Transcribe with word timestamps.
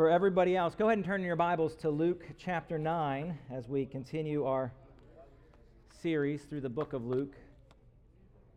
for 0.00 0.08
everybody 0.08 0.56
else, 0.56 0.74
go 0.74 0.86
ahead 0.86 0.96
and 0.96 1.04
turn 1.04 1.22
your 1.22 1.36
Bibles 1.36 1.74
to 1.74 1.90
Luke 1.90 2.24
chapter 2.38 2.78
9 2.78 3.38
as 3.52 3.68
we 3.68 3.84
continue 3.84 4.46
our 4.46 4.72
series 6.00 6.44
through 6.44 6.62
the 6.62 6.70
book 6.70 6.94
of 6.94 7.04
Luke 7.04 7.34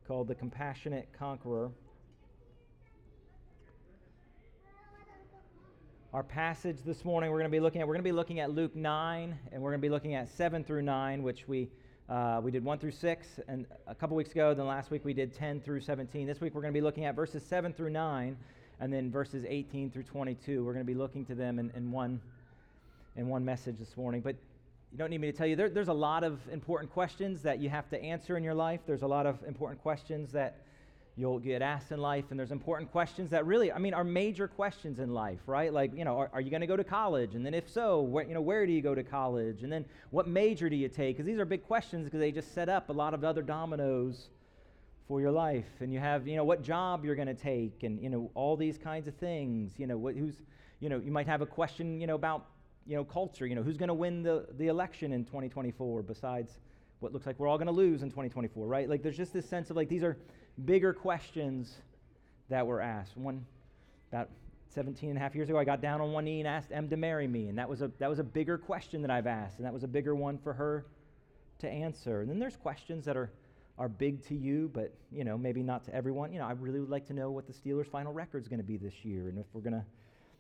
called 0.08 0.30
The 0.30 0.36
Compassionate 0.36 1.10
Conqueror. 1.12 1.70
Our 6.14 6.24
passage 6.24 6.78
this 6.86 7.04
morning 7.04 7.30
we're 7.30 7.40
going 7.40 7.52
to 7.52 7.58
be 7.58 7.60
looking 7.60 7.82
at 7.82 7.88
we're 7.90 7.96
going 7.96 8.06
to 8.06 8.10
be 8.10 8.14
looking 8.14 8.40
at 8.40 8.52
Luke 8.52 8.74
9 8.74 9.38
and 9.52 9.62
we're 9.62 9.72
going 9.72 9.82
to 9.82 9.86
be 9.86 9.92
looking 9.92 10.16
at 10.16 10.30
7 10.30 10.64
through 10.64 10.84
9 10.84 11.24
which 11.24 11.46
we 11.50 11.68
uh, 12.08 12.40
we 12.42 12.52
did 12.52 12.64
1 12.64 12.80
through 12.80 12.92
6 12.92 13.28
and 13.50 13.66
a 13.88 13.94
couple 13.94 14.16
weeks 14.16 14.32
ago 14.32 14.54
then 14.54 14.66
last 14.66 14.92
week 14.92 15.04
we 15.04 15.14
did 15.14 15.34
10 15.34 15.60
through 15.60 15.82
17. 15.82 16.26
This 16.26 16.40
week 16.40 16.56
we're 16.56 16.62
going 16.62 16.74
to 16.74 16.80
be 16.80 16.84
looking 16.84 17.04
at 17.04 17.18
verses 17.18 17.44
7 17.44 17.74
through 17.74 17.90
9 17.90 18.38
and 18.80 18.92
then 18.92 19.12
verses 19.12 19.46
18 19.48 19.92
through 19.92 20.04
22. 20.04 20.64
We're 20.64 20.74
going 20.74 20.86
to 20.86 20.92
be 20.92 20.98
looking 20.98 21.26
to 21.26 21.36
them 21.36 21.60
in, 21.60 21.72
in, 21.76 21.92
one, 21.92 22.20
in 23.16 23.28
one 23.28 23.46
message 23.46 23.78
this 23.80 23.96
morning. 23.96 24.22
But 24.22 24.36
you 24.92 24.98
don't 24.98 25.10
need 25.10 25.22
me 25.22 25.32
to 25.32 25.38
tell 25.38 25.48
you, 25.48 25.56
there, 25.56 25.70
there's 25.70 25.88
a 25.88 25.94
lot 25.94 26.24
of 26.24 26.40
important 26.52 26.92
questions 26.92 27.42
that 27.42 27.60
you 27.60 27.70
have 27.70 27.90
to 27.90 28.02
answer 28.02 28.38
in 28.38 28.44
your 28.44 28.54
life. 28.54 28.82
There's 28.86 29.02
a 29.02 29.08
lot 29.08 29.26
of 29.26 29.38
important 29.48 29.82
questions 29.82 30.32
that 30.34 30.58
you'll 31.16 31.40
get 31.40 31.62
asked 31.62 31.92
in 31.92 32.00
life, 32.00 32.26
and 32.32 32.40
there's 32.40 32.52
important 32.52 32.92
questions 32.92 33.30
that 33.30 33.46
really, 33.46 33.72
I 33.72 33.78
mean, 33.78 33.94
are 33.94 34.04
major 34.04 34.48
questions 34.48 35.00
in 35.00 35.14
life, 35.14 35.40
right? 35.46 35.72
Like, 35.72 35.96
you 35.96 36.06
know, 36.06 36.18
are, 36.18 36.30
are 36.34 36.42
you 36.42 36.50
going 36.50 36.62
to 36.62 36.68
go 36.68 36.76
to 36.76 36.84
college? 36.84 37.36
And 37.36 37.46
then 37.46 37.54
if 37.54 37.70
so, 37.70 38.02
where, 38.02 38.26
you 38.26 38.34
know, 38.34 38.42
where 38.42 38.66
do 38.66 38.72
you 38.72 38.82
go 38.82 38.96
to 38.96 39.04
college? 39.04 39.64
And 39.64 39.72
then 39.72 39.86
what 40.10 40.28
major 40.28 40.70
do 40.70 40.76
you 40.76 40.90
take? 40.90 41.16
Because 41.16 41.28
these 41.28 41.40
are 41.40 41.46
big 41.46 41.64
questions 41.66 42.06
because 42.06 42.20
they 42.20 42.32
just 42.32 42.54
set 42.54 42.68
up 42.68 42.90
a 42.90 42.94
lot 42.94 43.14
of 43.14 43.24
other 43.24 43.44
dominoes 43.44 44.30
for 45.08 45.20
your 45.22 45.32
life 45.32 45.66
and 45.82 45.92
you 45.92 46.00
have 46.00 46.28
you 46.28 46.36
know 46.36 46.44
what 46.44 46.62
job 46.62 47.04
you're 47.04 47.16
going 47.16 47.28
to 47.28 47.34
take 47.34 47.84
and 47.84 48.02
you 48.02 48.10
know 48.10 48.32
all 48.36 48.56
these 48.56 48.78
kinds 48.78 49.08
of 49.08 49.16
things 49.16 49.74
you 49.78 49.88
know 49.88 49.98
what, 49.98 50.16
who's 50.16 50.42
you 50.80 50.90
know 50.90 51.00
you 51.04 51.12
might 51.12 51.28
have 51.28 51.42
a 51.42 51.46
question 51.46 52.00
you 52.00 52.08
know 52.08 52.16
about 52.16 52.48
you 52.86 52.96
know 52.96 53.04
culture 53.04 53.46
you 53.46 53.56
know 53.56 53.64
who's 53.64 53.78
going 53.78 53.90
to 53.90 53.94
win 53.94 54.24
the, 54.24 54.46
the 54.58 54.68
election 54.68 55.12
in 55.12 55.26
2024 55.26 56.02
besides 56.04 56.60
what 57.00 57.12
looks 57.12 57.26
like 57.26 57.38
we're 57.38 57.48
all 57.48 57.58
going 57.58 57.68
to 57.68 57.74
lose 57.74 58.02
in 58.02 58.10
2024 58.10 58.66
right? 58.66 58.90
Like 58.90 59.04
there's 59.04 59.18
just 59.18 59.34
this 59.34 59.48
sense 59.48 59.70
of 59.70 59.76
like 59.76 59.90
these 59.90 60.04
are 60.04 60.18
bigger 60.66 60.94
questions 60.94 61.76
that 62.50 62.66
were 62.66 62.82
asked. 62.82 63.18
One 63.18 63.46
about 64.12 64.30
17 64.70 65.10
and 65.10 65.18
a 65.18 65.22
half 65.22 65.36
years 65.36 65.50
ago 65.50 65.60
i 65.60 65.64
got 65.64 65.82
down 65.82 66.02
on 66.02 66.12
one 66.12 66.26
knee 66.26 66.40
and 66.40 66.48
asked 66.48 66.72
em 66.72 66.90
to 66.90 66.98
marry 66.98 67.28
me 67.28 67.48
and 67.48 67.58
that 67.60 67.70
was 67.70 67.84
a 67.84 67.92
that 68.00 68.10
was 68.10 68.18
a 68.18 68.24
bigger 68.24 68.58
question 68.58 69.04
that 69.04 69.12
i've 69.12 69.28
asked 69.28 69.58
and 69.58 69.66
that 69.68 69.74
was 69.74 69.84
a 69.84 69.88
bigger 69.88 70.16
one 70.16 70.36
for 70.36 70.52
her 70.54 70.86
to 71.64 71.70
answer. 71.70 72.22
And 72.22 72.30
then 72.30 72.40
there's 72.40 72.56
questions 72.56 73.06
that 73.06 73.18
are 73.18 73.32
are 73.78 73.90
big 73.90 74.26
to 74.28 74.36
you, 74.36 74.70
but 74.74 74.94
you 75.12 75.24
know 75.24 75.38
maybe 75.38 75.64
not 75.64 75.84
to 75.86 75.96
everyone. 75.96 76.32
You 76.32 76.40
know, 76.40 76.46
I 76.46 76.52
really 76.52 76.80
would 76.80 76.90
like 76.90 77.08
to 77.08 77.14
know 77.14 77.32
what 77.32 77.48
the 77.48 77.54
Steelers' 77.54 77.88
final 77.88 78.14
record 78.14 78.42
is 78.42 78.48
going 78.48 78.60
to 78.60 78.66
be 78.66 78.78
this 78.78 79.04
year, 79.04 79.30
and 79.30 79.38
if 79.38 79.46
we're 79.54 79.62
going 79.62 79.74
to, 79.74 79.86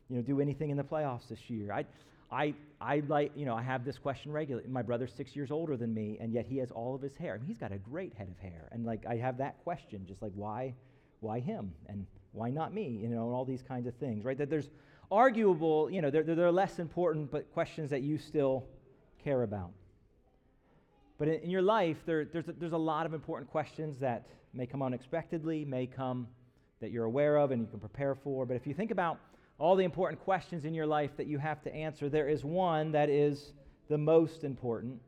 you 0.09 0.17
know, 0.17 0.21
do 0.21 0.39
anything 0.39 0.69
in 0.69 0.77
the 0.77 0.83
playoffs 0.83 1.27
this 1.27 1.49
year. 1.49 1.71
I, 1.71 1.85
I, 2.31 2.53
I 2.81 3.03
like, 3.07 3.31
you 3.35 3.45
know, 3.45 3.55
I 3.55 3.61
have 3.61 3.85
this 3.85 3.97
question 3.97 4.31
regularly. 4.31 4.67
My 4.67 4.81
brother's 4.81 5.13
six 5.13 5.35
years 5.35 5.51
older 5.51 5.77
than 5.77 5.93
me, 5.93 6.17
and 6.19 6.33
yet 6.33 6.45
he 6.47 6.57
has 6.57 6.71
all 6.71 6.95
of 6.95 7.01
his 7.01 7.15
hair. 7.15 7.35
I 7.35 7.37
mean, 7.37 7.47
he's 7.47 7.57
got 7.57 7.71
a 7.71 7.77
great 7.77 8.13
head 8.13 8.27
of 8.29 8.39
hair, 8.39 8.69
and 8.71 8.85
like 8.85 9.05
I 9.07 9.15
have 9.15 9.37
that 9.37 9.63
question, 9.63 10.05
just 10.07 10.21
like 10.21 10.31
why, 10.35 10.73
why 11.19 11.39
him, 11.39 11.73
and 11.87 12.05
why 12.31 12.49
not 12.49 12.73
me? 12.73 12.99
You 13.01 13.07
know, 13.07 13.25
and 13.25 13.33
all 13.33 13.45
these 13.45 13.63
kinds 13.63 13.87
of 13.87 13.95
things, 13.95 14.25
right? 14.25 14.37
That 14.37 14.49
there's 14.49 14.69
arguable, 15.11 15.89
you 15.91 16.01
know, 16.01 16.09
they're, 16.09 16.23
they're 16.23 16.51
less 16.51 16.79
important, 16.79 17.31
but 17.31 17.51
questions 17.53 17.89
that 17.91 18.01
you 18.01 18.17
still 18.17 18.65
care 19.23 19.43
about. 19.43 19.71
But 21.23 21.29
in, 21.29 21.43
in 21.43 21.49
your 21.49 21.61
life, 21.61 21.95
there, 22.05 22.25
there's, 22.25 22.49
a, 22.49 22.51
there's 22.51 22.73
a 22.73 22.77
lot 22.77 23.05
of 23.05 23.13
important 23.13 23.49
questions 23.49 23.97
that 23.99 24.27
may 24.53 24.65
come 24.65 24.81
unexpectedly, 24.81 25.63
may 25.63 25.87
come 25.87 26.27
that 26.81 26.91
you're 26.91 27.05
aware 27.05 27.37
of 27.37 27.51
and 27.51 27.61
you 27.61 27.67
can 27.69 27.79
prepare 27.79 28.13
for. 28.13 28.45
But 28.45 28.57
if 28.57 28.67
you 28.67 28.73
think 28.73 28.91
about 28.91 29.19
all 29.57 29.77
the 29.77 29.85
important 29.85 30.21
questions 30.21 30.65
in 30.65 30.73
your 30.73 30.85
life 30.85 31.11
that 31.15 31.25
you 31.25 31.37
have 31.37 31.61
to 31.61 31.73
answer, 31.73 32.09
there 32.09 32.27
is 32.27 32.43
one 32.43 32.91
that 32.91 33.09
is 33.09 33.53
the 33.87 33.97
most 33.97 34.43
important. 34.43 34.99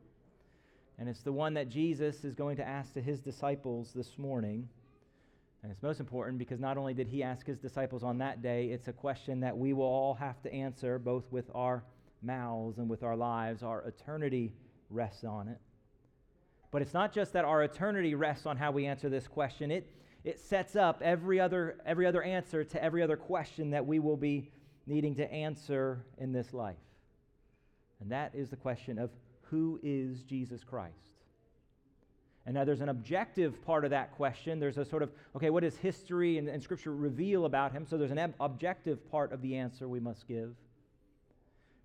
And 0.98 1.06
it's 1.06 1.20
the 1.20 1.32
one 1.32 1.52
that 1.52 1.68
Jesus 1.68 2.24
is 2.24 2.34
going 2.34 2.56
to 2.56 2.66
ask 2.66 2.94
to 2.94 3.02
his 3.02 3.20
disciples 3.20 3.92
this 3.94 4.16
morning. 4.16 4.66
And 5.62 5.70
it's 5.70 5.82
most 5.82 6.00
important 6.00 6.38
because 6.38 6.60
not 6.60 6.78
only 6.78 6.94
did 6.94 7.08
he 7.08 7.22
ask 7.22 7.44
his 7.44 7.58
disciples 7.58 8.02
on 8.02 8.16
that 8.18 8.40
day, 8.40 8.68
it's 8.68 8.88
a 8.88 8.92
question 8.94 9.40
that 9.40 9.54
we 9.54 9.74
will 9.74 9.84
all 9.84 10.14
have 10.14 10.40
to 10.44 10.50
answer 10.50 10.98
both 10.98 11.24
with 11.30 11.50
our 11.54 11.84
mouths 12.22 12.78
and 12.78 12.88
with 12.88 13.02
our 13.02 13.16
lives. 13.18 13.62
Our 13.62 13.82
eternity 13.82 14.54
rests 14.88 15.22
on 15.22 15.48
it. 15.48 15.58
But 16.70 16.82
it's 16.82 16.94
not 16.94 17.12
just 17.12 17.32
that 17.32 17.44
our 17.44 17.62
eternity 17.62 18.14
rests 18.14 18.46
on 18.46 18.56
how 18.56 18.70
we 18.70 18.86
answer 18.86 19.08
this 19.08 19.28
question. 19.28 19.70
It, 19.70 19.90
it 20.24 20.40
sets 20.40 20.76
up 20.76 21.00
every 21.02 21.38
other, 21.38 21.78
every 21.86 22.06
other 22.06 22.22
answer 22.22 22.64
to 22.64 22.82
every 22.82 23.02
other 23.02 23.16
question 23.16 23.70
that 23.70 23.86
we 23.86 23.98
will 23.98 24.16
be 24.16 24.50
needing 24.86 25.14
to 25.16 25.32
answer 25.32 26.04
in 26.18 26.32
this 26.32 26.52
life. 26.52 26.76
And 28.00 28.10
that 28.10 28.34
is 28.34 28.50
the 28.50 28.56
question 28.56 28.98
of 28.98 29.10
who 29.42 29.80
is 29.82 30.22
Jesus 30.22 30.64
Christ? 30.64 30.94
And 32.44 32.54
now 32.54 32.64
there's 32.64 32.80
an 32.80 32.88
objective 32.88 33.64
part 33.64 33.84
of 33.84 33.90
that 33.90 34.12
question. 34.12 34.60
There's 34.60 34.78
a 34.78 34.84
sort 34.84 35.02
of, 35.02 35.10
okay, 35.34 35.50
what 35.50 35.64
does 35.64 35.76
history 35.76 36.38
and, 36.38 36.48
and 36.48 36.62
Scripture 36.62 36.94
reveal 36.94 37.44
about 37.44 37.72
him? 37.72 37.84
So 37.84 37.96
there's 37.96 38.12
an 38.12 38.18
ob- 38.20 38.34
objective 38.38 39.10
part 39.10 39.32
of 39.32 39.42
the 39.42 39.56
answer 39.56 39.88
we 39.88 39.98
must 39.98 40.28
give. 40.28 40.54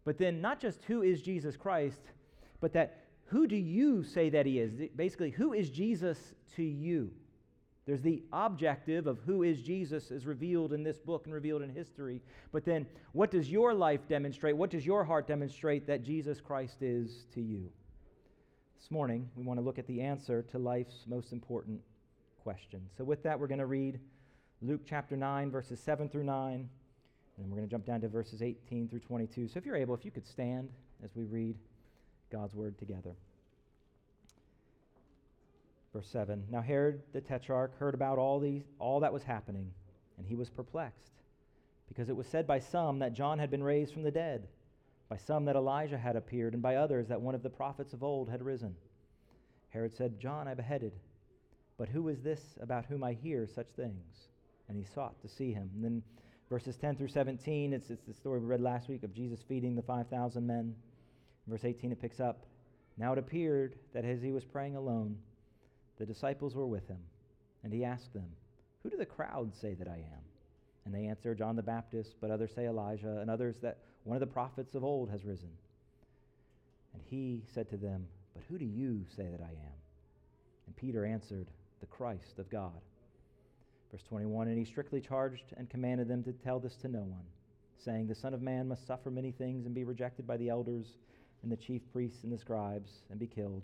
But 0.06 0.18
then, 0.20 0.42
not 0.42 0.60
just 0.60 0.84
who 0.84 1.02
is 1.02 1.22
Jesus 1.22 1.58
Christ, 1.58 2.02
but 2.60 2.74
that 2.74 3.01
who 3.32 3.48
do 3.48 3.56
you 3.56 4.04
say 4.04 4.30
that 4.30 4.46
he 4.46 4.60
is? 4.60 4.74
Basically, 4.94 5.30
who 5.30 5.54
is 5.54 5.70
Jesus 5.70 6.34
to 6.58 6.64
you? 6.64 7.12
There's 7.86 8.02
the 8.02 8.22
objective 8.34 9.08
of 9.08 9.20
who 9.26 9.44
is 9.44 9.62
Jesus 9.62 10.12
is 10.12 10.26
revealed 10.26 10.74
in 10.74 10.84
this 10.84 11.00
book 11.00 11.24
and 11.24 11.34
revealed 11.34 11.62
in 11.62 11.70
history. 11.70 12.22
But 12.52 12.66
then, 12.66 12.86
what 13.14 13.32
does 13.32 13.50
your 13.50 13.74
life 13.74 14.02
demonstrate? 14.10 14.58
What 14.58 14.70
does 14.70 14.86
your 14.86 15.06
heart 15.06 15.28
demonstrate 15.28 15.88
that 15.88 16.04
Jesus 16.04 16.42
Christ 16.42 16.82
is 16.82 17.26
to 17.34 17.42
you? 17.42 17.70
This 18.78 18.92
morning, 18.92 19.30
we 19.38 19.46
want 19.46 19.60
to 19.60 19.66
look 19.66 19.80
at 19.80 19.88
the 19.88 20.02
answer 20.02 20.42
to 20.52 20.60
life's 20.60 21.06
most 21.08 21.32
important 21.32 21.80
question. 22.44 22.82
So, 22.98 23.06
with 23.06 23.24
that, 23.24 23.40
we're 23.40 23.48
going 23.48 23.60
to 23.60 23.66
read 23.66 23.98
Luke 24.62 24.82
chapter 24.86 25.16
9, 25.16 25.50
verses 25.50 25.80
7 25.80 26.10
through 26.10 26.26
9, 26.26 26.70
and 27.38 27.50
we're 27.50 27.58
going 27.58 27.68
to 27.68 27.72
jump 27.72 27.86
down 27.86 28.02
to 28.02 28.10
verses 28.10 28.42
18 28.42 28.90
through 28.90 29.00
22. 29.00 29.48
So, 29.48 29.58
if 29.58 29.66
you're 29.66 29.78
able, 29.78 29.96
if 29.96 30.04
you 30.04 30.12
could 30.12 30.28
stand 30.28 30.70
as 31.02 31.16
we 31.16 31.24
read 31.24 31.56
God's 32.32 32.56
word 32.56 32.78
together. 32.78 33.12
Verse 35.94 36.08
7 36.08 36.46
Now 36.50 36.62
Herod 36.62 37.02
the 37.14 37.22
Tetrarch 37.22 37.78
heard 37.78 37.94
about 37.94 38.18
all, 38.18 38.40
these, 38.40 38.64
all 38.80 39.02
that 39.02 39.14
was 39.14 39.24
happening, 39.24 39.72
and 40.18 40.26
he 40.26 40.36
was 40.36 40.50
perplexed, 40.50 41.12
because 41.88 42.10
it 42.10 42.16
was 42.16 42.28
said 42.28 42.48
by 42.48 42.60
some 42.60 43.00
that 43.00 43.14
John 43.14 43.40
had 43.40 43.52
been 43.52 43.64
raised 43.64 43.94
from 43.94 44.04
the 44.04 44.12
dead, 44.12 44.48
by 45.10 45.18
some 45.18 45.46
that 45.46 45.56
Elijah 45.56 45.98
had 45.98 46.16
appeared, 46.16 46.54
and 46.54 46.62
by 46.62 46.76
others 46.78 47.08
that 47.10 47.22
one 47.22 47.36
of 47.36 47.44
the 47.44 47.50
prophets 47.50 47.94
of 47.94 48.04
old 48.04 48.30
had 48.30 48.42
risen. 48.42 48.76
Herod 49.70 49.94
said, 49.96 50.20
John 50.20 50.48
I 50.48 50.54
beheaded, 50.54 50.94
but 51.78 51.90
who 51.90 52.08
is 52.10 52.22
this 52.22 52.42
about 52.62 52.86
whom 52.86 53.04
I 53.04 53.14
hear 53.14 53.48
such 53.48 53.68
things? 53.76 54.28
And 54.70 54.78
he 54.78 54.86
sought 54.94 55.22
to 55.22 55.28
see 55.28 55.52
him. 55.52 55.70
And 55.76 55.84
then 55.84 56.04
verses 56.50 56.78
10 56.78 56.96
through 56.96 57.10
17, 57.10 57.74
it's, 57.74 57.90
it's 57.90 58.06
the 58.06 58.14
story 58.14 58.40
we 58.40 58.46
read 58.46 58.62
last 58.62 58.88
week 58.88 59.04
of 59.04 59.14
Jesus 59.14 59.40
feeding 59.48 59.76
the 59.76 59.82
5,000 59.82 60.46
men. 60.46 60.76
Verse 61.48 61.66
18, 61.66 61.92
it 61.92 62.02
picks 62.02 62.20
up. 62.20 62.46
Now 62.98 63.14
it 63.14 63.20
appeared 63.20 63.76
that 63.94 64.06
as 64.06 64.22
he 64.22 64.32
was 64.32 64.44
praying 64.44 64.76
alone, 64.76 65.18
the 65.98 66.06
disciples 66.06 66.56
were 66.56 66.68
with 66.68 66.88
him, 66.88 67.00
and 67.64 67.74
he 67.74 67.84
asked 67.84 68.14
them, 68.14 68.30
Who 68.84 68.90
do 68.90 68.98
the 68.98 69.06
crowds 69.06 69.58
say 69.60 69.74
that 69.76 69.88
I 69.88 69.98
am? 69.98 70.24
And 70.86 70.94
they 70.94 71.06
answer, 71.06 71.36
John 71.36 71.56
the 71.56 71.62
Baptist, 71.62 72.16
but 72.20 72.32
others 72.32 72.52
say 72.56 72.66
Elijah, 72.66 73.20
and 73.20 73.30
others 73.30 73.56
that 73.62 73.80
one 74.04 74.16
of 74.16 74.22
the 74.22 74.28
prophets 74.28 74.76
of 74.76 74.84
old 74.84 75.10
has 75.10 75.26
risen. 75.26 75.52
And 76.94 77.02
he 77.06 77.44
said 77.54 77.70
to 77.70 77.78
them, 77.78 78.08
But 78.34 78.44
who 78.50 78.58
do 78.58 78.66
you 78.66 79.06
say 79.16 79.28
that 79.32 79.42
I 79.42 79.52
am? 79.52 79.78
And 80.66 80.76
Peter 80.76 81.06
answered, 81.06 81.48
The 81.80 81.86
Christ 81.86 82.40
of 82.40 82.50
God. 82.50 82.82
Verse 83.92 84.04
21 84.08 84.48
And 84.48 84.58
he 84.58 84.66
strictly 84.66 85.02
charged 85.02 85.54
and 85.58 85.70
commanded 85.70 86.08
them 86.08 86.24
to 86.24 86.34
tell 86.34 86.60
this 86.60 86.76
to 86.78 86.88
no 86.88 87.02
one, 87.02 87.26
saying, 87.78 88.08
The 88.08 88.16
Son 88.16 88.34
of 88.34 88.42
Man 88.42 88.68
must 88.68 88.88
suffer 88.88 89.12
many 89.12 89.32
things 89.32 89.66
and 89.66 89.76
be 89.76 89.84
rejected 89.84 90.26
by 90.26 90.38
the 90.38 90.50
elders 90.50 90.96
and 91.44 91.52
the 91.52 91.58
chief 91.58 91.82
priests 91.92 92.24
and 92.24 92.32
the 92.32 92.38
scribes 92.38 93.04
and 93.10 93.20
be 93.20 93.28
killed, 93.28 93.64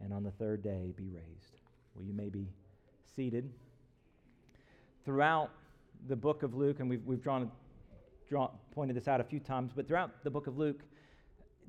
and 0.00 0.12
on 0.12 0.22
the 0.22 0.30
third 0.32 0.62
day 0.62 0.92
be 0.96 1.08
raised. 1.08 1.58
Well, 1.94 2.04
you 2.04 2.12
may 2.12 2.28
be 2.28 2.48
seated. 3.14 3.50
Throughout 5.04 5.50
the 6.08 6.16
book 6.16 6.42
of 6.42 6.54
Luke, 6.54 6.80
and 6.80 6.88
we've, 6.88 7.04
we've 7.04 7.22
drawn, 7.22 7.50
drawn, 8.28 8.50
pointed 8.72 8.96
this 8.96 9.08
out 9.08 9.20
a 9.20 9.24
few 9.24 9.40
times, 9.40 9.72
but 9.74 9.86
throughout 9.86 10.24
the 10.24 10.30
book 10.30 10.46
of 10.46 10.58
Luke, 10.58 10.80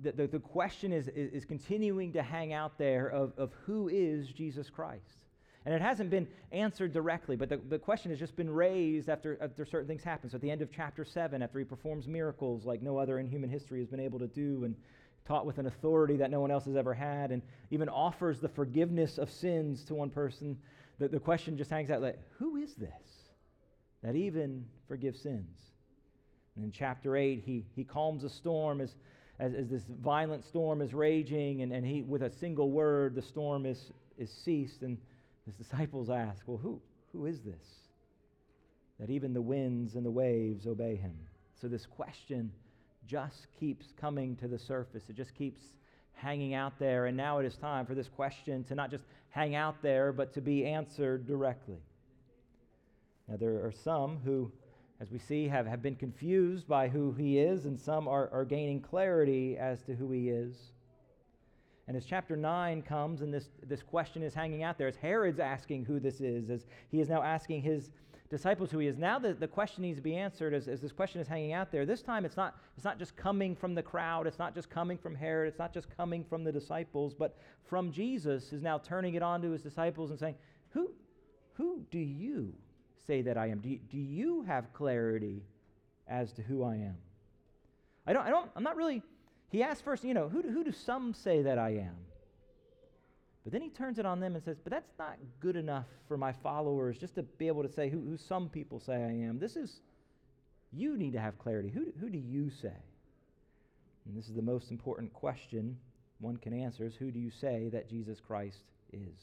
the, 0.02 0.12
the, 0.12 0.28
the 0.28 0.40
question 0.40 0.92
is, 0.92 1.08
is, 1.10 1.32
is, 1.32 1.46
continuing 1.46 2.12
to 2.14 2.22
hang 2.22 2.52
out 2.54 2.78
there 2.78 3.08
of, 3.08 3.34
of 3.38 3.52
who 3.66 3.88
is 3.88 4.28
Jesus 4.28 4.70
Christ. 4.70 5.18
And 5.66 5.74
it 5.74 5.82
hasn't 5.82 6.10
been 6.10 6.28
answered 6.52 6.94
directly, 6.94 7.36
but 7.36 7.50
the, 7.50 7.58
the 7.58 7.80
question 7.80 8.12
has 8.12 8.20
just 8.20 8.36
been 8.36 8.50
raised 8.50 9.10
after, 9.10 9.38
after 9.42 9.66
certain 9.66 9.88
things 9.88 10.04
happen. 10.04 10.30
So 10.30 10.36
at 10.36 10.42
the 10.42 10.52
end 10.52 10.62
of 10.62 10.70
chapter 10.72 11.04
7, 11.04 11.42
after 11.42 11.58
he 11.58 11.66
performs 11.66 12.08
miracles 12.08 12.66
like 12.66 12.84
no 12.84 12.98
other 12.98 13.18
in 13.20 13.28
human 13.28 13.50
history 13.50 13.80
has 13.80 13.88
been 13.88 14.00
able 14.00 14.20
to 14.20 14.28
do, 14.28 14.64
and 14.66 14.76
taught 15.26 15.46
with 15.46 15.58
an 15.58 15.66
authority 15.66 16.18
that 16.18 16.30
no 16.30 16.40
one 16.40 16.52
else 16.52 16.66
has 16.66 16.76
ever 16.76 16.94
had, 16.94 17.32
and 17.32 17.42
even 17.72 17.90
offers 17.90 18.40
the 18.40 18.50
forgiveness 18.50 19.18
of 19.18 19.30
sins 19.32 19.84
to 19.86 19.96
one 19.96 20.10
person, 20.10 20.58
the, 21.00 21.08
the 21.08 21.20
question 21.20 21.58
just 21.58 21.70
hangs 21.70 21.90
out 21.90 22.02
like, 22.02 22.20
who 22.38 22.58
is 22.58 22.76
this 22.76 22.92
that 24.04 24.16
even 24.16 24.66
forgives 24.88 25.22
sins? 25.22 25.60
And 26.56 26.64
in 26.64 26.72
chapter 26.72 27.18
8, 27.18 27.44
he, 27.46 27.66
he 27.76 27.84
calms 27.84 28.24
a 28.24 28.30
storm 28.30 28.80
as, 28.82 28.96
as, 29.40 29.54
as 29.54 29.70
this 29.70 29.84
violent 30.02 30.46
storm 30.46 30.82
is 30.82 30.94
raging, 30.94 31.64
and, 31.64 31.72
and 31.74 31.86
he, 31.86 32.02
with 32.04 32.22
a 32.22 32.32
single 32.32 32.72
word, 32.72 33.16
the 33.16 33.22
storm 33.22 33.66
is, 33.66 33.92
is 34.18 34.32
ceased. 34.32 34.84
And 34.84 34.98
his 35.46 35.56
disciples 35.56 36.10
ask, 36.10 36.44
Well, 36.46 36.58
who, 36.58 36.80
who 37.12 37.26
is 37.26 37.42
this? 37.42 37.66
That 39.00 39.10
even 39.10 39.34
the 39.34 39.42
winds 39.42 39.96
and 39.96 40.06
the 40.06 40.12
waves 40.12 40.66
obey 40.66 40.96
him. 40.96 41.18
So 41.60 41.68
this 41.68 41.86
question 41.86 42.52
just 43.08 43.48
keeps 43.60 43.94
coming 44.00 44.36
to 44.38 44.48
the 44.48 44.60
surface. 44.60 45.04
It 45.10 45.16
just 45.16 45.36
keeps 45.36 45.62
hanging 46.14 46.54
out 46.54 46.80
there. 46.80 47.06
And 47.06 47.18
now 47.18 47.40
it 47.40 47.46
is 47.46 47.56
time 47.56 47.86
for 47.86 47.96
this 47.96 48.08
question 48.08 48.64
to 48.66 48.76
not 48.76 48.92
just 48.92 49.04
hang 49.30 49.56
out 49.56 49.82
there, 49.82 50.12
but 50.12 50.34
to 50.34 50.42
be 50.42 50.66
answered 50.66 51.28
directly. 51.28 51.78
Now, 53.28 53.38
there 53.38 53.66
are 53.66 53.74
some 53.84 54.20
who, 54.24 54.52
as 55.02 55.12
we 55.12 55.20
see, 55.20 55.48
have, 55.48 55.66
have 55.66 55.82
been 55.82 55.96
confused 55.96 56.68
by 56.68 56.88
who 56.88 57.12
he 57.14 57.40
is, 57.40 57.66
and 57.66 57.80
some 57.80 58.08
are, 58.08 58.30
are 58.32 58.46
gaining 58.46 58.80
clarity 58.80 59.58
as 59.58 59.82
to 59.84 59.96
who 59.96 60.12
he 60.12 60.30
is. 60.30 60.56
And 61.88 61.96
as 61.96 62.06
chapter 62.06 62.36
9 62.36 62.82
comes 62.82 63.22
and 63.22 63.34
this, 63.34 63.50
this 63.68 63.84
question 63.84 64.24
is 64.24 64.34
hanging 64.34 64.64
out 64.64 64.78
there, 64.78 64.88
as 64.88 64.96
Herod's 64.96 65.40
asking 65.40 65.86
who 65.86 66.00
this 66.00 66.22
is, 66.22 66.50
as 66.50 66.66
he 66.90 67.00
is 67.00 67.10
now 67.10 67.22
asking 67.22 67.62
his 67.62 67.92
disciples 68.30 68.72
who 68.72 68.80
he 68.80 68.88
is, 68.88 68.98
now 68.98 69.20
the, 69.20 69.34
the 69.34 69.48
question 69.48 69.84
needs 69.84 69.98
to 69.98 70.04
be 70.04 70.16
answered 70.16 70.54
as, 70.54 70.68
as 70.68 70.82
this 70.82 70.92
question 70.92 71.22
is 71.22 71.28
hanging 71.28 71.54
out 71.54 71.72
there. 71.72 71.86
This 71.86 72.02
time 72.02 72.26
it's 72.26 72.38
not, 72.38 72.56
it's 72.76 72.86
not 72.86 72.98
just 72.98 73.16
coming 73.16 73.56
from 73.56 73.76
the 73.76 73.84
crowd, 73.84 74.28
it's 74.28 74.40
not 74.40 74.56
just 74.56 74.70
coming 74.70 74.98
from 74.98 75.16
Herod, 75.16 75.48
it's 75.48 75.60
not 75.60 75.74
just 75.74 75.88
coming 75.96 76.24
from 76.24 76.44
the 76.44 76.52
disciples, 76.52 77.14
but 77.14 77.38
from 77.64 77.92
Jesus 77.92 78.52
is 78.52 78.62
now 78.62 78.78
turning 78.78 79.16
it 79.16 79.22
on 79.22 79.42
to 79.42 79.52
his 79.52 79.62
disciples 79.62 80.10
and 80.10 80.20
saying, 80.20 80.36
Who, 80.70 80.92
who 81.54 81.82
do 81.92 82.00
you 82.00 82.54
say 83.06 83.22
that 83.22 83.38
I 83.38 83.48
am? 83.48 83.60
Do 83.60 83.70
you, 83.70 83.80
do 83.90 83.98
you 83.98 84.44
have 84.44 84.74
clarity 84.74 85.44
as 86.08 86.34
to 86.34 86.42
who 86.42 86.64
I 86.64 86.76
am? 86.76 86.98
I 88.08 88.14
don't, 88.14 88.26
I 88.26 88.30
don't, 88.30 88.50
I'm 88.56 88.64
not 88.64 88.76
really, 88.76 89.02
he 89.50 89.64
asks 89.64 89.82
first, 89.82 90.04
you 90.04 90.14
know, 90.14 90.30
who, 90.30 90.42
who 90.42 90.64
do 90.64 90.72
some 90.72 91.14
say 91.14 91.42
that 91.44 91.58
I 91.58 91.70
am? 91.72 91.96
But 93.46 93.54
then 93.54 93.62
he 93.62 93.70
turns 93.70 94.00
it 94.00 94.06
on 94.08 94.20
them 94.20 94.36
and 94.36 94.44
says, 94.44 94.58
But 94.62 94.72
that's 94.72 94.92
not 95.00 95.18
good 95.40 95.56
enough 95.56 95.86
for 96.08 96.18
my 96.18 96.34
followers 96.34 96.98
just 96.98 97.16
to 97.16 97.24
be 97.24 97.48
able 97.48 97.62
to 97.62 97.72
say 97.72 97.90
who, 97.90 98.02
who 98.02 98.18
some 98.18 98.50
people 98.50 98.80
say 98.80 98.96
I 98.96 99.28
am. 99.28 99.40
This 99.40 99.56
is, 99.56 99.80
you 100.74 100.98
need 100.98 101.14
to 101.14 101.20
have 101.20 101.38
clarity. 101.38 101.70
Who, 101.70 101.86
who 102.00 102.10
do 102.10 102.18
you 102.18 102.50
say? 102.50 102.74
And 104.06 104.18
this 104.18 104.28
is 104.28 104.36
the 104.36 104.42
most 104.42 104.72
important 104.72 105.14
question 105.14 105.78
one 106.20 106.38
can 106.38 106.54
answer 106.54 106.86
is 106.86 106.96
who 106.96 107.12
do 107.12 107.20
you 107.20 107.30
say 107.30 107.70
that 107.74 107.90
Jesus 107.90 108.20
Christ 108.26 108.64
is? 108.94 109.20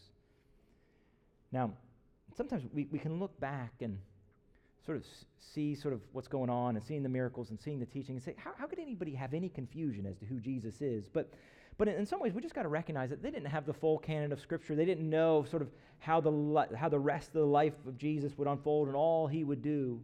Now, 1.51 1.73
sometimes 2.37 2.65
we, 2.73 2.87
we 2.93 2.99
can 2.99 3.19
look 3.19 3.39
back 3.41 3.73
and 3.81 3.99
sort 4.85 4.99
of 4.99 5.05
see 5.55 5.75
sort 5.75 5.95
of 5.95 6.01
what's 6.13 6.29
going 6.29 6.51
on 6.51 6.77
and 6.77 6.85
seeing 6.85 7.03
the 7.03 7.09
miracles 7.09 7.51
and 7.51 7.61
seeing 7.61 7.79
the 7.79 7.87
teaching 7.87 8.15
and 8.15 8.23
say, 8.23 8.35
how, 8.37 8.53
how 8.59 8.67
could 8.67 8.79
anybody 8.79 9.15
have 9.15 9.33
any 9.35 9.49
confusion 9.49 10.07
as 10.07 10.17
to 10.19 10.27
who 10.27 10.39
Jesus 10.39 10.81
is? 10.81 11.05
But 11.13 11.31
but 11.79 11.89
in, 11.89 11.95
in 11.95 12.07
some 12.07 12.21
ways, 12.21 12.33
we 12.33 12.43
just 12.43 12.55
got 12.55 12.63
to 12.63 12.69
recognize 12.69 13.11
that 13.11 13.23
they 13.23 13.31
didn't 13.31 13.51
have 13.51 13.67
the 13.67 13.73
full 13.73 13.99
canon 13.99 14.33
of 14.33 14.41
Scripture. 14.41 14.75
They 14.75 14.85
didn't 14.85 15.09
know 15.09 15.45
sort 15.51 15.63
of 15.63 15.71
how 15.99 16.21
the, 16.21 16.67
how 16.77 16.89
the 16.89 16.99
rest 16.99 17.29
of 17.29 17.35
the 17.35 17.47
life 17.47 17.75
of 17.87 17.97
Jesus 17.97 18.37
would 18.37 18.49
unfold 18.49 18.89
and 18.89 18.97
all 18.97 19.27
he 19.27 19.45
would 19.45 19.63
do. 19.63 20.01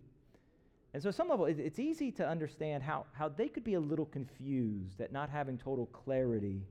And 0.94 1.02
so, 1.02 1.10
at 1.10 1.14
some 1.14 1.28
level, 1.28 1.44
it, 1.44 1.58
it's 1.58 1.78
easy 1.78 2.10
to 2.12 2.26
understand 2.26 2.82
how, 2.82 3.04
how 3.12 3.28
they 3.28 3.48
could 3.48 3.64
be 3.64 3.74
a 3.74 3.80
little 3.80 4.06
confused 4.06 5.00
at 5.00 5.12
not 5.12 5.28
having 5.28 5.58
total 5.58 5.86
clarity 5.86 6.62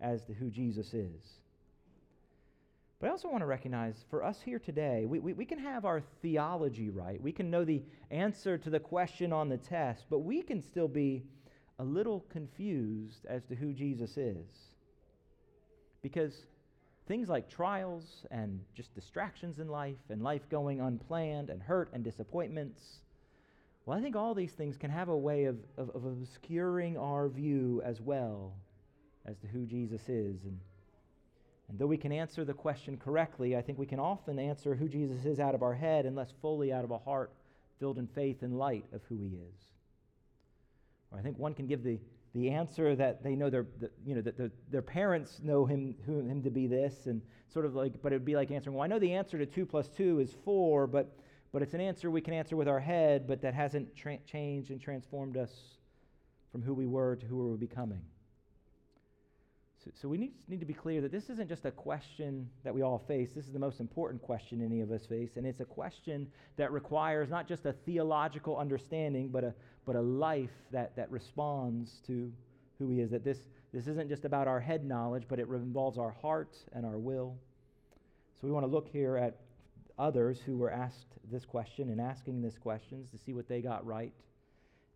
as 0.00 0.24
to 0.26 0.34
who 0.34 0.50
Jesus 0.50 0.92
is. 0.92 1.40
But 2.98 3.08
I 3.08 3.10
also 3.10 3.28
want 3.28 3.42
to 3.42 3.46
recognize 3.46 4.04
for 4.08 4.24
us 4.24 4.40
here 4.40 4.58
today, 4.58 5.04
we, 5.06 5.18
we, 5.18 5.34
we, 5.34 5.44
can 5.44 5.58
have 5.58 5.84
our 5.84 6.00
theology 6.22 6.88
right. 6.88 7.20
We 7.20 7.32
can 7.32 7.50
know 7.50 7.64
the 7.64 7.82
answer 8.10 8.56
to 8.56 8.70
the 8.70 8.80
question 8.80 9.32
on 9.32 9.48
the 9.50 9.58
test, 9.58 10.06
but 10.08 10.20
we 10.20 10.40
can 10.42 10.62
still 10.62 10.88
be 10.88 11.22
a 11.78 11.84
little 11.84 12.24
confused 12.30 13.26
as 13.28 13.44
to 13.44 13.54
who 13.54 13.72
Jesus 13.72 14.16
is. 14.16 14.46
Because 16.02 16.32
things 17.06 17.28
like 17.28 17.50
trials 17.50 18.04
and 18.30 18.60
just 18.74 18.94
distractions 18.94 19.58
in 19.58 19.68
life 19.68 19.96
and 20.08 20.22
life 20.22 20.42
going 20.50 20.80
unplanned 20.80 21.50
and 21.50 21.62
hurt 21.62 21.90
and 21.92 22.02
disappointments, 22.02 22.80
well, 23.84 23.98
I 23.98 24.02
think 24.02 24.16
all 24.16 24.34
these 24.34 24.52
things 24.52 24.76
can 24.76 24.90
have 24.90 25.08
a 25.08 25.16
way 25.16 25.44
of, 25.44 25.56
of, 25.76 25.90
of 25.90 26.04
obscuring 26.04 26.96
our 26.96 27.28
view 27.28 27.82
as 27.84 28.00
well 28.00 28.54
as 29.26 29.36
to 29.38 29.46
who 29.46 29.66
Jesus 29.66 30.00
is. 30.08 30.42
And, 30.44 30.58
and 31.68 31.78
though 31.78 31.86
we 31.86 31.96
can 31.96 32.12
answer 32.12 32.44
the 32.44 32.52
question 32.54 32.96
correctly, 32.96 33.56
I 33.56 33.62
think 33.62 33.78
we 33.78 33.86
can 33.86 34.00
often 34.00 34.38
answer 34.38 34.74
who 34.74 34.88
Jesus 34.88 35.24
is 35.24 35.38
out 35.38 35.54
of 35.54 35.62
our 35.62 35.74
head 35.74 36.06
and 36.06 36.16
less 36.16 36.32
fully 36.40 36.72
out 36.72 36.84
of 36.84 36.90
a 36.90 36.98
heart 36.98 37.32
filled 37.78 37.98
in 37.98 38.08
faith 38.08 38.42
and 38.42 38.58
light 38.58 38.86
of 38.92 39.02
who 39.08 39.18
he 39.20 39.36
is. 39.36 39.75
I 41.14 41.20
think 41.20 41.38
one 41.38 41.54
can 41.54 41.66
give 41.66 41.82
the, 41.82 41.98
the 42.34 42.50
answer 42.50 42.94
that 42.96 43.22
they 43.22 43.34
know 43.34 43.50
their, 43.50 43.66
the, 43.80 43.90
you 44.04 44.14
know, 44.14 44.20
that 44.22 44.36
the, 44.36 44.50
their 44.70 44.82
parents 44.82 45.40
know 45.42 45.64
him, 45.64 45.94
who, 46.04 46.20
him 46.20 46.42
to 46.42 46.50
be 46.50 46.66
this, 46.66 47.06
and 47.06 47.22
sort 47.52 47.64
of 47.64 47.74
like, 47.74 48.02
but 48.02 48.12
it 48.12 48.16
would 48.16 48.24
be 48.24 48.36
like 48.36 48.50
answering, 48.50 48.76
well, 48.76 48.84
I 48.84 48.86
know 48.86 48.98
the 48.98 49.14
answer 49.14 49.38
to 49.38 49.46
2 49.46 49.66
plus 49.66 49.88
2 49.88 50.20
is 50.20 50.34
4, 50.44 50.86
but, 50.86 51.16
but 51.52 51.62
it's 51.62 51.74
an 51.74 51.80
answer 51.80 52.10
we 52.10 52.20
can 52.20 52.34
answer 52.34 52.56
with 52.56 52.68
our 52.68 52.80
head, 52.80 53.26
but 53.26 53.40
that 53.42 53.54
hasn't 53.54 53.94
tra- 53.96 54.18
changed 54.26 54.70
and 54.70 54.80
transformed 54.80 55.36
us 55.36 55.52
from 56.52 56.62
who 56.62 56.74
we 56.74 56.86
were 56.86 57.16
to 57.16 57.26
who 57.26 57.36
we're 57.36 57.56
becoming. 57.56 58.02
So, 59.86 59.92
so 60.02 60.08
we 60.08 60.18
need, 60.18 60.32
need 60.48 60.60
to 60.60 60.66
be 60.66 60.74
clear 60.74 61.00
that 61.00 61.12
this 61.12 61.30
isn't 61.30 61.48
just 61.48 61.64
a 61.64 61.70
question 61.70 62.48
that 62.64 62.74
we 62.74 62.82
all 62.82 63.04
face. 63.06 63.30
This 63.34 63.46
is 63.46 63.52
the 63.52 63.58
most 63.58 63.80
important 63.80 64.22
question 64.22 64.64
any 64.64 64.80
of 64.80 64.90
us 64.90 65.06
face. 65.06 65.30
And 65.36 65.46
it's 65.46 65.60
a 65.60 65.64
question 65.64 66.26
that 66.56 66.72
requires 66.72 67.30
not 67.30 67.46
just 67.46 67.66
a 67.66 67.72
theological 67.72 68.56
understanding, 68.56 69.28
but 69.28 69.44
a, 69.44 69.54
but 69.84 69.96
a 69.96 70.00
life 70.00 70.50
that, 70.72 70.96
that 70.96 71.10
responds 71.10 72.00
to 72.06 72.32
who 72.78 72.88
He 72.88 73.00
is. 73.00 73.10
That 73.10 73.24
this, 73.24 73.38
this 73.72 73.86
isn't 73.86 74.08
just 74.08 74.24
about 74.24 74.48
our 74.48 74.60
head 74.60 74.84
knowledge, 74.84 75.24
but 75.28 75.38
it 75.38 75.48
involves 75.48 75.98
our 75.98 76.12
heart 76.12 76.56
and 76.72 76.84
our 76.84 76.98
will. 76.98 77.36
So 78.40 78.46
we 78.46 78.52
want 78.52 78.66
to 78.66 78.70
look 78.70 78.88
here 78.88 79.16
at 79.16 79.36
others 79.98 80.38
who 80.44 80.56
were 80.56 80.70
asked 80.70 81.06
this 81.30 81.44
question 81.44 81.90
and 81.90 82.00
asking 82.00 82.42
this 82.42 82.58
questions 82.58 83.10
to 83.10 83.18
see 83.18 83.32
what 83.32 83.48
they 83.48 83.60
got 83.60 83.86
right 83.86 84.12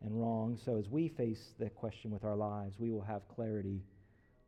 and 0.02 0.20
wrong. 0.20 0.58
So 0.64 0.76
as 0.76 0.88
we 0.88 1.08
face 1.08 1.52
the 1.58 1.70
question 1.70 2.10
with 2.10 2.24
our 2.24 2.36
lives, 2.36 2.74
we 2.78 2.90
will 2.90 3.02
have 3.02 3.22
clarity 3.28 3.82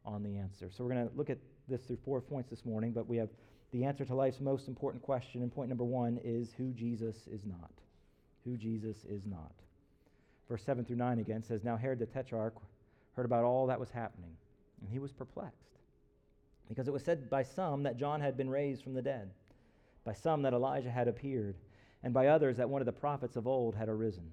on 0.05 0.23
the 0.23 0.37
answer. 0.37 0.71
So 0.71 0.85
we're 0.85 0.95
going 0.95 1.09
to 1.09 1.17
look 1.17 1.31
at 1.31 1.39
this 1.69 1.83
through 1.83 1.99
four 2.05 2.21
points 2.21 2.51
this 2.51 2.65
morning, 2.65 2.93
but 2.93 3.09
we 3.09 3.17
have 3.17 3.29
the 3.73 3.85
answer 3.85 4.05
to 4.05 4.15
life's 4.15 4.41
most 4.41 4.69
important 4.69 5.03
question. 5.03 5.43
And 5.43 5.53
point 5.53 5.69
number 5.69 5.85
one 5.85 6.21
is 6.23 6.53
who 6.57 6.73
Jesus 6.73 7.17
is 7.31 7.45
not. 7.45 7.71
Who 8.45 8.57
Jesus 8.57 9.05
is 9.09 9.23
not. 9.25 9.53
Verse 10.49 10.63
7 10.65 10.85
through 10.85 10.97
9 10.97 11.19
again 11.19 11.43
says 11.43 11.65
Now 11.65 11.77
Herod 11.77 11.99
the 11.99 12.07
Tetrarch 12.07 12.55
heard 13.15 13.25
about 13.25 13.45
all 13.45 13.67
that 13.67 13.81
was 13.81 13.91
happening, 13.91 14.37
and 14.81 14.91
he 14.91 14.99
was 14.99 15.13
perplexed. 15.13 15.59
Because 16.69 16.89
it 16.89 16.93
was 16.93 17.05
said 17.05 17.29
by 17.31 17.43
some 17.43 17.83
that 17.83 17.99
John 17.99 18.21
had 18.21 18.37
been 18.37 18.51
raised 18.51 18.83
from 18.83 18.95
the 18.95 19.03
dead, 19.03 19.31
by 20.05 20.15
some 20.15 20.43
that 20.43 20.55
Elijah 20.55 20.91
had 20.91 21.09
appeared, 21.09 21.57
and 22.03 22.13
by 22.13 22.29
others 22.29 22.57
that 22.57 22.69
one 22.69 22.83
of 22.83 22.87
the 22.87 22.93
prophets 22.93 23.37
of 23.37 23.47
old 23.47 23.75
had 23.75 23.89
arisen. 23.89 24.31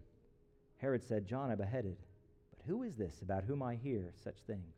Herod 0.77 1.03
said, 1.03 1.27
John 1.27 1.51
I 1.51 1.55
beheaded, 1.55 1.97
but 2.49 2.65
who 2.65 2.83
is 2.83 2.95
this 2.95 3.21
about 3.21 3.43
whom 3.43 3.61
I 3.61 3.75
hear 3.75 4.13
such 4.23 4.37
things? 4.47 4.73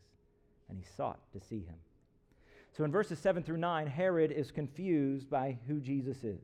And 0.71 0.79
he 0.79 0.85
sought 0.97 1.19
to 1.33 1.39
see 1.39 1.59
him. 1.59 1.75
So 2.75 2.83
in 2.83 2.91
verses 2.91 3.19
7 3.19 3.43
through 3.43 3.57
9, 3.57 3.85
Herod 3.85 4.31
is 4.31 4.49
confused 4.49 5.29
by 5.29 5.59
who 5.67 5.79
Jesus 5.79 6.23
is. 6.23 6.41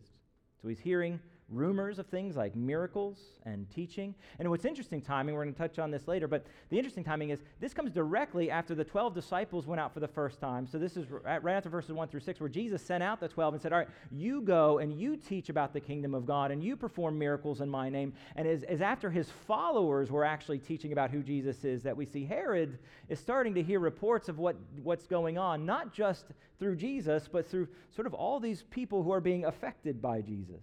So 0.61 0.67
he's 0.67 0.79
hearing 0.79 1.19
rumors 1.49 1.97
of 1.97 2.07
things 2.07 2.35
like 2.35 2.55
miracles 2.55 3.17
and 3.45 3.69
teaching. 3.69 4.13
And 4.37 4.49
what's 4.49 4.65
interesting 4.65 5.01
timing, 5.01 5.33
we're 5.33 5.43
going 5.43 5.53
to 5.53 5.57
touch 5.57 5.79
on 5.79 5.91
this 5.91 6.07
later, 6.07 6.27
but 6.27 6.45
the 6.69 6.77
interesting 6.77 7.03
timing 7.03 7.29
is 7.29 7.39
this 7.61 7.73
comes 7.73 7.91
directly 7.91 8.51
after 8.51 8.75
the 8.75 8.83
12 8.83 9.13
disciples 9.13 9.65
went 9.65 9.79
out 9.79 9.93
for 9.93 10.01
the 10.01 10.07
first 10.07 10.41
time. 10.41 10.67
So 10.67 10.77
this 10.77 10.97
is 10.97 11.05
right 11.09 11.55
after 11.55 11.69
verses 11.69 11.93
1 11.93 12.09
through 12.09 12.19
6, 12.19 12.39
where 12.41 12.49
Jesus 12.49 12.81
sent 12.81 13.01
out 13.01 13.19
the 13.19 13.29
12 13.29 13.53
and 13.55 13.61
said, 13.61 13.71
All 13.71 13.79
right, 13.79 13.87
you 14.11 14.41
go 14.41 14.79
and 14.79 14.99
you 14.99 15.15
teach 15.15 15.47
about 15.49 15.71
the 15.71 15.79
kingdom 15.79 16.13
of 16.13 16.25
God 16.25 16.51
and 16.51 16.61
you 16.61 16.75
perform 16.75 17.17
miracles 17.17 17.61
in 17.61 17.69
my 17.69 17.89
name. 17.89 18.13
And 18.35 18.47
as, 18.47 18.63
as 18.63 18.81
after 18.81 19.09
his 19.09 19.29
followers 19.47 20.11
were 20.11 20.25
actually 20.25 20.59
teaching 20.59 20.91
about 20.91 21.11
who 21.11 21.23
Jesus 21.23 21.63
is, 21.63 21.81
that 21.83 21.95
we 21.95 22.05
see 22.05 22.25
Herod 22.25 22.77
is 23.07 23.19
starting 23.19 23.53
to 23.55 23.63
hear 23.63 23.79
reports 23.79 24.27
of 24.27 24.37
what, 24.37 24.57
what's 24.83 25.07
going 25.07 25.37
on, 25.37 25.65
not 25.65 25.93
just 25.93 26.25
through 26.59 26.75
Jesus, 26.75 27.29
but 27.31 27.49
through 27.49 27.67
sort 27.95 28.07
of 28.07 28.13
all 28.13 28.39
these 28.39 28.63
people 28.69 29.03
who 29.03 29.11
are 29.11 29.21
being 29.21 29.45
affected 29.45 30.01
by 30.01 30.21
Jesus. 30.21 30.61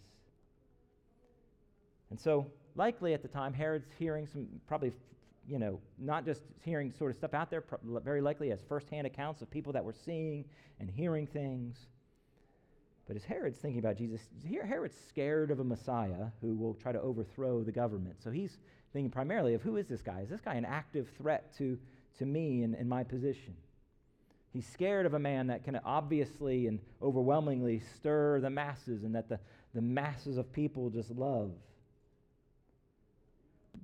And 2.15 2.21
so, 2.21 2.47
likely 2.77 3.13
at 3.13 3.23
the 3.23 3.29
time, 3.29 3.53
Herod's 3.53 3.89
hearing 3.99 4.29
some, 4.29 4.47
probably, 4.69 4.93
you 5.49 5.59
know, 5.59 5.81
not 5.99 6.25
just 6.25 6.43
hearing 6.63 6.93
sort 6.93 7.11
of 7.11 7.17
stuff 7.17 7.35
out 7.35 7.51
there, 7.51 7.65
very 8.05 8.21
likely 8.21 8.53
as 8.53 8.61
firsthand 8.69 9.05
accounts 9.05 9.43
of 9.43 9.51
people 9.51 9.73
that 9.73 9.85
were 9.85 9.97
seeing 10.05 10.45
and 10.79 10.89
hearing 10.89 11.27
things. 11.27 11.89
But 13.09 13.17
as 13.17 13.25
Herod's 13.25 13.59
thinking 13.59 13.81
about 13.81 13.97
Jesus, 13.97 14.21
Herod's 14.49 14.95
scared 15.09 15.51
of 15.51 15.59
a 15.59 15.65
Messiah 15.65 16.27
who 16.41 16.55
will 16.55 16.75
try 16.75 16.93
to 16.93 17.01
overthrow 17.01 17.65
the 17.65 17.73
government. 17.73 18.15
So 18.23 18.31
he's 18.31 18.59
thinking 18.93 19.11
primarily 19.11 19.55
of 19.55 19.63
who 19.63 19.77
is 19.77 19.89
this 19.89 20.01
guy? 20.01 20.21
Is 20.21 20.29
this 20.29 20.41
guy 20.41 20.55
an 20.55 20.65
active 20.65 21.09
threat 21.19 21.53
to, 21.59 21.77
to 22.19 22.27
me 22.27 22.63
and, 22.63 22.77
and 22.77 22.89
my 22.89 23.03
position? 23.03 23.57
He's 24.53 24.69
scared 24.69 25.05
of 25.05 25.15
a 25.15 25.19
man 25.19 25.49
that 25.49 25.65
can 25.65 25.81
obviously 25.85 26.69
and 26.69 26.79
overwhelmingly 27.03 27.83
stir 27.97 28.39
the 28.39 28.51
masses 28.51 29.03
and 29.03 29.17
that 29.17 29.29
the, 29.29 29.41
the 29.75 29.83
masses 29.83 30.37
of 30.37 30.53
people 30.53 30.91
just 30.91 31.11
love. 31.11 31.51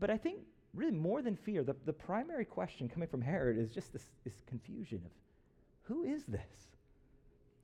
But 0.00 0.10
I 0.10 0.16
think 0.16 0.40
really 0.74 0.96
more 0.96 1.22
than 1.22 1.36
fear, 1.36 1.62
the, 1.62 1.76
the 1.84 1.92
primary 1.92 2.44
question 2.44 2.88
coming 2.88 3.08
from 3.08 3.20
Herod 3.20 3.58
is 3.58 3.70
just 3.70 3.92
this, 3.92 4.04
this 4.24 4.42
confusion 4.48 5.02
of 5.04 5.10
who 5.82 6.04
is 6.04 6.24
this? 6.24 6.40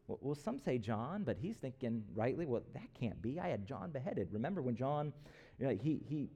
Well, 0.08 0.18
well, 0.20 0.34
some 0.34 0.58
say 0.58 0.78
John, 0.78 1.24
but 1.24 1.36
he's 1.40 1.56
thinking 1.56 2.04
rightly, 2.14 2.46
well, 2.46 2.62
that 2.74 2.88
can't 2.98 3.20
be. 3.22 3.40
I 3.40 3.48
had 3.48 3.66
John 3.66 3.90
beheaded. 3.90 4.28
Remember 4.32 4.62
when 4.62 4.76
John, 4.76 5.12
you 5.58 5.66
know, 5.66 5.78
he, 5.80 6.00
he, 6.08 6.28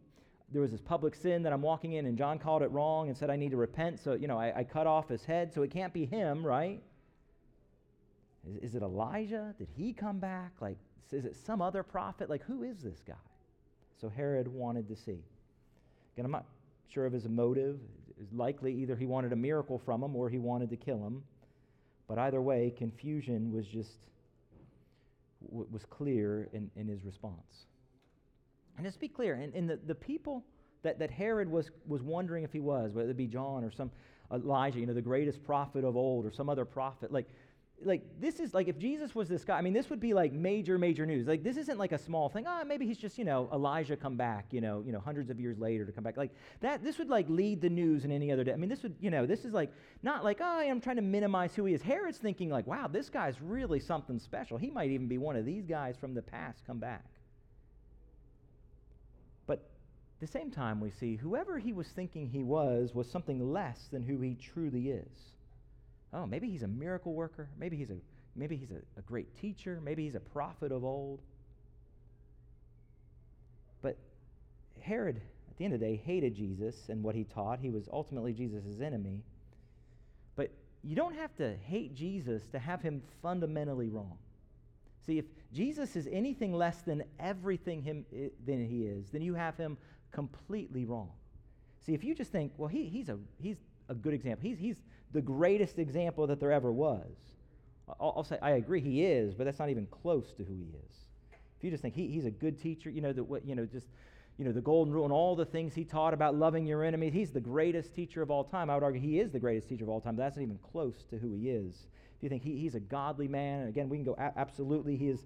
there 0.51 0.63
was 0.63 0.73
this 0.73 0.81
public 0.81 1.15
sin 1.15 1.43
that 1.43 1.53
I'm 1.53 1.63
walking 1.63 1.93
in, 1.93 2.07
and 2.07 2.19
John 2.19 2.39
called 2.39 2.63
it 2.63 2.71
wrong 2.71 3.09
and 3.09 3.17
said 3.17 3.31
I 3.31 3.37
need 3.37 3.51
to 3.51 3.57
repent. 3.57 4.01
So, 4.01 4.15
you 4.15 4.27
know, 4.27 4.39
I, 4.39 4.61
I 4.61 4.65
cut 4.65 4.87
off 4.87 5.09
his 5.09 5.25
head, 5.25 5.53
so 5.53 5.63
it 5.63 5.71
can't 5.71 5.93
be 5.93 6.05
him, 6.05 6.45
right? 6.45 6.83
Is, 8.49 8.71
is 8.71 8.75
it 8.75 8.83
Elijah? 8.83 9.55
Did 9.59 9.69
he 9.77 9.93
come 9.93 10.19
back? 10.19 10.53
Like, 10.61 10.79
is 11.13 11.25
it 11.25 11.37
some 11.37 11.63
other 11.63 11.83
prophet? 11.83 12.31
Like, 12.31 12.43
who 12.45 12.63
is 12.63 12.83
this 12.83 13.03
guy? 13.07 13.15
So 14.01 14.09
Herod 14.09 14.49
wanted 14.49 14.89
to 14.89 14.97
see. 14.97 15.23
Again, 16.15 16.25
I'm 16.25 16.31
not 16.31 16.47
sure 16.93 17.07
of 17.07 17.13
his 17.13 17.27
motive. 17.29 17.79
It's 18.21 18.33
likely 18.33 18.75
either 18.75 18.97
he 18.97 19.07
wanted 19.07 19.33
a 19.33 19.37
miracle 19.37 19.81
from 19.85 20.03
him 20.03 20.15
or 20.15 20.29
he 20.29 20.39
wanted 20.39 20.71
to 20.71 20.77
kill 20.77 20.99
him. 20.99 21.23
But 22.09 22.19
either 22.19 22.41
way, 22.41 22.75
confusion 22.77 23.53
was 23.53 23.67
just 23.67 23.91
was 25.49 25.83
clear 25.89 26.49
in, 26.53 26.71
in 26.77 26.87
his 26.87 27.03
response. 27.05 27.65
And 28.77 28.85
let's 28.85 28.97
be 28.97 29.09
clear, 29.09 29.35
in, 29.35 29.53
in 29.53 29.67
the, 29.67 29.79
the 29.87 29.95
people 29.95 30.45
that, 30.83 30.99
that 30.99 31.11
Herod 31.11 31.51
was, 31.51 31.71
was 31.87 32.03
wondering 32.03 32.45
if 32.45 32.53
he 32.53 32.61
was, 32.61 32.93
whether 32.93 33.11
it 33.11 33.17
be 33.17 33.27
John 33.27 33.65
or 33.65 33.71
some 33.71 33.91
Elijah, 34.33 34.79
you 34.79 34.87
know, 34.87 34.95
the 34.95 35.03
greatest 35.03 35.43
prophet 35.45 35.85
of 35.85 35.97
old, 35.97 36.25
or 36.25 36.33
some 36.33 36.49
other 36.49 36.65
prophet, 36.65 37.13
like 37.13 37.27
like 37.83 38.03
this 38.21 38.41
is 38.41 38.53
like 38.53 38.69
if 38.69 38.79
Jesus 38.79 39.15
was 39.15 39.29
this 39.29 39.45
guy, 39.45 39.57
I 39.57 39.63
mean, 39.63 39.73
this 39.73 39.91
would 39.91 40.01
be 40.01 40.13
like 40.13 40.33
major, 40.33 40.79
major 40.79 41.07
news. 41.07 41.27
Like 41.27 41.43
this 41.43 41.57
isn't 41.57 41.79
like 41.79 41.93
a 41.93 41.99
small 41.99 42.29
thing. 42.29 42.45
Ah, 42.47 42.61
oh, 42.61 42.65
maybe 42.65 42.87
he's 42.87 42.99
just, 42.99 43.19
you 43.19 43.25
know, 43.25 43.49
Elijah 43.53 43.97
come 43.97 44.17
back, 44.17 44.47
you 44.51 44.61
know, 44.61 44.83
you 44.85 44.93
know, 44.93 45.01
hundreds 45.01 45.31
of 45.31 45.41
years 45.41 45.59
later 45.59 45.85
to 45.85 45.93
come 45.93 46.05
back. 46.05 46.17
Like 46.17 46.31
that, 46.61 46.83
this 46.83 46.99
would 46.99 47.09
like 47.09 47.29
lead 47.29 47.61
the 47.61 47.71
news 47.71 48.05
in 48.05 48.13
any 48.13 48.31
other 48.31 48.45
day. 48.45 48.53
I 48.53 48.57
mean, 48.57 48.69
this 48.69 48.83
would, 48.83 48.95
you 49.01 49.11
know, 49.11 49.27
this 49.27 49.45
is 49.45 49.53
like 49.53 49.73
not 50.03 50.25
like, 50.25 50.39
oh, 50.41 50.61
I'm 50.61 50.81
trying 50.81 50.97
to 50.97 51.03
minimize 51.03 51.55
who 51.55 51.65
he 51.65 51.75
is. 51.75 51.83
Herod's 51.83 52.19
thinking 52.19 52.51
like, 52.51 52.67
wow, 52.67 52.87
this 52.87 53.09
guy's 53.09 53.41
really 53.41 53.81
something 53.81 54.19
special. 54.19 54.59
He 54.59 54.71
might 54.71 54.91
even 54.91 55.09
be 55.09 55.19
one 55.19 55.37
of 55.37 55.45
these 55.45 55.67
guys 55.67 55.97
from 55.97 56.15
the 56.15 56.23
past 56.23 56.67
come 56.67 56.79
back. 56.79 57.07
But 59.47 59.59
at 59.59 60.21
the 60.21 60.27
same 60.27 60.51
time, 60.51 60.81
we 60.81 60.91
see 60.91 61.17
whoever 61.17 61.59
he 61.59 61.73
was 61.73 61.89
thinking 61.89 62.29
he 62.29 62.43
was 62.43 62.95
was 62.95 63.11
something 63.11 63.53
less 63.53 63.89
than 63.91 64.03
who 64.03 64.21
he 64.21 64.35
truly 64.35 64.91
is. 64.91 65.33
Oh, 66.13 66.27
maybe 66.27 66.51
he's 66.51 66.63
a 66.63 66.69
miracle 66.69 67.15
worker. 67.15 67.49
Maybe 67.59 67.77
he's 67.77 67.91
a 67.91 67.97
maybe 68.35 68.57
he's 68.57 68.71
a, 68.71 68.81
a 68.99 69.03
great 69.03 69.35
teacher. 69.41 69.81
Maybe 69.83 70.05
he's 70.05 70.15
a 70.15 70.21
prophet 70.21 70.73
of 70.73 70.85
old. 70.85 71.21
But 73.83 73.97
Herod, 74.81 75.17
at 75.51 75.57
the 75.57 75.65
end 75.65 75.75
of 75.75 75.81
the 75.81 75.87
day, 75.87 76.03
hated 76.05 76.35
Jesus 76.35 76.89
and 76.89 77.03
what 77.03 77.15
he 77.15 77.25
taught. 77.25 77.61
He 77.61 77.71
was 77.71 77.89
ultimately 77.93 78.33
Jesus' 78.33 78.81
enemy. 78.81 79.23
But 80.37 80.51
you 80.83 80.97
don't 80.97 81.15
have 81.15 81.35
to 81.37 81.55
hate 81.65 81.95
Jesus 81.95 82.47
to 82.49 82.59
have 82.59 82.83
him 82.83 83.03
fundamentally 83.23 83.89
wrong. 83.89 84.19
See, 85.07 85.19
if 85.19 85.25
Jesus 85.53 85.97
is 85.97 86.09
anything 86.11 86.53
less 86.53 86.83
than 86.83 87.03
everything 87.19 87.83
him, 87.83 88.05
than 88.47 88.67
he 88.67 88.85
is, 88.85 89.11
then 89.11 89.23
you 89.23 89.35
have 89.35 89.57
him 89.57 89.77
completely 90.13 90.85
wrong. 90.85 91.11
See, 91.85 91.95
if 91.95 92.05
you 92.05 92.15
just 92.15 92.31
think, 92.31 92.53
well, 92.57 92.69
he, 92.69 92.85
he's, 92.85 93.09
a, 93.09 93.19
he's 93.41 93.57
a 93.89 93.95
good 93.95 94.13
example, 94.13 94.49
he's, 94.49 94.59
he's 94.59 94.77
the 95.13 95.21
greatest 95.21 95.79
example 95.79 96.27
that 96.27 96.41
there 96.41 96.53
ever 96.53 96.73
was. 96.73 97.11
I'll, 98.01 98.15
I'll, 98.19 98.25
say, 98.25 98.39
I 98.41 98.53
agree, 98.53 98.81
he 98.81 99.05
is, 99.05 99.35
but 99.35 99.45
that's 99.45 99.59
not 99.59 99.71
even 99.71 99.87
close 99.87 100.33
to 100.35 100.45
who 100.45 100.55
he 100.55 100.69
is. 100.89 100.97
If 101.59 101.65
you 101.65 101.71
just 101.71 101.83
think 101.83 101.95
he, 101.95 102.07
he's 102.09 102.25
a 102.25 102.31
good 102.31 102.61
teacher, 102.61 102.91
you 102.91 103.01
know, 103.01 103.13
the, 103.13 103.25
what, 103.25 103.45
you 103.45 103.55
know, 103.55 103.67
just, 103.67 103.87
you 104.39 104.45
know, 104.45 104.53
the 104.53 104.61
golden 104.61 104.95
rule 104.95 105.05
and 105.05 105.13
all 105.13 105.37
the 105.37 105.45
things 105.45 105.75
he 105.75 105.85
taught 105.85 106.15
about 106.15 106.35
loving 106.35 106.67
your 106.67 106.85
enemies, 106.85 107.13
he's 107.13 107.33
the 107.33 107.41
greatest 107.41 107.95
teacher 107.95 108.23
of 108.23 108.31
all 108.31 108.45
time. 108.45 108.71
I 108.71 108.75
would 108.75 108.83
argue 108.83 109.01
he 109.01 109.21
is 109.21 109.31
the 109.31 109.39
greatest 109.39 109.69
teacher 109.69 109.85
of 109.85 109.91
all 109.91 110.01
time, 110.01 110.17
that's 110.17 110.37
not 110.37 110.43
even 110.43 110.59
close 110.73 111.05
to 111.11 111.19
who 111.19 111.35
he 111.35 111.51
is. 111.51 111.75
If 112.17 112.23
you 112.23 112.29
think 112.29 112.43
he, 112.43 112.59
he's 112.59 112.75
a 112.75 112.81
godly 112.81 113.29
man, 113.29 113.61
and 113.61 113.69
again, 113.69 113.89
we 113.89 113.99
can 113.99 114.05
go, 114.05 114.15
a- 114.19 114.39
absolutely, 114.39 114.97
he 114.97 115.09
is, 115.09 115.21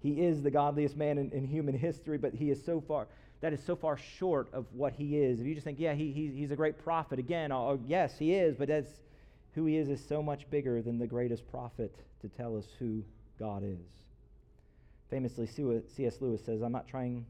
he 0.00 0.22
is 0.22 0.42
the 0.42 0.50
godliest 0.50 0.96
man 0.96 1.18
in, 1.18 1.30
in 1.30 1.44
human 1.44 1.76
history, 1.76 2.18
but 2.18 2.34
he 2.34 2.50
is 2.50 2.64
so 2.64 2.80
far, 2.80 3.06
that 3.40 3.52
is 3.52 3.62
so 3.62 3.76
far 3.76 3.96
short 3.96 4.48
of 4.52 4.66
what 4.72 4.92
he 4.92 5.18
is. 5.18 5.40
If 5.40 5.46
you 5.46 5.54
just 5.54 5.64
think, 5.64 5.78
yeah, 5.78 5.94
he, 5.94 6.10
he, 6.10 6.32
he's 6.34 6.50
a 6.50 6.56
great 6.56 6.78
prophet, 6.78 7.18
again, 7.18 7.52
oh, 7.52 7.78
yes, 7.86 8.18
he 8.18 8.34
is, 8.34 8.56
but 8.56 8.68
that's, 8.68 8.90
who 9.56 9.64
he 9.64 9.78
is 9.78 9.88
is 9.88 10.06
so 10.06 10.22
much 10.22 10.48
bigger 10.50 10.82
than 10.82 10.98
the 10.98 11.06
greatest 11.06 11.50
prophet 11.50 11.96
to 12.20 12.28
tell 12.28 12.56
us 12.56 12.66
who 12.78 13.02
God 13.38 13.64
is. 13.64 13.88
Famously, 15.10 15.46
C.S. 15.46 16.18
Lewis 16.20 16.44
says, 16.44 16.60
I'm 16.60 16.72
not 16.72 16.86
trying, 16.86 17.24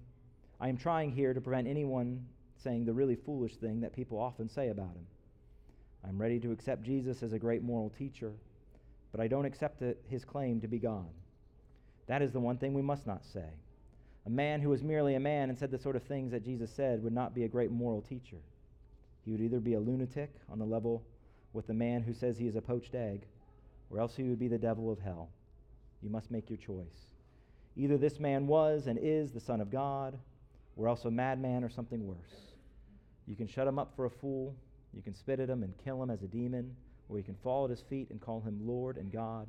I 0.60 0.68
am 0.68 0.76
trying 0.76 1.12
here 1.12 1.32
to 1.32 1.40
prevent 1.40 1.68
anyone 1.68 2.26
saying 2.62 2.84
the 2.84 2.92
really 2.92 3.14
foolish 3.14 3.54
thing 3.56 3.80
that 3.80 3.94
people 3.94 4.18
often 4.18 4.48
say 4.48 4.70
about 4.70 4.96
him. 4.96 5.06
I'm 6.06 6.20
ready 6.20 6.40
to 6.40 6.50
accept 6.50 6.82
Jesus 6.82 7.22
as 7.22 7.32
a 7.32 7.38
great 7.38 7.62
moral 7.62 7.90
teacher, 7.96 8.32
but 9.12 9.20
I 9.20 9.28
don't 9.28 9.44
accept 9.44 9.82
his 10.08 10.24
claim 10.24 10.60
to 10.62 10.68
be 10.68 10.78
God. 10.78 11.06
That 12.08 12.22
is 12.22 12.32
the 12.32 12.40
one 12.40 12.58
thing 12.58 12.74
we 12.74 12.82
must 12.82 13.06
not 13.06 13.24
say. 13.24 13.50
A 14.26 14.30
man 14.30 14.60
who 14.60 14.70
was 14.70 14.82
merely 14.82 15.14
a 15.14 15.20
man 15.20 15.48
and 15.48 15.56
said 15.56 15.70
the 15.70 15.78
sort 15.78 15.94
of 15.94 16.02
things 16.02 16.32
that 16.32 16.44
Jesus 16.44 16.72
said 16.74 17.04
would 17.04 17.12
not 17.12 17.36
be 17.36 17.44
a 17.44 17.48
great 17.48 17.70
moral 17.70 18.02
teacher. 18.02 18.38
He 19.24 19.30
would 19.30 19.40
either 19.40 19.60
be 19.60 19.74
a 19.74 19.80
lunatic 19.80 20.32
on 20.50 20.58
the 20.58 20.64
level 20.64 21.04
with 21.56 21.66
the 21.66 21.74
man 21.74 22.02
who 22.02 22.12
says 22.12 22.36
he 22.36 22.46
is 22.46 22.54
a 22.54 22.60
poached 22.60 22.94
egg, 22.94 23.22
or 23.90 23.98
else 23.98 24.14
he 24.14 24.22
would 24.22 24.38
be 24.38 24.46
the 24.46 24.58
devil 24.58 24.92
of 24.92 24.98
hell. 24.98 25.30
You 26.02 26.10
must 26.10 26.30
make 26.30 26.50
your 26.50 26.58
choice. 26.58 27.14
Either 27.76 27.96
this 27.96 28.20
man 28.20 28.46
was 28.46 28.86
and 28.86 28.98
is 29.00 29.32
the 29.32 29.40
Son 29.40 29.62
of 29.62 29.70
God, 29.70 30.18
or 30.76 30.86
else 30.86 31.06
a 31.06 31.10
madman 31.10 31.64
or 31.64 31.70
something 31.70 32.06
worse. 32.06 32.52
You 33.26 33.36
can 33.36 33.48
shut 33.48 33.66
him 33.66 33.78
up 33.78 33.94
for 33.96 34.04
a 34.04 34.10
fool, 34.10 34.54
you 34.94 35.02
can 35.02 35.14
spit 35.14 35.40
at 35.40 35.48
him 35.48 35.62
and 35.62 35.72
kill 35.82 36.02
him 36.02 36.10
as 36.10 36.22
a 36.22 36.28
demon, 36.28 36.76
or 37.08 37.16
you 37.16 37.24
can 37.24 37.36
fall 37.42 37.64
at 37.64 37.70
his 37.70 37.80
feet 37.80 38.10
and 38.10 38.20
call 38.20 38.40
him 38.42 38.60
Lord 38.66 38.98
and 38.98 39.10
God. 39.10 39.48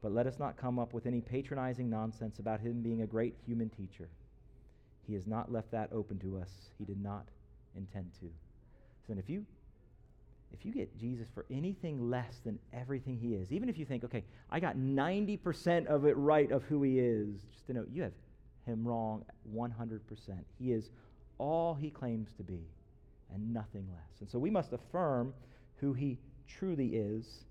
But 0.00 0.12
let 0.12 0.28
us 0.28 0.38
not 0.38 0.56
come 0.56 0.78
up 0.78 0.94
with 0.94 1.06
any 1.06 1.20
patronizing 1.20 1.90
nonsense 1.90 2.38
about 2.38 2.60
him 2.60 2.80
being 2.80 3.02
a 3.02 3.06
great 3.06 3.34
human 3.44 3.70
teacher. 3.70 4.08
He 5.04 5.14
has 5.14 5.26
not 5.26 5.50
left 5.50 5.72
that 5.72 5.90
open 5.92 6.20
to 6.20 6.38
us. 6.38 6.50
He 6.78 6.84
did 6.84 7.02
not 7.02 7.26
intend 7.76 8.12
to. 8.20 8.26
So 9.06 9.14
if 9.18 9.28
you 9.28 9.44
if 10.52 10.64
you 10.64 10.72
get 10.72 10.96
Jesus 10.98 11.28
for 11.34 11.44
anything 11.50 12.10
less 12.10 12.38
than 12.44 12.58
everything 12.72 13.18
he 13.18 13.34
is, 13.34 13.52
even 13.52 13.68
if 13.68 13.78
you 13.78 13.84
think, 13.84 14.04
okay, 14.04 14.24
I 14.50 14.60
got 14.60 14.76
90% 14.76 15.86
of 15.86 16.06
it 16.06 16.16
right 16.16 16.50
of 16.50 16.62
who 16.64 16.82
he 16.82 16.98
is, 16.98 17.42
just 17.52 17.66
to 17.66 17.74
know 17.74 17.84
you 17.90 18.02
have 18.02 18.12
him 18.66 18.86
wrong 18.86 19.24
100%. 19.54 20.00
He 20.58 20.72
is 20.72 20.90
all 21.38 21.74
he 21.74 21.90
claims 21.90 22.30
to 22.36 22.42
be 22.42 22.60
and 23.32 23.52
nothing 23.52 23.86
less. 23.92 24.20
And 24.20 24.28
so 24.28 24.38
we 24.38 24.50
must 24.50 24.72
affirm 24.72 25.34
who 25.76 25.92
he 25.92 26.18
truly 26.48 26.96
is, 26.96 27.44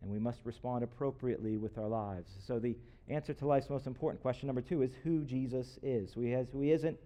and 0.00 0.10
we 0.10 0.18
must 0.18 0.38
respond 0.44 0.84
appropriately 0.84 1.56
with 1.56 1.76
our 1.76 1.88
lives. 1.88 2.30
So 2.46 2.58
the 2.58 2.76
answer 3.08 3.34
to 3.34 3.46
life's 3.46 3.68
most 3.68 3.86
important 3.86 4.22
question, 4.22 4.46
number 4.46 4.62
two, 4.62 4.82
is 4.82 4.92
who 5.02 5.24
Jesus 5.24 5.78
is. 5.82 6.12
Who 6.12 6.20
he, 6.20 6.30
has, 6.30 6.46
who 6.52 6.60
he 6.60 6.72
isn't. 6.72 6.98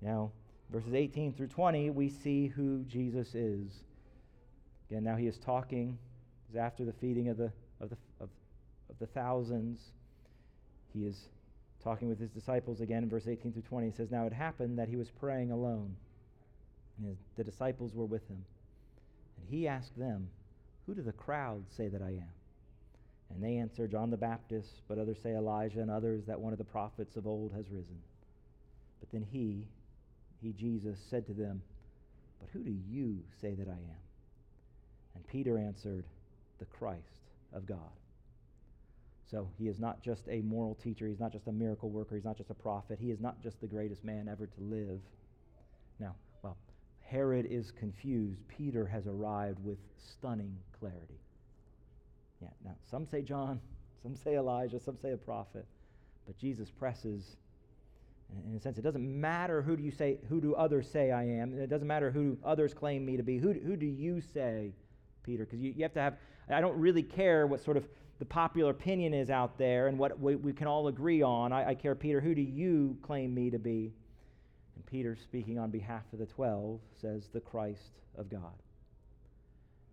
Now, 0.00 0.30
verses 0.70 0.94
18 0.94 1.34
through 1.34 1.48
20, 1.48 1.90
we 1.90 2.08
see 2.08 2.46
who 2.46 2.82
Jesus 2.84 3.34
is. 3.34 3.84
Again, 4.90 5.04
now 5.04 5.16
he 5.16 5.26
is 5.26 5.38
talking. 5.38 5.96
Is 6.50 6.56
after 6.56 6.84
the 6.84 6.92
feeding 6.94 7.28
of 7.28 7.36
the, 7.36 7.52
of, 7.80 7.90
the, 7.90 7.96
of, 8.20 8.28
of 8.88 8.98
the 8.98 9.06
thousands. 9.06 9.78
He 10.92 11.06
is 11.06 11.28
talking 11.84 12.08
with 12.08 12.18
his 12.18 12.30
disciples 12.30 12.80
again 12.80 13.04
in 13.04 13.08
verse 13.08 13.28
18 13.28 13.52
through 13.52 13.62
20. 13.62 13.86
He 13.86 13.96
says, 13.96 14.10
Now 14.10 14.26
it 14.26 14.32
happened 14.32 14.78
that 14.78 14.88
he 14.88 14.96
was 14.96 15.08
praying 15.10 15.52
alone, 15.52 15.94
and 16.98 17.08
his, 17.08 17.18
the 17.36 17.44
disciples 17.44 17.94
were 17.94 18.04
with 18.04 18.26
him. 18.26 18.44
And 19.38 19.48
he 19.48 19.68
asked 19.68 19.96
them, 19.96 20.28
Who 20.86 20.94
do 20.94 21.02
the 21.02 21.12
crowds 21.12 21.72
say 21.76 21.86
that 21.86 22.02
I 22.02 22.10
am? 22.10 22.32
And 23.32 23.42
they 23.42 23.58
answer, 23.58 23.86
John 23.86 24.10
the 24.10 24.16
Baptist, 24.16 24.82
but 24.88 24.98
others 24.98 25.18
say 25.22 25.34
Elijah, 25.34 25.80
and 25.80 25.90
others 25.90 26.24
that 26.26 26.40
one 26.40 26.52
of 26.52 26.58
the 26.58 26.64
prophets 26.64 27.16
of 27.16 27.28
old 27.28 27.52
has 27.52 27.66
risen. 27.70 28.02
But 28.98 29.12
then 29.12 29.24
he, 29.30 29.68
he, 30.42 30.52
Jesus, 30.52 30.98
said 31.08 31.26
to 31.26 31.32
them, 31.32 31.62
But 32.40 32.48
who 32.52 32.64
do 32.64 32.74
you 32.90 33.18
say 33.40 33.54
that 33.54 33.68
I 33.68 33.78
am? 33.78 34.09
And 35.14 35.26
Peter 35.26 35.58
answered, 35.58 36.04
The 36.58 36.66
Christ 36.66 37.20
of 37.52 37.66
God. 37.66 37.78
So 39.30 39.48
he 39.58 39.68
is 39.68 39.78
not 39.78 40.02
just 40.02 40.22
a 40.28 40.40
moral 40.40 40.74
teacher, 40.82 41.06
he's 41.06 41.20
not 41.20 41.32
just 41.32 41.46
a 41.46 41.52
miracle 41.52 41.88
worker, 41.88 42.16
he's 42.16 42.24
not 42.24 42.36
just 42.36 42.50
a 42.50 42.54
prophet, 42.54 42.98
he 43.00 43.10
is 43.10 43.20
not 43.20 43.40
just 43.42 43.60
the 43.60 43.66
greatest 43.66 44.04
man 44.04 44.28
ever 44.28 44.46
to 44.46 44.60
live. 44.60 45.00
Now, 46.00 46.16
well, 46.42 46.56
Herod 47.00 47.46
is 47.48 47.70
confused. 47.70 48.40
Peter 48.48 48.86
has 48.86 49.06
arrived 49.06 49.64
with 49.64 49.78
stunning 49.96 50.56
clarity. 50.78 51.20
Yeah, 52.42 52.48
now 52.64 52.74
some 52.90 53.06
say 53.06 53.22
John, 53.22 53.60
some 54.02 54.16
say 54.16 54.36
Elijah, 54.36 54.80
some 54.80 54.96
say 55.00 55.12
a 55.12 55.16
prophet, 55.16 55.66
but 56.26 56.36
Jesus 56.38 56.70
presses 56.70 57.36
in 58.48 58.56
a 58.56 58.60
sense, 58.60 58.78
it 58.78 58.82
doesn't 58.82 59.20
matter 59.20 59.62
who 59.62 59.76
do 59.76 59.82
you 59.82 59.90
say, 59.90 60.18
who 60.28 60.40
do 60.40 60.54
others 60.54 60.88
say 60.88 61.10
I 61.10 61.24
am. 61.24 61.58
It 61.58 61.68
doesn't 61.68 61.86
matter 61.86 62.10
who 62.10 62.38
others 62.44 62.74
claim 62.74 63.04
me 63.04 63.16
to 63.16 63.22
be. 63.22 63.38
Who, 63.38 63.52
who 63.52 63.76
do 63.76 63.86
you 63.86 64.20
say 64.20 64.72
Peter, 65.22 65.44
because 65.44 65.60
you, 65.60 65.72
you 65.76 65.82
have 65.82 65.94
to 65.94 66.00
have, 66.00 66.16
I 66.48 66.60
don't 66.60 66.78
really 66.78 67.02
care 67.02 67.46
what 67.46 67.62
sort 67.62 67.76
of 67.76 67.88
the 68.18 68.24
popular 68.24 68.70
opinion 68.70 69.14
is 69.14 69.30
out 69.30 69.56
there 69.58 69.86
and 69.86 69.98
what 69.98 70.18
we, 70.20 70.36
we 70.36 70.52
can 70.52 70.66
all 70.66 70.88
agree 70.88 71.22
on. 71.22 71.52
I, 71.52 71.70
I 71.70 71.74
care, 71.74 71.94
Peter, 71.94 72.20
who 72.20 72.34
do 72.34 72.42
you 72.42 72.96
claim 73.02 73.34
me 73.34 73.50
to 73.50 73.58
be? 73.58 73.92
And 74.76 74.86
Peter, 74.86 75.16
speaking 75.16 75.58
on 75.58 75.70
behalf 75.70 76.02
of 76.12 76.18
the 76.18 76.26
12, 76.26 76.80
says, 77.00 77.28
the 77.32 77.40
Christ 77.40 77.92
of 78.16 78.28
God. 78.28 78.52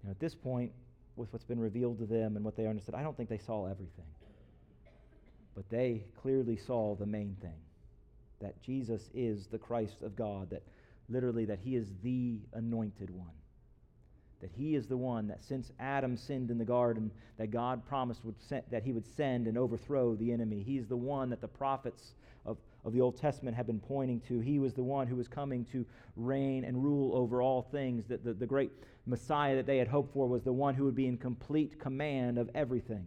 Now, 0.03 0.11
at 0.11 0.19
this 0.19 0.35
point, 0.35 0.71
with 1.15 1.31
what's 1.33 1.45
been 1.45 1.59
revealed 1.59 1.99
to 1.99 2.05
them 2.05 2.35
and 2.35 2.45
what 2.45 2.55
they 2.55 2.67
understood, 2.67 2.95
I 2.95 3.01
don't 3.01 3.15
think 3.17 3.29
they 3.29 3.37
saw 3.37 3.65
everything. 3.65 4.05
But 5.55 5.69
they 5.69 6.03
clearly 6.21 6.57
saw 6.57 6.95
the 6.95 7.05
main 7.05 7.35
thing 7.41 7.59
that 8.39 8.61
Jesus 8.61 9.09
is 9.13 9.47
the 9.47 9.57
Christ 9.57 10.03
of 10.03 10.15
God, 10.15 10.49
that 10.51 10.63
literally 11.09 11.45
that 11.45 11.59
he 11.59 11.75
is 11.75 11.87
the 12.03 12.39
anointed 12.53 13.09
one. 13.09 13.33
That 14.41 14.51
he 14.51 14.75
is 14.75 14.87
the 14.87 14.97
one 14.97 15.27
that 15.27 15.43
since 15.43 15.71
Adam 15.79 16.15
sinned 16.15 16.51
in 16.51 16.57
the 16.57 16.65
garden, 16.65 17.11
that 17.37 17.51
God 17.51 17.85
promised 17.85 18.23
would 18.23 18.39
send, 18.39 18.63
that 18.69 18.83
he 18.83 18.93
would 18.93 19.05
send 19.15 19.47
and 19.47 19.57
overthrow 19.57 20.15
the 20.15 20.31
enemy. 20.31 20.61
He's 20.63 20.87
the 20.87 20.97
one 20.97 21.29
that 21.31 21.41
the 21.41 21.47
prophets 21.47 22.13
of, 22.45 22.57
of 22.85 22.93
the 22.93 23.01
Old 23.01 23.17
Testament 23.17 23.57
have 23.57 23.65
been 23.65 23.79
pointing 23.79 24.19
to. 24.21 24.39
He 24.39 24.59
was 24.59 24.73
the 24.73 24.83
one 24.83 25.07
who 25.07 25.15
was 25.15 25.27
coming 25.27 25.65
to 25.71 25.85
reign 26.15 26.65
and 26.65 26.83
rule 26.83 27.15
over 27.15 27.41
all 27.41 27.63
things. 27.63 28.05
That 28.05 28.23
the, 28.23 28.33
the 28.33 28.45
great 28.45 28.71
Messiah 29.07 29.55
that 29.55 29.65
they 29.65 29.77
had 29.77 29.87
hoped 29.87 30.13
for 30.13 30.27
was 30.27 30.43
the 30.43 30.53
one 30.53 30.75
who 30.75 30.85
would 30.85 30.95
be 30.95 31.07
in 31.07 31.17
complete 31.17 31.79
command 31.79 32.37
of 32.37 32.49
everything 32.53 33.05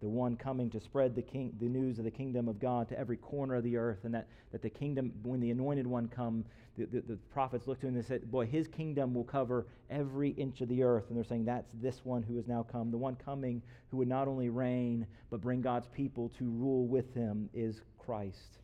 the 0.00 0.08
one 0.08 0.36
coming 0.36 0.70
to 0.70 0.80
spread 0.80 1.14
the, 1.14 1.22
king, 1.22 1.52
the 1.60 1.68
news 1.68 1.98
of 1.98 2.04
the 2.04 2.10
kingdom 2.10 2.48
of 2.48 2.60
God 2.60 2.88
to 2.88 2.98
every 2.98 3.16
corner 3.16 3.54
of 3.54 3.64
the 3.64 3.76
earth, 3.76 4.00
and 4.04 4.14
that, 4.14 4.28
that 4.52 4.62
the 4.62 4.70
kingdom, 4.70 5.12
when 5.22 5.40
the 5.40 5.50
anointed 5.50 5.86
one 5.86 6.08
come, 6.08 6.44
the, 6.76 6.86
the, 6.86 7.00
the, 7.00 7.16
prophets 7.32 7.66
looked 7.66 7.82
to 7.82 7.86
him 7.86 7.94
and 7.94 8.02
they 8.02 8.06
said, 8.06 8.30
Boy, 8.30 8.46
his 8.46 8.66
kingdom 8.66 9.14
will 9.14 9.24
cover 9.24 9.66
every 9.90 10.30
inch 10.30 10.60
of 10.60 10.68
the 10.68 10.82
earth. 10.82 11.04
And 11.08 11.16
they're 11.16 11.24
saying 11.24 11.44
that's 11.44 11.70
this 11.80 12.00
one 12.04 12.22
who 12.22 12.36
has 12.36 12.48
now 12.48 12.64
come. 12.70 12.90
The 12.90 12.98
one 12.98 13.16
coming 13.16 13.62
who 13.90 13.98
would 13.98 14.08
not 14.08 14.26
only 14.26 14.48
reign, 14.48 15.06
but 15.30 15.40
bring 15.40 15.62
God's 15.62 15.86
people 15.88 16.30
to 16.38 16.44
rule 16.44 16.86
with 16.86 17.14
him 17.14 17.48
is 17.54 17.80
Christ. 17.98 18.58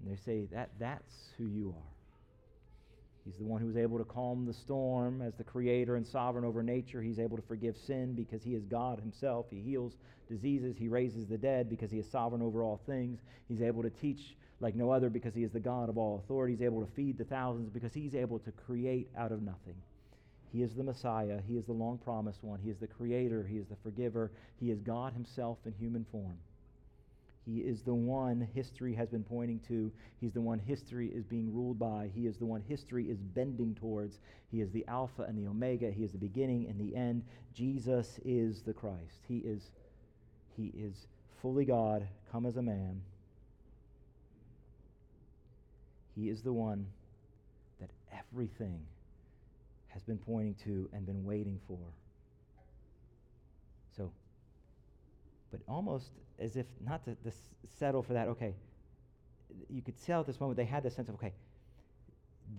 And 0.00 0.10
they 0.10 0.20
say 0.24 0.46
that 0.52 0.70
that's 0.78 1.14
who 1.36 1.46
you 1.46 1.74
are. 1.76 1.97
He's 3.28 3.36
the 3.36 3.44
one 3.44 3.60
who 3.60 3.68
is 3.68 3.76
able 3.76 3.98
to 3.98 4.04
calm 4.04 4.46
the 4.46 4.54
storm 4.54 5.20
as 5.20 5.34
the 5.34 5.44
creator 5.44 5.96
and 5.96 6.06
sovereign 6.06 6.46
over 6.46 6.62
nature. 6.62 7.02
He's 7.02 7.18
able 7.18 7.36
to 7.36 7.42
forgive 7.42 7.76
sin 7.86 8.14
because 8.14 8.42
he 8.42 8.54
is 8.54 8.64
God 8.64 9.00
himself. 9.00 9.44
He 9.50 9.60
heals 9.60 9.92
diseases. 10.30 10.76
He 10.78 10.88
raises 10.88 11.26
the 11.26 11.36
dead 11.36 11.68
because 11.68 11.90
he 11.90 11.98
is 11.98 12.10
sovereign 12.10 12.40
over 12.40 12.62
all 12.62 12.80
things. 12.86 13.20
He's 13.46 13.60
able 13.60 13.82
to 13.82 13.90
teach 13.90 14.34
like 14.60 14.74
no 14.74 14.90
other 14.90 15.10
because 15.10 15.34
he 15.34 15.42
is 15.44 15.52
the 15.52 15.60
God 15.60 15.90
of 15.90 15.98
all 15.98 16.22
authority. 16.24 16.54
He's 16.54 16.64
able 16.64 16.82
to 16.82 16.90
feed 16.92 17.18
the 17.18 17.24
thousands 17.24 17.68
because 17.68 17.92
he's 17.92 18.14
able 18.14 18.38
to 18.38 18.50
create 18.50 19.10
out 19.14 19.30
of 19.30 19.42
nothing. 19.42 19.76
He 20.50 20.62
is 20.62 20.74
the 20.74 20.82
Messiah. 20.82 21.40
He 21.46 21.58
is 21.58 21.66
the 21.66 21.72
long 21.72 21.98
promised 21.98 22.42
one. 22.42 22.60
He 22.64 22.70
is 22.70 22.78
the 22.78 22.86
creator. 22.86 23.46
He 23.46 23.58
is 23.58 23.66
the 23.66 23.76
forgiver. 23.82 24.30
He 24.58 24.70
is 24.70 24.80
God 24.80 25.12
himself 25.12 25.58
in 25.66 25.74
human 25.78 26.06
form. 26.10 26.38
He 27.48 27.60
is 27.60 27.80
the 27.80 27.94
one 27.94 28.46
history 28.54 28.94
has 28.94 29.08
been 29.08 29.24
pointing 29.24 29.60
to. 29.68 29.90
He's 30.20 30.34
the 30.34 30.40
one 30.40 30.58
history 30.58 31.08
is 31.08 31.24
being 31.24 31.54
ruled 31.54 31.78
by. 31.78 32.10
He 32.14 32.26
is 32.26 32.36
the 32.36 32.44
one 32.44 32.62
history 32.68 33.08
is 33.08 33.22
bending 33.22 33.74
towards. 33.74 34.18
He 34.50 34.60
is 34.60 34.70
the 34.70 34.84
Alpha 34.86 35.22
and 35.22 35.38
the 35.38 35.48
Omega. 35.48 35.90
He 35.90 36.04
is 36.04 36.12
the 36.12 36.18
beginning 36.18 36.66
and 36.68 36.78
the 36.78 36.94
end. 36.94 37.24
Jesus 37.54 38.20
is 38.22 38.60
the 38.60 38.74
Christ. 38.74 39.20
He 39.26 39.38
is, 39.38 39.70
he 40.58 40.72
is 40.76 41.06
fully 41.40 41.64
God, 41.64 42.06
come 42.30 42.44
as 42.44 42.56
a 42.56 42.62
man. 42.62 43.00
He 46.14 46.28
is 46.28 46.42
the 46.42 46.52
one 46.52 46.86
that 47.80 47.90
everything 48.12 48.80
has 49.88 50.02
been 50.02 50.18
pointing 50.18 50.54
to 50.64 50.90
and 50.92 51.06
been 51.06 51.24
waiting 51.24 51.58
for. 51.66 51.78
So, 53.96 54.10
but 55.50 55.60
almost 55.68 56.10
as 56.38 56.56
if 56.56 56.66
not 56.84 57.04
to, 57.04 57.14
to 57.16 57.36
settle 57.78 58.02
for 58.02 58.12
that, 58.12 58.28
okay, 58.28 58.54
you 59.68 59.82
could 59.82 60.00
tell 60.04 60.20
at 60.20 60.26
this 60.26 60.40
moment 60.40 60.56
they 60.56 60.64
had 60.64 60.82
this 60.82 60.94
sense 60.94 61.08
of, 61.08 61.14
okay, 61.14 61.32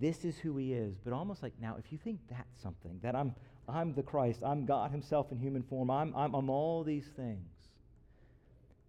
this 0.00 0.24
is 0.24 0.38
who 0.38 0.56
he 0.56 0.72
is, 0.72 0.96
but 1.04 1.12
almost 1.12 1.42
like 1.42 1.52
now, 1.60 1.76
if 1.78 1.90
you 1.90 1.98
think 1.98 2.20
that's 2.28 2.62
something, 2.62 2.98
that 3.02 3.16
I'm, 3.16 3.34
I'm 3.68 3.94
the 3.94 4.02
Christ, 4.02 4.40
I'm 4.44 4.64
God 4.64 4.90
himself 4.90 5.32
in 5.32 5.38
human 5.38 5.62
form, 5.62 5.90
I'm, 5.90 6.14
I'm, 6.14 6.34
I'm 6.34 6.50
all 6.50 6.84
these 6.84 7.06
things. 7.16 7.48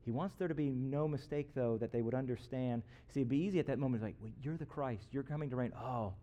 He 0.03 0.11
wants 0.11 0.35
there 0.37 0.47
to 0.47 0.55
be 0.55 0.69
no 0.69 1.07
mistake, 1.07 1.49
though, 1.53 1.77
that 1.77 1.91
they 1.91 2.01
would 2.01 2.15
understand. 2.15 2.81
See, 3.13 3.19
it'd 3.19 3.29
be 3.29 3.37
easy 3.37 3.59
at 3.59 3.67
that 3.67 3.77
moment, 3.77 4.01
like, 4.03 4.15
well, 4.19 4.31
you're 4.41 4.57
the 4.57 4.65
Christ, 4.65 5.07
you're 5.11 5.23
coming 5.23 5.49
to 5.51 5.55
reign. 5.55 5.73
Oh, 5.77 6.13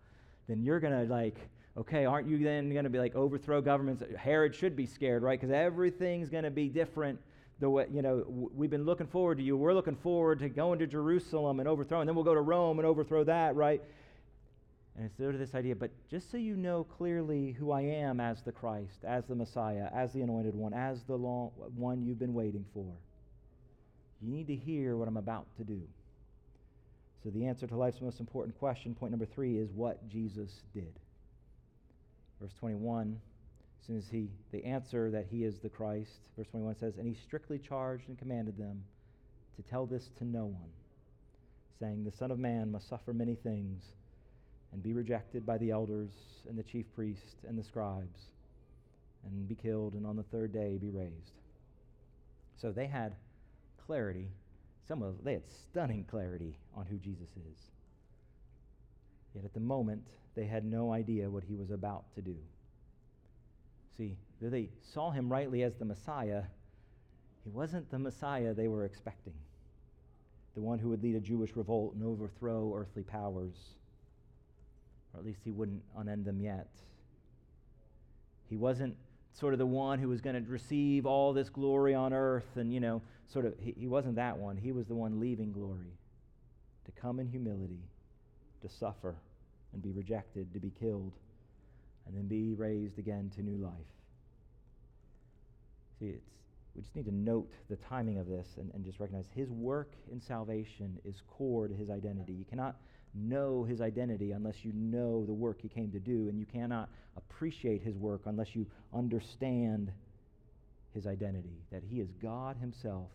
then 0.48 0.62
you're 0.62 0.80
going 0.80 1.06
to, 1.06 1.12
like, 1.12 1.38
okay, 1.76 2.04
aren't 2.04 2.28
you 2.28 2.38
then 2.38 2.72
going 2.72 2.84
to 2.84 2.90
be 2.90 2.98
like 2.98 3.14
overthrow 3.14 3.60
governments? 3.60 4.02
Herod 4.16 4.54
should 4.54 4.74
be 4.74 4.84
scared, 4.84 5.22
right? 5.22 5.40
Because 5.40 5.54
everything's 5.54 6.28
going 6.28 6.44
to 6.44 6.50
be 6.50 6.68
different 6.68 7.20
the 7.60 7.68
way, 7.68 7.86
you 7.92 8.02
know, 8.02 8.24
we've 8.28 8.70
been 8.70 8.84
looking 8.84 9.08
forward 9.08 9.38
to 9.38 9.44
you. 9.44 9.56
We're 9.56 9.74
looking 9.74 9.96
forward 9.96 10.38
to 10.40 10.48
going 10.48 10.78
to 10.78 10.86
Jerusalem 10.86 11.58
and 11.58 11.68
overthrowing. 11.68 12.06
Then 12.06 12.14
we'll 12.14 12.24
go 12.24 12.34
to 12.34 12.40
Rome 12.40 12.78
and 12.78 12.86
overthrow 12.86 13.24
that, 13.24 13.56
right? 13.56 13.82
And 14.96 15.06
it's 15.06 15.16
sort 15.16 15.34
of 15.34 15.40
this 15.40 15.54
idea, 15.54 15.76
but 15.76 15.90
just 16.10 16.30
so 16.30 16.36
you 16.36 16.56
know 16.56 16.84
clearly 16.84 17.52
who 17.52 17.70
I 17.70 17.82
am 17.82 18.20
as 18.20 18.42
the 18.42 18.52
Christ, 18.52 19.04
as 19.06 19.24
the 19.26 19.34
Messiah, 19.34 19.88
as 19.94 20.12
the 20.12 20.22
anointed 20.22 20.54
one, 20.54 20.74
as 20.74 20.98
the 21.06 21.14
long, 21.14 21.50
one 21.76 22.02
you've 22.02 22.18
been 22.18 22.34
waiting 22.34 22.64
for, 22.74 22.92
you 24.20 24.30
need 24.30 24.48
to 24.48 24.56
hear 24.56 24.96
what 24.96 25.06
I'm 25.06 25.16
about 25.16 25.46
to 25.56 25.64
do. 25.64 25.80
So 27.22 27.30
the 27.30 27.46
answer 27.46 27.66
to 27.66 27.76
life's 27.76 28.00
most 28.00 28.20
important 28.20 28.58
question, 28.58 28.94
point 28.94 29.12
number 29.12 29.26
three, 29.26 29.58
is 29.58 29.70
what 29.72 30.08
Jesus 30.08 30.50
did. 30.74 30.92
Verse 32.40 32.52
21 32.60 33.20
as 33.80 33.86
soon 33.86 33.96
as 33.96 34.08
he, 34.10 34.28
they 34.52 34.62
answer 34.62 35.10
that 35.10 35.26
he 35.30 35.44
is 35.44 35.58
the 35.58 35.68
Christ, 35.68 36.10
verse 36.36 36.46
21 36.50 36.76
says, 36.76 36.94
And 36.98 37.06
he 37.06 37.14
strictly 37.14 37.58
charged 37.58 38.08
and 38.08 38.18
commanded 38.18 38.58
them 38.58 38.82
to 39.56 39.62
tell 39.62 39.86
this 39.86 40.10
to 40.18 40.24
no 40.24 40.44
one, 40.44 40.70
saying, 41.80 42.04
The 42.04 42.16
Son 42.16 42.30
of 42.30 42.38
Man 42.38 42.70
must 42.70 42.88
suffer 42.88 43.12
many 43.12 43.34
things 43.34 43.82
and 44.72 44.82
be 44.82 44.92
rejected 44.92 45.46
by 45.46 45.58
the 45.58 45.70
elders 45.70 46.10
and 46.48 46.58
the 46.58 46.62
chief 46.62 46.86
priests 46.94 47.44
and 47.46 47.58
the 47.58 47.64
scribes 47.64 48.20
and 49.24 49.48
be 49.48 49.54
killed 49.54 49.94
and 49.94 50.06
on 50.06 50.16
the 50.16 50.22
third 50.24 50.52
day 50.52 50.78
be 50.80 50.90
raised. 50.90 51.32
So 52.60 52.72
they 52.72 52.86
had 52.86 53.14
clarity. 53.86 54.28
Some 54.86 55.02
of 55.02 55.16
them, 55.16 55.24
they 55.24 55.32
had 55.34 55.42
stunning 55.70 56.04
clarity 56.04 56.58
on 56.74 56.86
who 56.86 56.96
Jesus 56.96 57.28
is. 57.36 57.58
Yet 59.34 59.44
at 59.44 59.54
the 59.54 59.60
moment, 59.60 60.02
they 60.34 60.46
had 60.46 60.64
no 60.64 60.92
idea 60.92 61.30
what 61.30 61.44
he 61.44 61.54
was 61.54 61.70
about 61.70 62.04
to 62.14 62.22
do. 62.22 62.36
See, 63.98 64.16
they 64.40 64.68
saw 64.94 65.10
him 65.10 65.30
rightly 65.30 65.64
as 65.64 65.74
the 65.74 65.84
Messiah. 65.84 66.44
He 67.42 67.50
wasn't 67.50 67.90
the 67.90 67.98
Messiah 67.98 68.54
they 68.54 68.68
were 68.68 68.84
expecting, 68.84 69.34
the 70.54 70.60
one 70.60 70.78
who 70.78 70.90
would 70.90 71.02
lead 71.02 71.16
a 71.16 71.20
Jewish 71.20 71.56
revolt 71.56 71.94
and 71.94 72.04
overthrow 72.04 72.72
earthly 72.76 73.02
powers. 73.02 73.56
Or 75.12 75.20
at 75.20 75.26
least 75.26 75.40
he 75.44 75.50
wouldn't 75.50 75.82
unend 75.96 76.24
them 76.24 76.40
yet. 76.40 76.68
He 78.48 78.56
wasn't 78.56 78.96
sort 79.32 79.52
of 79.52 79.58
the 79.58 79.66
one 79.66 79.98
who 79.98 80.08
was 80.08 80.20
going 80.20 80.42
to 80.42 80.50
receive 80.50 81.04
all 81.04 81.32
this 81.32 81.48
glory 81.48 81.94
on 81.94 82.12
earth 82.12 82.56
and, 82.56 82.72
you 82.72 82.80
know, 82.80 83.02
sort 83.26 83.46
of, 83.46 83.54
he, 83.58 83.74
he 83.76 83.88
wasn't 83.88 84.14
that 84.16 84.36
one. 84.38 84.56
He 84.56 84.70
was 84.70 84.86
the 84.86 84.94
one 84.94 85.18
leaving 85.18 85.52
glory 85.52 85.92
to 86.84 86.92
come 86.92 87.18
in 87.18 87.26
humility, 87.26 87.82
to 88.62 88.68
suffer 88.68 89.16
and 89.72 89.82
be 89.82 89.90
rejected, 89.90 90.52
to 90.54 90.60
be 90.60 90.70
killed 90.70 91.12
and 92.08 92.16
then 92.16 92.26
be 92.26 92.54
raised 92.54 92.98
again 92.98 93.30
to 93.36 93.42
new 93.42 93.62
life. 93.62 93.72
See, 96.00 96.06
it's, 96.06 96.24
we 96.74 96.82
just 96.82 96.96
need 96.96 97.06
to 97.06 97.14
note 97.14 97.50
the 97.68 97.76
timing 97.76 98.18
of 98.18 98.26
this 98.26 98.46
and, 98.56 98.70
and 98.74 98.84
just 98.84 98.98
recognize 99.00 99.26
his 99.34 99.50
work 99.50 99.92
in 100.10 100.20
salvation 100.20 100.98
is 101.04 101.22
core 101.28 101.68
to 101.68 101.74
his 101.74 101.90
identity. 101.90 102.32
You 102.32 102.44
cannot 102.44 102.76
know 103.14 103.64
his 103.64 103.80
identity 103.80 104.32
unless 104.32 104.64
you 104.64 104.72
know 104.74 105.24
the 105.26 105.32
work 105.32 105.60
he 105.60 105.68
came 105.68 105.90
to 105.90 105.98
do, 105.98 106.28
and 106.28 106.38
you 106.38 106.46
cannot 106.46 106.88
appreciate 107.16 107.82
his 107.82 107.96
work 107.96 108.22
unless 108.26 108.54
you 108.54 108.66
understand 108.94 109.90
his 110.94 111.06
identity 111.06 111.64
that 111.70 111.82
he 111.82 112.00
is 112.00 112.08
God 112.22 112.56
himself 112.56 113.08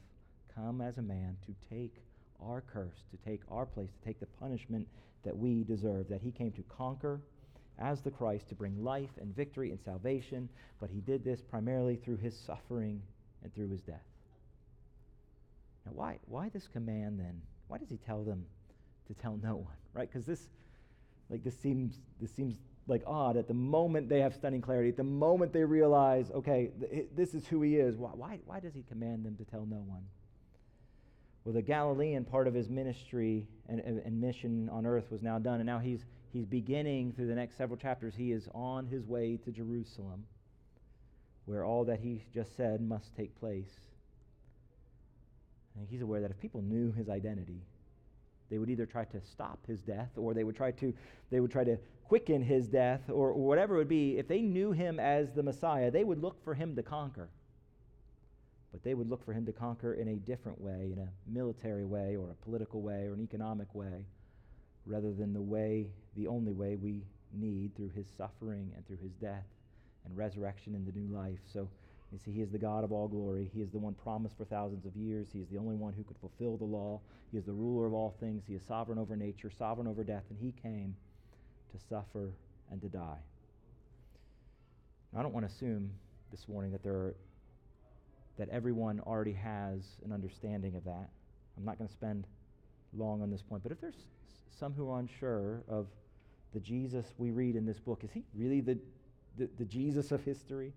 come 0.54 0.82
as 0.82 0.98
a 0.98 1.02
man 1.02 1.38
to 1.46 1.76
take 1.76 1.96
our 2.42 2.62
curse, 2.62 2.98
to 3.12 3.30
take 3.30 3.42
our 3.50 3.66
place, 3.66 3.90
to 3.90 4.06
take 4.06 4.20
the 4.20 4.26
punishment 4.26 4.88
that 5.24 5.36
we 5.36 5.64
deserve, 5.64 6.10
that 6.10 6.22
he 6.22 6.32
came 6.32 6.52
to 6.52 6.64
conquer 6.64 7.22
as 7.80 8.02
the 8.02 8.12
Christ 8.12 8.50
to 8.50 8.56
bring 8.56 8.84
life 8.84 9.10
and 9.20 9.36
victory 9.36 9.72
and 9.72 9.80
salvation, 9.82 10.50
but 10.80 10.90
he 10.90 11.02
did 11.02 11.24
this 11.24 11.42
primarily 11.42 11.96
through 11.96 12.18
his 12.18 12.38
suffering 12.38 13.02
and 13.44 13.54
through 13.54 13.70
his 13.70 13.82
death. 13.82 14.06
Now, 15.86 15.92
why, 15.96 16.20
why 16.28 16.50
this 16.50 16.68
command 16.68 17.20
then? 17.20 17.42
Why 17.68 17.78
does 17.78 17.90
he 17.90 17.98
tell 17.98 18.24
them 18.24 18.46
to 19.08 19.14
tell 19.14 19.40
no 19.44 19.56
one, 19.56 19.76
right? 19.94 20.10
Because 20.12 20.26
this, 20.26 20.48
like, 21.30 21.44
this 21.44 21.58
seems, 21.58 22.00
this 22.22 22.32
seems 22.32 22.56
like 22.88 23.04
odd 23.08 23.38
at 23.38 23.48
the 23.48 23.54
moment 23.54 24.10
they 24.10 24.20
have 24.20 24.34
stunning 24.34 24.62
clarity, 24.62 24.90
at 24.90 24.98
the 24.98 25.04
moment 25.04 25.54
they 25.54 25.64
realize, 25.64 26.32
okay, 26.32 26.72
th- 26.80 27.08
this 27.16 27.34
is 27.34 27.48
who 27.48 27.62
he 27.62 27.78
is. 27.78 27.98
Why, 27.98 28.10
why, 28.10 28.40
why 28.46 28.60
does 28.60 28.74
he 28.74 28.84
command 28.84 29.26
them 29.26 29.36
to 29.38 29.46
tell 29.46 29.66
no 29.66 29.84
one? 29.88 30.04
Well, 31.44 31.54
the 31.54 31.62
Galilean 31.62 32.24
part 32.24 32.48
of 32.48 32.54
his 32.54 32.70
ministry 32.70 33.48
and, 33.68 33.80
and, 33.80 34.22
mission 34.22 34.70
on 34.70 34.86
earth 34.86 35.12
was 35.12 35.22
now 35.22 35.40
done, 35.40 35.60
and 35.60 35.66
now 35.66 35.80
he's, 35.80 36.06
he's 36.32 36.46
beginning 36.46 37.12
through 37.12 37.28
the 37.28 37.36
next 37.36 37.58
several 37.58 37.78
chapters, 37.78 38.14
he 38.16 38.32
is 38.32 38.48
on 38.54 38.88
his 38.88 39.06
way 39.06 39.38
to 39.44 39.52
Jerusalem, 39.52 40.26
where 41.46 41.66
all 41.66 41.84
that 41.86 42.00
he 42.00 42.24
just 42.34 42.56
said 42.56 42.82
must 42.82 43.14
take 43.16 43.38
place. 43.40 43.80
And 45.78 45.88
he's 45.90 46.02
aware 46.02 46.22
that 46.22 46.32
if 46.32 46.40
people 46.40 46.62
knew 46.62 46.92
his 46.94 47.10
identity, 47.10 47.62
They 48.50 48.60
would 48.60 48.70
either 48.70 48.86
try 48.86 49.06
to 49.06 49.20
stop 49.22 49.66
his 49.66 49.82
death 49.82 50.12
or 50.16 50.36
they 50.36 50.44
would 50.44 50.56
try 50.56 50.72
to, 50.72 50.94
they 51.32 51.40
would 51.40 51.50
try 51.52 51.64
to 51.64 51.78
quicken 52.08 52.44
his 52.44 52.68
death 52.68 53.02
or, 53.10 53.32
or 53.32 53.48
whatever 53.48 53.76
it 53.76 53.78
would 53.80 53.88
be. 53.90 54.20
If 54.20 54.28
they 54.28 54.42
knew 54.42 54.72
him 54.72 55.00
as 55.00 55.32
the 55.32 55.42
Messiah, 55.42 55.90
they 55.90 56.04
would 56.04 56.22
look 56.22 56.44
for 56.44 56.54
him 56.54 56.76
to 56.76 56.84
conquer. 56.84 57.30
But 58.74 58.84
they 58.84 58.96
would 58.96 59.10
look 59.10 59.24
for 59.24 59.32
him 59.32 59.46
to 59.46 59.54
conquer 59.54 59.94
in 59.94 60.10
a 60.10 60.16
different 60.16 60.60
way, 60.60 60.92
in 60.92 61.00
a 61.00 61.08
military 61.32 61.86
way 61.86 62.18
or 62.18 62.32
a 62.32 62.44
political 62.44 62.82
way 62.82 63.06
or 63.08 63.14
an 63.14 63.22
economic 63.22 63.74
way, 63.74 64.06
rather 64.86 65.14
than 65.14 65.32
the 65.32 65.42
way, 65.42 65.88
the 66.18 66.28
only 66.28 66.52
way 66.52 66.76
we 66.76 67.04
need 67.32 67.74
through 67.76 67.92
his 67.96 68.08
suffering 68.18 68.72
and 68.76 68.86
through 68.86 68.98
his 68.98 69.14
death 69.14 69.46
and 70.06 70.18
resurrection 70.18 70.76
in 70.76 70.86
the 70.86 70.92
new 70.92 71.16
life. 71.16 71.40
So 71.54 71.70
you 72.14 72.20
see, 72.24 72.32
He 72.32 72.42
is 72.42 72.52
the 72.52 72.60
God 72.60 72.84
of 72.84 72.92
all 72.92 73.08
glory. 73.08 73.50
He 73.54 73.62
is 73.62 73.72
the 73.72 73.80
one 73.80 73.96
promised 73.96 74.38
for 74.38 74.46
thousands 74.46 74.86
of 74.86 74.96
years. 74.96 75.28
He 75.34 75.40
is 75.40 75.48
the 75.50 75.58
only 75.58 75.76
one 75.76 75.94
who 75.94 76.04
could 76.04 76.18
fulfill 76.18 76.58
the 76.58 76.64
law. 76.64 77.02
He 77.32 77.40
is 77.40 77.46
the 77.46 77.52
ruler 77.52 77.88
of 77.88 77.94
all 77.94 78.16
things. 78.20 78.44
He 78.48 78.54
is 78.54 78.62
sovereign 78.68 79.00
over 79.00 79.16
nature, 79.16 79.50
sovereign 79.50 79.88
over 79.88 80.04
death, 80.04 80.24
and 80.30 80.38
He 80.40 80.54
came 80.62 80.96
to 81.72 81.80
suffer 81.90 82.30
and 82.72 82.80
to 82.82 82.88
die. 82.88 83.18
I 85.18 85.24
don't 85.24 85.34
want 85.34 85.48
to 85.48 85.52
assume 85.52 85.90
this 86.30 86.48
morning 86.48 86.72
that 86.72 86.84
there 86.84 86.94
are, 86.94 87.16
that 88.38 88.50
everyone 88.50 89.00
already 89.02 89.34
has 89.34 89.98
an 90.04 90.12
understanding 90.12 90.76
of 90.76 90.84
that. 90.86 91.10
I'm 91.58 91.66
not 91.66 91.78
going 91.78 91.88
to 91.88 91.94
spend 91.94 92.26
long 92.96 93.22
on 93.22 93.30
this 93.30 93.42
point, 93.42 93.64
but 93.64 93.72
if 93.72 93.80
there's 93.80 94.08
some 94.60 94.74
who 94.74 94.90
are 94.90 95.00
unsure 95.00 95.64
of 95.68 95.88
the 96.54 96.60
Jesus 96.60 97.06
we 97.18 97.32
read 97.32 97.56
in 97.56 97.66
this 97.66 97.80
book, 97.80 98.04
is 98.04 98.12
he 98.12 98.24
really 98.36 98.62
the, 98.62 98.78
the, 99.38 99.50
the 99.58 99.66
Jesus 99.66 100.12
of 100.12 100.24
history? 100.24 100.74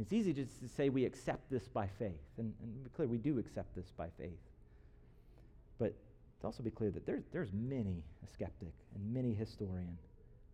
It's 0.00 0.12
easy 0.12 0.32
to 0.32 0.46
say 0.76 0.88
we 0.88 1.04
accept 1.04 1.50
this 1.50 1.68
by 1.68 1.86
faith. 1.98 2.20
And, 2.38 2.54
and 2.62 2.84
be 2.84 2.90
clear, 2.90 3.06
we 3.06 3.18
do 3.18 3.38
accept 3.38 3.74
this 3.76 3.92
by 3.96 4.08
faith. 4.18 4.38
But 5.78 5.94
to 6.40 6.46
also 6.46 6.62
be 6.62 6.70
clear 6.70 6.90
that 6.90 7.04
there's, 7.06 7.24
there's 7.32 7.52
many 7.52 8.02
a 8.24 8.26
skeptic 8.26 8.72
and 8.94 9.12
many 9.12 9.34
historian 9.34 9.98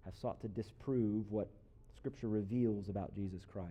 have 0.05 0.17
sought 0.17 0.41
to 0.41 0.49
disprove 0.49 1.31
what 1.31 1.49
Scripture 1.97 2.29
reveals 2.29 2.89
about 2.89 3.15
Jesus 3.15 3.43
Christ. 3.45 3.71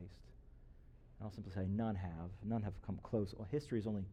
I'll 1.25 1.31
simply 1.31 1.53
say 1.53 1.65
none 1.67 1.95
have. 1.95 2.29
None 2.43 2.61
have 2.61 2.73
come 2.85 2.99
close. 3.01 3.33
Well, 3.35 3.47
history 3.51 3.79
has 3.79 3.87
only 3.87 4.03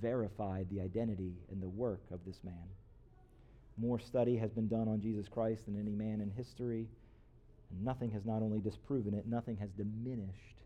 verified 0.00 0.66
the 0.70 0.80
identity 0.80 1.34
and 1.50 1.62
the 1.62 1.68
work 1.68 2.00
of 2.10 2.20
this 2.26 2.38
man. 2.42 2.64
More 3.76 3.98
study 4.00 4.36
has 4.38 4.50
been 4.52 4.68
done 4.68 4.88
on 4.88 5.00
Jesus 5.00 5.28
Christ 5.28 5.66
than 5.66 5.78
any 5.78 5.92
man 5.92 6.20
in 6.22 6.30
history, 6.30 6.88
and 7.70 7.84
nothing 7.84 8.10
has 8.12 8.24
not 8.24 8.42
only 8.42 8.58
disproven 8.58 9.12
it, 9.12 9.26
nothing 9.26 9.56
has 9.58 9.68
diminished 9.70 10.62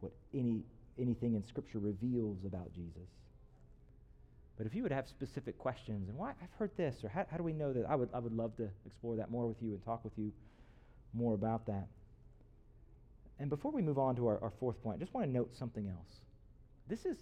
what 0.00 0.12
any, 0.34 0.62
anything 0.98 1.34
in 1.34 1.44
Scripture 1.44 1.78
reveals 1.78 2.44
about 2.44 2.72
Jesus. 2.74 3.08
But 4.58 4.66
if 4.66 4.74
you 4.74 4.82
would 4.82 4.92
have 4.92 5.08
specific 5.08 5.56
questions, 5.58 6.08
and 6.08 6.18
why 6.18 6.30
I've 6.30 6.52
heard 6.58 6.76
this, 6.76 6.96
or 7.02 7.08
how, 7.08 7.24
how 7.30 7.38
do 7.38 7.42
we 7.42 7.54
know 7.54 7.72
that? 7.72 7.86
I 7.88 7.94
would, 7.94 8.10
I 8.12 8.18
would 8.18 8.36
love 8.36 8.56
to 8.56 8.68
explore 8.84 9.16
that 9.16 9.30
more 9.30 9.46
with 9.46 9.62
you 9.62 9.70
and 9.70 9.82
talk 9.84 10.04
with 10.04 10.12
you 10.18 10.32
more 11.14 11.34
about 11.34 11.66
that. 11.66 11.88
And 13.42 13.50
before 13.50 13.72
we 13.72 13.82
move 13.82 13.98
on 13.98 14.14
to 14.16 14.28
our, 14.28 14.38
our 14.40 14.52
fourth 14.60 14.80
point, 14.84 14.98
I 14.98 15.00
just 15.00 15.12
want 15.12 15.26
to 15.26 15.32
note 15.32 15.50
something 15.58 15.88
else. 15.88 16.20
This 16.88 17.00
is, 17.04 17.16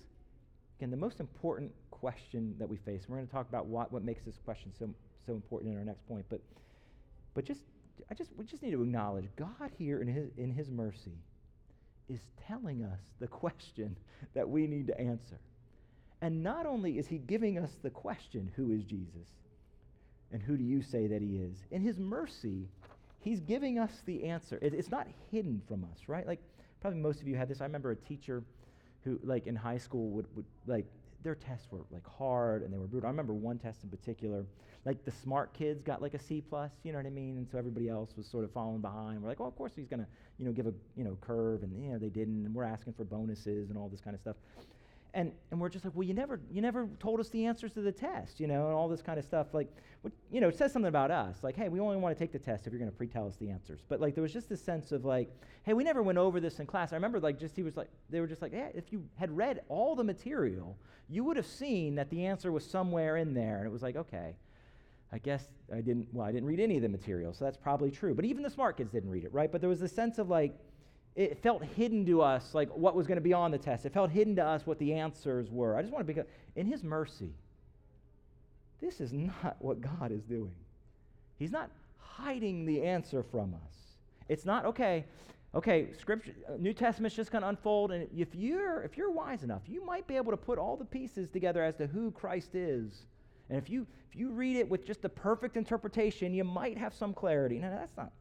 again, 0.79 0.91
the 0.91 0.97
most 0.99 1.19
important 1.19 1.73
question 1.91 2.55
that 2.59 2.69
we 2.69 2.77
face. 2.77 3.05
We're 3.09 3.17
going 3.17 3.27
to 3.27 3.33
talk 3.33 3.49
about 3.49 3.65
what, 3.65 3.91
what 3.91 4.05
makes 4.05 4.23
this 4.27 4.35
question 4.45 4.71
so, 4.79 4.91
so 5.27 5.33
important 5.33 5.73
in 5.73 5.79
our 5.79 5.85
next 5.85 6.07
point. 6.07 6.27
But, 6.29 6.43
but 7.33 7.47
just, 7.47 7.63
I 8.11 8.15
just, 8.15 8.33
we 8.37 8.45
just 8.45 8.63
need 8.63 8.73
to 8.73 8.83
acknowledge 8.83 9.31
God 9.37 9.71
here 9.79 10.03
in 10.03 10.09
his, 10.09 10.29
in 10.37 10.53
his 10.53 10.69
mercy 10.69 11.17
is 12.11 12.21
telling 12.47 12.85
us 12.85 13.01
the 13.19 13.27
question 13.27 13.97
that 14.35 14.47
we 14.47 14.67
need 14.67 14.89
to 14.89 15.01
answer. 15.01 15.39
And 16.21 16.43
not 16.43 16.67
only 16.67 16.99
is 16.99 17.07
he 17.07 17.17
giving 17.17 17.57
us 17.57 17.71
the 17.83 17.89
question, 17.89 18.53
who 18.57 18.73
is 18.73 18.85
Jesus? 18.85 19.27
And 20.33 20.43
who 20.43 20.59
do 20.59 20.65
you 20.65 20.83
say 20.83 21.07
that 21.07 21.23
he 21.23 21.39
is? 21.39 21.57
In 21.71 21.81
his 21.81 21.99
mercy, 21.99 22.69
he's 23.21 23.41
giving 23.41 23.79
us 23.79 24.03
the 24.07 24.25
answer. 24.25 24.59
It, 24.63 24.75
it's 24.75 24.91
not 24.91 25.07
hidden 25.31 25.63
from 25.69 25.85
us, 25.85 26.09
right? 26.09 26.27
Like, 26.27 26.41
probably 26.81 27.01
most 27.01 27.21
of 27.21 27.29
you 27.29 27.37
had 27.37 27.49
this. 27.49 27.61
I 27.61 27.65
remember 27.65 27.91
a 27.91 27.97
teacher 27.97 28.43
who, 29.05 29.19
like, 29.23 29.47
in 29.47 29.57
high 29.57 29.79
school 29.79 30.11
would, 30.11 30.27
would 30.37 30.47
like, 30.67 30.87
their 31.23 31.35
tests 31.35 31.69
were, 31.71 31.81
like, 31.91 32.07
hard 32.07 32.63
and 32.63 32.73
they 32.73 32.79
were 32.79 32.87
brutal. 32.87 33.07
I 33.09 33.11
remember 33.11 33.35
one 33.35 33.59
test 33.59 33.85
in 33.85 33.91
particular 33.91 34.45
like 34.85 35.05
the 35.05 35.11
smart 35.11 35.53
kids 35.53 35.83
got 35.83 36.01
like 36.01 36.15
a 36.15 36.19
C 36.19 36.41
plus, 36.41 36.71
you 36.83 36.93
know 36.93 36.99
what 36.99 37.07
I 37.07 37.11
mean? 37.11 37.37
And 37.37 37.47
so 37.51 37.59
everybody 37.59 37.89
else 37.89 38.11
was 38.17 38.27
sort 38.27 38.45
of 38.45 38.53
falling 38.53 38.81
behind. 38.81 39.21
We're 39.23 39.29
like, 39.29 39.41
oh, 39.41 39.47
of 39.47 39.57
course 39.57 39.73
he's 39.77 39.89
gonna, 39.89 40.07
you 40.39 40.47
know, 40.47 40.53
give 40.53 40.67
a 40.67 40.73
you 40.97 41.05
know 41.05 41.17
curve, 41.21 41.63
and 41.63 41.83
you 41.83 41.93
know 41.93 41.99
they 41.99 42.09
didn't, 42.09 42.47
and 42.47 42.55
we're 42.55 42.65
asking 42.65 42.95
for 42.95 43.05
bonuses 43.05 43.69
and 43.69 43.79
all 43.79 43.89
this 43.89 44.01
kind 44.01 44.15
of 44.15 44.21
stuff. 44.21 44.37
And, 45.13 45.33
and 45.51 45.61
we're 45.61 45.69
just 45.69 45.85
like, 45.85 45.95
well, 45.97 46.07
you 46.07 46.15
never, 46.15 46.41
you 46.51 46.63
never 46.63 46.89
told 47.01 47.19
us 47.19 47.29
the 47.31 47.45
answers 47.47 47.73
to 47.73 47.81
the 47.81 47.91
test, 47.91 48.39
you 48.39 48.47
know, 48.47 48.67
and 48.67 48.75
all 48.75 48.89
this 48.89 49.03
kind 49.03 49.19
of 49.19 49.25
stuff. 49.25 49.49
Like, 49.53 49.69
what, 50.03 50.13
you 50.31 50.41
know, 50.41 50.49
it 50.49 50.57
says 50.57 50.73
something 50.73 50.89
about 50.89 51.11
us. 51.11 51.43
Like, 51.43 51.57
hey, 51.57 51.69
we 51.69 51.81
only 51.81 51.97
want 51.97 52.17
to 52.17 52.19
take 52.19 52.31
the 52.31 52.39
test 52.39 52.67
if 52.67 52.73
you're 52.73 52.79
going 52.79 52.91
to 52.91 52.97
pre-tell 52.97 53.27
us 53.27 53.35
the 53.37 53.51
answers. 53.51 53.81
But 53.89 54.01
like, 54.01 54.15
there 54.15 54.23
was 54.23 54.33
just 54.33 54.49
this 54.49 54.63
sense 54.63 54.93
of 54.93 55.05
like, 55.05 55.29
hey, 55.65 55.73
we 55.73 55.83
never 55.83 56.03
went 56.03 56.19
over 56.19 56.39
this 56.39 56.61
in 56.61 56.67
class. 56.67 56.93
I 56.93 56.97
remember 56.97 57.19
like, 57.19 57.41
just 57.41 57.57
he 57.57 57.65
was 57.65 57.77
like, 57.77 57.89
they 58.09 58.21
were 58.21 58.29
just 58.29 58.41
like, 58.41 58.53
yeah, 58.53 58.69
if 58.73 58.93
you 58.93 59.05
had 59.17 59.37
read 59.37 59.63
all 59.69 59.97
the 59.97 60.05
material, 60.05 60.79
you 61.09 61.25
would 61.25 61.37
have 61.37 61.47
seen 61.47 61.97
that 61.97 62.09
the 62.11 62.27
answer 62.27 62.53
was 62.53 62.65
somewhere 62.65 63.17
in 63.17 63.35
there. 63.35 63.59
And 63.59 63.67
it 63.67 63.73
was 63.73 63.83
like, 63.83 63.97
okay, 63.97 64.37
I 65.13 65.19
guess 65.19 65.49
I 65.75 65.81
didn't, 65.81 66.07
well, 66.13 66.25
I 66.25 66.31
didn't 66.31 66.47
read 66.47 66.61
any 66.61 66.77
of 66.77 66.83
the 66.83 66.89
material, 66.89 67.35
so 67.35 67.45
that's 67.45 67.57
probably 67.57 67.91
true. 67.91 68.15
But 68.15 68.25
even 68.25 68.45
the 68.45 68.51
smart 68.51 68.77
kids 68.77 68.93
didn't 68.93 69.11
read 69.11 69.25
it, 69.25 69.35
right? 69.35 69.51
But 69.51 69.61
there 69.61 69.69
was 69.69 69.81
this 69.81 69.93
sense 69.93 70.19
of 70.19 70.29
like, 70.29 70.57
it 71.17 71.43
felt 71.43 71.65
hidden 71.65 72.07
to 72.07 72.23
us, 72.23 72.55
like 72.55 72.69
what 72.71 72.95
was 72.95 73.07
going 73.07 73.17
to 73.17 73.23
be 73.23 73.33
on 73.33 73.51
the 73.51 73.59
test. 73.59 73.85
It 73.85 73.93
felt 73.93 74.11
hidden 74.11 74.37
to 74.37 74.45
us 74.45 74.67
what 74.67 74.79
the 74.79 74.95
answers 74.95 75.51
were. 75.51 75.77
I 75.77 75.83
just 75.83 75.93
want 75.93 76.07
to 76.07 76.15
be, 76.15 76.21
in 76.57 76.67
His 76.67 76.83
mercy, 76.83 77.33
this 78.81 79.01
is 79.01 79.13
not 79.13 79.57
what 79.59 79.81
God 79.81 80.13
is 80.13 80.23
doing. 80.23 80.55
He's 81.39 81.53
not 81.53 81.71
hiding 81.99 82.65
the 82.65 82.83
answer 82.83 83.23
from 83.23 83.55
us. 83.55 83.77
It's 84.29 84.45
not, 84.45 84.65
okay, 84.67 85.05
okay, 85.55 85.89
scripture, 85.99 86.33
uh, 86.49 86.53
New 86.59 86.73
Testament's 86.73 87.17
just 87.17 87.31
going 87.31 87.43
to 87.43 87.49
unfold, 87.49 87.93
and 87.93 88.09
if 88.17 88.35
you're, 88.35 88.83
if 88.83 88.97
you're 88.97 89.11
wise 89.11 89.43
enough, 89.43 89.63
you 89.67 89.85
might 89.85 90.07
be 90.07 90.17
able 90.17 90.31
to 90.31 90.37
put 90.37 90.59
all 90.59 90.77
the 90.77 90.85
pieces 90.85 91.29
together 91.29 91.63
as 91.63 91.75
to 91.77 91.87
who 91.87 92.11
Christ 92.13 92.55
is 92.55 93.05
and 93.51 93.59
if 93.59 93.69
you, 93.69 93.87
if 94.09 94.17
you 94.17 94.31
read 94.31 94.57
it 94.57 94.71
with 94.71 94.87
just 94.87 95.03
the 95.03 95.09
perfect 95.09 95.57
interpretation, 95.57 96.33
you 96.33 96.45
might 96.45 96.79
have 96.79 96.95
some 96.95 97.13
clarity. 97.13 97.59
No, 97.59 97.69
no 97.69 97.77
that's 97.77 97.97
not. 97.97 98.13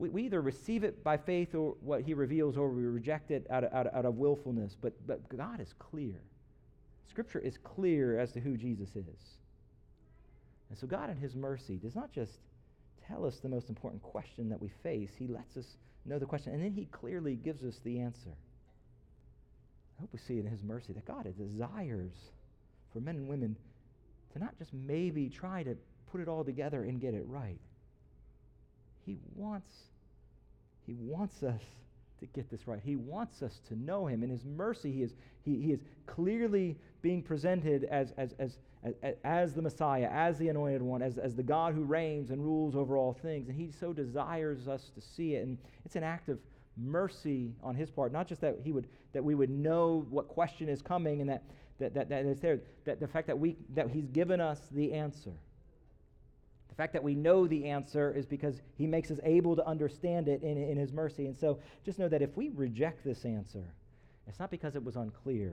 We, 0.00 0.08
we 0.08 0.22
either 0.24 0.40
receive 0.40 0.82
it 0.82 1.04
by 1.04 1.16
faith 1.16 1.54
or 1.54 1.76
what 1.80 2.02
he 2.02 2.14
reveals, 2.14 2.56
or 2.56 2.68
we 2.70 2.82
reject 2.82 3.30
it 3.30 3.46
out 3.50 3.64
of, 3.64 3.72
out 3.72 3.86
of, 3.86 3.94
out 3.94 4.04
of 4.06 4.16
willfulness. 4.16 4.76
But, 4.80 4.94
but 5.06 5.28
God 5.36 5.60
is 5.60 5.74
clear. 5.78 6.20
Scripture 7.08 7.38
is 7.38 7.58
clear 7.62 8.18
as 8.18 8.32
to 8.32 8.40
who 8.40 8.56
Jesus 8.56 8.88
is. 8.96 9.20
And 10.70 10.78
so 10.78 10.86
God 10.86 11.10
in 11.10 11.16
his 11.16 11.36
mercy 11.36 11.76
does 11.76 11.94
not 11.94 12.12
just 12.12 12.32
tell 13.06 13.26
us 13.26 13.38
the 13.38 13.48
most 13.48 13.68
important 13.68 14.02
question 14.02 14.48
that 14.48 14.60
we 14.60 14.70
face, 14.82 15.10
he 15.18 15.26
lets 15.26 15.56
us 15.56 15.66
know 16.06 16.18
the 16.18 16.26
question, 16.26 16.52
and 16.54 16.62
then 16.62 16.72
he 16.72 16.86
clearly 16.86 17.34
gives 17.34 17.62
us 17.62 17.78
the 17.84 18.00
answer. 18.00 18.30
I 19.98 20.00
hope 20.00 20.10
we 20.12 20.18
see 20.18 20.38
in 20.38 20.46
his 20.46 20.62
mercy 20.62 20.92
that 20.94 21.04
God 21.04 21.26
desires 21.36 22.14
for 22.92 23.00
men 23.00 23.16
and 23.16 23.28
women 23.28 23.56
to 24.32 24.38
not 24.38 24.56
just 24.58 24.72
maybe 24.72 25.28
try 25.28 25.62
to 25.62 25.76
put 26.10 26.20
it 26.20 26.28
all 26.28 26.44
together 26.44 26.84
and 26.84 27.00
get 27.00 27.12
it 27.12 27.24
right. 27.26 27.58
He 29.04 29.18
wants, 29.34 29.68
he 30.90 30.96
wants 30.98 31.44
us 31.44 31.62
to 32.18 32.26
get 32.26 32.50
this 32.50 32.66
right. 32.66 32.80
He 32.82 32.96
wants 32.96 33.42
us 33.42 33.60
to 33.68 33.76
know 33.80 34.06
him. 34.08 34.24
In 34.24 34.28
his 34.28 34.44
mercy, 34.44 34.90
he 34.90 35.02
is, 35.02 35.14
he, 35.44 35.60
he 35.60 35.72
is 35.72 35.80
clearly 36.06 36.76
being 37.00 37.22
presented 37.22 37.84
as, 37.84 38.12
as, 38.16 38.34
as, 38.40 38.58
as, 38.82 39.14
as 39.22 39.54
the 39.54 39.62
Messiah, 39.62 40.08
as 40.10 40.36
the 40.36 40.48
anointed 40.48 40.82
one, 40.82 41.00
as, 41.00 41.16
as 41.16 41.36
the 41.36 41.44
God 41.44 41.74
who 41.74 41.84
reigns 41.84 42.30
and 42.30 42.44
rules 42.44 42.74
over 42.74 42.96
all 42.96 43.12
things. 43.12 43.48
And 43.48 43.56
he 43.56 43.70
so 43.70 43.92
desires 43.92 44.66
us 44.66 44.90
to 44.96 45.00
see 45.00 45.36
it. 45.36 45.46
And 45.46 45.58
it's 45.84 45.94
an 45.94 46.02
act 46.02 46.28
of 46.28 46.40
mercy 46.76 47.52
on 47.62 47.76
his 47.76 47.88
part, 47.88 48.12
not 48.12 48.26
just 48.26 48.40
that 48.40 48.58
he 48.64 48.72
would 48.72 48.88
that 49.12 49.22
we 49.22 49.34
would 49.34 49.50
know 49.50 50.06
what 50.10 50.28
question 50.28 50.68
is 50.68 50.82
coming 50.82 51.20
and 51.20 51.30
that 51.30 51.42
that, 51.78 51.94
that, 51.94 52.08
that 52.10 52.24
is 52.26 52.40
there, 52.40 52.60
that 52.84 53.00
the 53.00 53.08
fact 53.08 53.26
that, 53.26 53.38
we, 53.38 53.56
that 53.74 53.90
He's 53.90 54.06
given 54.08 54.40
us 54.40 54.60
the 54.70 54.92
answer. 54.92 55.32
The 56.80 56.84
fact 56.84 56.94
that 56.94 57.04
we 57.04 57.14
know 57.14 57.46
the 57.46 57.66
answer 57.66 58.10
is 58.10 58.24
because 58.24 58.54
He 58.78 58.86
makes 58.86 59.10
us 59.10 59.18
able 59.22 59.54
to 59.54 59.66
understand 59.66 60.28
it 60.28 60.42
in, 60.42 60.56
in 60.56 60.78
His 60.78 60.94
mercy. 60.94 61.26
And 61.26 61.36
so 61.38 61.58
just 61.84 61.98
know 61.98 62.08
that 62.08 62.22
if 62.22 62.34
we 62.38 62.48
reject 62.48 63.04
this 63.04 63.26
answer, 63.26 63.74
it's 64.26 64.38
not 64.38 64.50
because 64.50 64.76
it 64.76 64.82
was 64.82 64.96
unclear, 64.96 65.52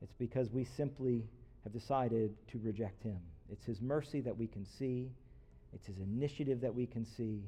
it's 0.00 0.14
because 0.18 0.50
we 0.50 0.64
simply 0.64 1.22
have 1.64 1.74
decided 1.74 2.34
to 2.50 2.58
reject 2.64 3.02
Him. 3.02 3.18
It's 3.52 3.66
His 3.66 3.82
mercy 3.82 4.22
that 4.22 4.34
we 4.34 4.46
can 4.46 4.64
see, 4.64 5.10
it's 5.74 5.86
His 5.86 5.98
initiative 5.98 6.62
that 6.62 6.74
we 6.74 6.86
can 6.86 7.04
see. 7.04 7.42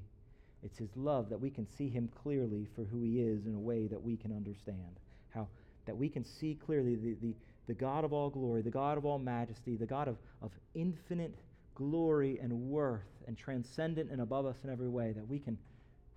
It's 0.62 0.76
his 0.76 0.94
love 0.94 1.30
that 1.30 1.40
we 1.40 1.48
can 1.48 1.66
see 1.78 1.88
him 1.88 2.10
clearly 2.22 2.68
for 2.76 2.84
who 2.84 3.02
he 3.02 3.20
is 3.20 3.46
in 3.46 3.54
a 3.54 3.58
way 3.58 3.86
that 3.86 4.02
we 4.02 4.18
can 4.18 4.30
understand. 4.30 5.00
How 5.30 5.48
that 5.86 5.96
we 5.96 6.10
can 6.10 6.22
see 6.22 6.58
clearly 6.66 6.96
the, 6.96 7.16
the, 7.22 7.34
the 7.66 7.72
God 7.72 8.04
of 8.04 8.12
all 8.12 8.28
glory, 8.28 8.60
the 8.60 8.68
God 8.68 8.98
of 8.98 9.06
all 9.06 9.18
majesty, 9.18 9.76
the 9.76 9.86
God 9.86 10.06
of, 10.06 10.18
of 10.42 10.50
infinite 10.74 11.34
glory 11.80 12.38
and 12.42 12.52
worth 12.52 13.00
and 13.26 13.38
transcendent 13.38 14.10
and 14.10 14.20
above 14.20 14.44
us 14.44 14.56
in 14.62 14.70
every 14.70 14.88
way, 14.88 15.12
that 15.12 15.26
we 15.26 15.38
can, 15.38 15.56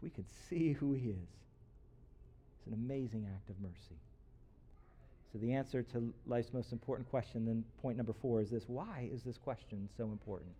we 0.01 0.09
can 0.09 0.25
see 0.49 0.73
who 0.73 0.91
he 0.91 1.09
is. 1.09 1.29
It's 2.57 2.67
an 2.67 2.73
amazing 2.73 3.25
act 3.33 3.49
of 3.49 3.55
mercy. 3.61 3.97
So, 5.31 5.39
the 5.39 5.53
answer 5.53 5.81
to 5.93 6.13
life's 6.27 6.53
most 6.53 6.73
important 6.73 7.09
question, 7.09 7.45
then 7.45 7.63
point 7.81 7.97
number 7.97 8.13
four, 8.21 8.41
is 8.41 8.49
this 8.49 8.63
why 8.67 9.09
is 9.11 9.23
this 9.23 9.37
question 9.37 9.87
so 9.97 10.03
important? 10.05 10.51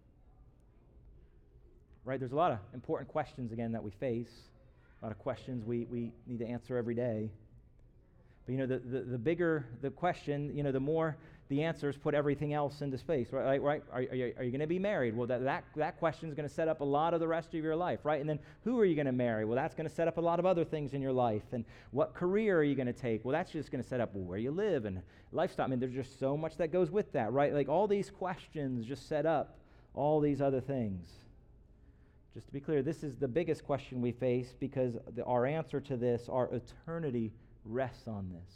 Right? 2.06 2.20
There's 2.20 2.32
a 2.32 2.38
lot 2.38 2.54
of 2.54 2.60
important 2.74 3.10
questions, 3.10 3.52
again, 3.52 3.74
that 3.74 3.84
we 3.84 3.92
face, 3.92 4.32
a 5.02 5.06
lot 5.06 5.12
of 5.12 5.20
questions 5.20 5.66
we, 5.66 5.86
we 5.92 6.12
need 6.28 6.40
to 6.40 6.48
answer 6.48 6.78
every 6.78 6.96
day. 6.96 7.30
But, 8.46 8.54
you 8.54 8.58
know, 8.58 8.66
the, 8.66 8.80
the, 8.80 9.00
the 9.02 9.18
bigger 9.18 9.66
the 9.82 9.90
question, 9.90 10.56
you 10.56 10.64
know, 10.64 10.72
the 10.72 10.80
more 10.80 11.18
the 11.54 11.64
answer 11.64 11.88
is 11.88 11.98
put 11.98 12.16
everything 12.16 12.54
else 12.54 12.82
into 12.82 12.98
space, 12.98 13.32
right? 13.32 13.62
right? 13.62 13.84
Are, 13.92 14.00
are 14.00 14.16
you, 14.16 14.34
you 14.42 14.50
going 14.50 14.60
to 14.60 14.68
be 14.68 14.80
married? 14.80 15.16
Well, 15.16 15.28
that, 15.28 15.44
that, 15.44 15.64
that 15.76 16.00
question 16.00 16.28
is 16.28 16.34
going 16.34 16.48
to 16.48 16.54
set 16.54 16.68
up 16.68 16.82
a 16.82 16.84
lot 16.84 17.14
of 17.14 17.20
the 17.20 17.28
rest 17.28 17.50
of 17.54 17.64
your 17.64 17.76
life, 17.76 18.00
right? 18.04 18.20
And 18.20 18.28
then 18.28 18.40
who 18.64 18.80
are 18.80 18.86
you 18.86 18.96
going 18.96 19.06
to 19.06 19.12
marry? 19.12 19.46
Well, 19.46 19.56
that's 19.56 19.76
going 19.76 19.88
to 19.88 19.94
set 19.94 20.08
up 20.08 20.18
a 20.18 20.22
lot 20.22 20.40
of 20.40 20.48
other 20.48 20.66
things 20.66 20.96
in 20.96 21.02
your 21.02 21.12
life. 21.12 21.44
And 21.52 21.64
what 21.92 22.16
career 22.16 22.58
are 22.58 22.64
you 22.64 22.74
going 22.74 22.88
to 22.88 22.94
take? 22.94 23.24
Well, 23.24 23.34
that's 23.34 23.52
just 23.52 23.72
going 23.72 23.84
to 23.84 23.88
set 23.88 24.02
up 24.02 24.16
where 24.16 24.40
you 24.40 24.50
live 24.50 24.86
and 24.86 25.02
lifestyle. 25.32 25.68
I 25.68 25.70
mean, 25.70 25.80
there's 25.80 25.94
just 25.94 26.20
so 26.20 26.36
much 26.36 26.58
that 26.58 26.72
goes 26.72 26.90
with 26.90 27.12
that, 27.12 27.32
right? 27.32 27.54
Like 27.54 27.70
all 27.70 27.88
these 27.88 28.10
questions 28.10 28.84
just 28.86 29.08
set 29.08 29.28
up 29.28 29.60
all 29.94 30.20
these 30.20 30.42
other 30.42 30.60
things. 30.60 31.08
Just 32.34 32.48
to 32.48 32.54
be 32.54 32.60
clear, 32.60 32.82
this 32.82 33.04
is 33.04 33.16
the 33.16 33.28
biggest 33.28 33.64
question 33.64 34.02
we 34.02 34.12
face 34.12 34.56
because 34.60 34.96
the, 35.16 35.24
our 35.26 35.46
answer 35.46 35.80
to 35.82 35.98
this, 35.98 36.30
our 36.30 36.50
eternity, 36.52 37.32
rests 37.64 38.08
on 38.08 38.32
this. 38.32 38.56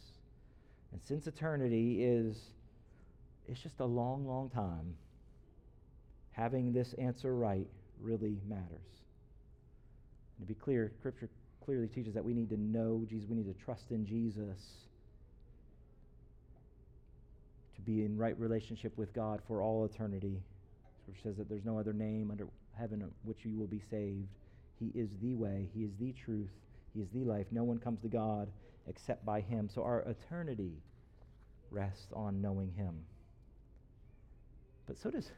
And 0.91 1.01
since 1.03 1.27
eternity 1.27 2.03
is 2.03 2.37
it's 3.47 3.61
just 3.61 3.79
a 3.79 3.85
long, 3.85 4.27
long 4.27 4.49
time. 4.49 4.95
Having 6.31 6.73
this 6.73 6.93
answer 6.97 7.35
right 7.35 7.67
really 8.01 8.37
matters. 8.47 8.87
And 10.37 10.47
to 10.47 10.53
be 10.53 10.53
clear, 10.53 10.91
Scripture 10.99 11.29
clearly 11.65 11.87
teaches 11.87 12.13
that 12.13 12.23
we 12.23 12.33
need 12.33 12.49
to 12.49 12.57
know 12.57 13.05
Jesus, 13.09 13.27
we 13.29 13.35
need 13.35 13.53
to 13.53 13.65
trust 13.65 13.91
in 13.91 14.05
Jesus 14.05 14.59
to 17.75 17.81
be 17.81 18.03
in 18.03 18.17
right 18.17 18.37
relationship 18.39 18.97
with 18.97 19.13
God 19.13 19.41
for 19.47 19.61
all 19.61 19.85
eternity. 19.85 20.41
Scripture 21.03 21.21
says 21.23 21.37
that 21.37 21.49
there's 21.49 21.65
no 21.65 21.79
other 21.79 21.93
name 21.93 22.29
under 22.31 22.47
heaven 22.77 23.03
which 23.23 23.39
you 23.43 23.57
will 23.57 23.67
be 23.67 23.81
saved. 23.89 24.27
He 24.79 24.91
is 24.93 25.09
the 25.21 25.33
way, 25.33 25.69
He 25.73 25.83
is 25.83 25.91
the 25.99 26.13
truth, 26.25 26.49
He 26.93 27.01
is 27.01 27.07
the 27.13 27.23
life. 27.23 27.47
No 27.51 27.63
one 27.63 27.79
comes 27.79 28.01
to 28.01 28.07
God 28.07 28.49
except 28.87 29.25
by 29.25 29.41
Him. 29.41 29.69
So 29.73 29.83
our 29.83 30.01
eternity 30.01 30.73
rests 31.71 32.07
on 32.13 32.41
knowing 32.41 32.71
Him. 32.75 32.95
But 34.87 34.97
so 34.97 35.11
does 35.11 35.31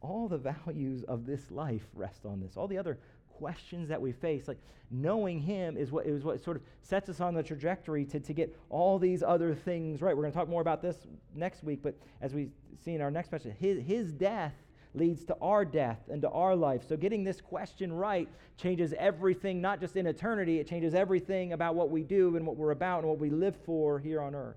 all 0.00 0.28
the 0.28 0.38
values 0.66 1.04
of 1.04 1.26
this 1.26 1.50
life 1.50 1.86
rest 1.94 2.26
on 2.26 2.40
this. 2.40 2.56
All 2.56 2.66
the 2.66 2.78
other 2.78 2.98
questions 3.28 3.88
that 3.88 4.00
we 4.00 4.12
face, 4.12 4.48
like 4.48 4.58
knowing 4.90 5.40
Him, 5.40 5.76
is 5.76 5.90
what, 5.90 6.06
is 6.06 6.24
what 6.24 6.42
sort 6.42 6.56
of 6.56 6.62
sets 6.82 7.08
us 7.08 7.20
on 7.20 7.34
the 7.34 7.42
trajectory 7.42 8.04
to, 8.06 8.20
to 8.20 8.32
get 8.32 8.56
all 8.70 8.98
these 8.98 9.22
other 9.22 9.54
things 9.54 10.02
right. 10.02 10.16
We're 10.16 10.22
going 10.22 10.32
to 10.32 10.38
talk 10.38 10.48
more 10.48 10.60
about 10.60 10.82
this 10.82 10.96
next 11.34 11.62
week, 11.62 11.80
but 11.82 11.94
as 12.20 12.34
we 12.34 12.48
see 12.84 12.94
in 12.94 13.00
our 13.00 13.10
next 13.10 13.32
message, 13.32 13.54
His, 13.58 13.80
his 13.84 14.12
death 14.12 14.54
leads 14.94 15.24
to 15.24 15.36
our 15.40 15.64
death 15.64 16.00
and 16.10 16.20
to 16.22 16.28
our 16.30 16.54
life. 16.54 16.82
So 16.86 16.96
getting 16.96 17.24
this 17.24 17.40
question 17.40 17.92
right 17.92 18.28
changes 18.56 18.92
everything, 18.98 19.60
not 19.60 19.80
just 19.80 19.96
in 19.96 20.06
eternity, 20.06 20.60
it 20.60 20.68
changes 20.68 20.94
everything 20.94 21.54
about 21.54 21.74
what 21.74 21.90
we 21.90 22.02
do 22.02 22.36
and 22.36 22.46
what 22.46 22.56
we're 22.56 22.72
about 22.72 23.00
and 23.00 23.08
what 23.08 23.18
we 23.18 23.30
live 23.30 23.56
for 23.64 23.98
here 23.98 24.20
on 24.20 24.34
earth. 24.34 24.56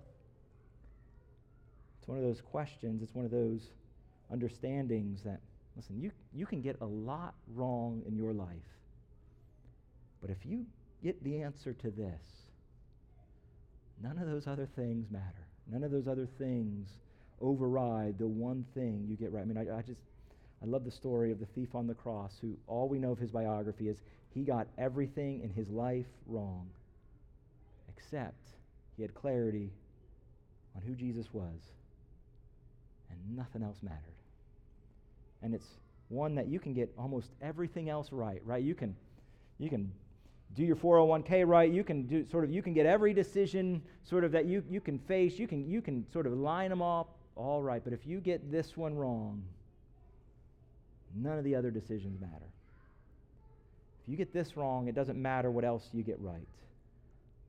It's 1.99 2.07
one 2.07 2.17
of 2.17 2.23
those 2.23 2.41
questions, 2.41 3.01
it's 3.01 3.15
one 3.15 3.25
of 3.25 3.31
those 3.31 3.71
understandings 4.35 5.21
that, 5.23 5.39
listen, 5.77 5.97
you, 5.97 6.11
you 6.33 6.45
can 6.45 6.61
get 6.61 6.75
a 6.81 6.85
lot 6.85 7.35
wrong 7.53 8.03
in 8.05 8.17
your 8.17 8.33
life. 8.33 8.49
But 10.21 10.29
if 10.29 10.45
you 10.45 10.65
get 11.01 11.23
the 11.23 11.41
answer 11.41 11.73
to 11.73 11.89
this, 11.89 12.21
none 14.03 14.17
of 14.17 14.27
those 14.27 14.45
other 14.45 14.67
things 14.75 15.09
matter. 15.09 15.47
None 15.71 15.83
of 15.83 15.91
those 15.91 16.07
other 16.07 16.27
things 16.37 16.89
override 17.41 18.17
the 18.19 18.27
one 18.27 18.65
thing 18.73 19.05
you 19.07 19.15
get 19.15 19.31
right. 19.31 19.41
I 19.41 19.45
mean, 19.45 19.57
I, 19.57 19.77
I 19.77 19.81
just, 19.81 20.01
I 20.61 20.65
love 20.65 20.83
the 20.83 20.91
story 20.91 21.31
of 21.31 21.39
the 21.39 21.45
thief 21.45 21.73
on 21.73 21.87
the 21.87 21.93
cross 21.93 22.33
who 22.41 22.57
all 22.67 22.89
we 22.89 22.99
know 22.99 23.11
of 23.11 23.19
his 23.19 23.31
biography 23.31 23.87
is 23.87 23.97
he 24.33 24.41
got 24.41 24.67
everything 24.77 25.41
in 25.43 25.49
his 25.49 25.69
life 25.69 26.05
wrong, 26.27 26.67
except 27.95 28.49
he 28.97 29.01
had 29.01 29.13
clarity 29.13 29.69
on 30.75 30.81
who 30.81 30.93
Jesus 30.93 31.27
was, 31.31 31.59
and 33.09 33.37
nothing 33.37 33.63
else 33.63 33.77
mattered 33.81 34.15
and 35.45 35.53
it's 35.53 35.67
one 36.09 36.33
that 36.35 36.47
you 36.47 36.59
can 36.59 36.73
get 36.73 36.91
almost 36.97 37.29
everything 37.39 37.87
else 37.87 38.11
right, 38.11 38.41
right? 38.43 38.63
You 38.63 38.73
can, 38.73 38.95
you 39.59 39.69
can 39.69 39.91
do 40.55 40.63
your 40.63 40.75
401k 40.75 41.47
right. 41.47 41.71
You 41.71 41.83
can 41.83 42.07
do 42.07 42.25
sort 42.27 42.43
of, 42.43 42.49
you 42.49 42.63
can 42.63 42.73
get 42.73 42.87
every 42.87 43.13
decision 43.13 43.83
sort 44.03 44.23
of 44.23 44.31
that 44.31 44.45
you, 44.45 44.63
you 44.67 44.81
can 44.81 44.97
face. 44.97 45.37
You 45.37 45.47
can, 45.47 45.69
you 45.69 45.81
can 45.81 46.03
sort 46.11 46.25
of 46.25 46.33
line 46.33 46.71
them 46.71 46.81
up 46.81 47.15
all 47.35 47.61
right. 47.61 47.83
But 47.83 47.93
if 47.93 48.07
you 48.07 48.19
get 48.19 48.51
this 48.51 48.75
one 48.75 48.95
wrong, 48.95 49.43
none 51.15 51.37
of 51.37 51.43
the 51.43 51.53
other 51.53 51.69
decisions 51.69 52.19
matter. 52.19 52.49
If 54.03 54.09
you 54.09 54.17
get 54.17 54.33
this 54.33 54.57
wrong, 54.57 54.87
it 54.87 54.95
doesn't 54.95 55.21
matter 55.21 55.51
what 55.51 55.63
else 55.63 55.89
you 55.93 56.01
get 56.01 56.19
right. 56.19 56.47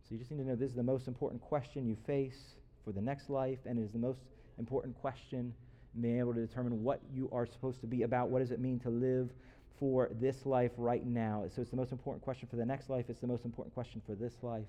So 0.02 0.08
you 0.10 0.18
just 0.18 0.30
need 0.30 0.38
to 0.38 0.44
know 0.44 0.54
this 0.54 0.70
is 0.70 0.76
the 0.76 0.82
most 0.82 1.08
important 1.08 1.40
question 1.40 1.86
you 1.86 1.96
face 2.06 2.56
for 2.84 2.92
the 2.92 3.00
next 3.00 3.30
life, 3.30 3.58
and 3.64 3.78
it 3.78 3.82
is 3.82 3.92
the 3.92 3.98
most 3.98 4.20
important 4.58 5.00
question 5.00 5.54
being 6.00 6.18
able 6.18 6.34
to 6.34 6.40
determine 6.40 6.82
what 6.82 7.00
you 7.12 7.28
are 7.32 7.46
supposed 7.46 7.80
to 7.80 7.86
be 7.86 8.02
about. 8.02 8.28
What 8.28 8.40
does 8.40 8.50
it 8.50 8.60
mean 8.60 8.78
to 8.80 8.90
live 8.90 9.30
for 9.78 10.10
this 10.20 10.46
life 10.46 10.72
right 10.76 11.04
now? 11.06 11.44
So 11.54 11.62
it's 11.62 11.70
the 11.70 11.76
most 11.76 11.92
important 11.92 12.22
question 12.22 12.48
for 12.48 12.56
the 12.56 12.66
next 12.66 12.90
life. 12.90 13.06
It's 13.08 13.20
the 13.20 13.26
most 13.26 13.44
important 13.44 13.74
question 13.74 14.02
for 14.06 14.14
this 14.14 14.34
life. 14.42 14.66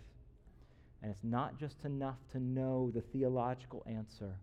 And 1.02 1.12
it's 1.12 1.24
not 1.24 1.60
just 1.60 1.86
enough 1.86 2.18
to 2.32 2.40
know 2.40 2.92
the 2.94 3.02
theological 3.02 3.84
answer. 3.88 4.36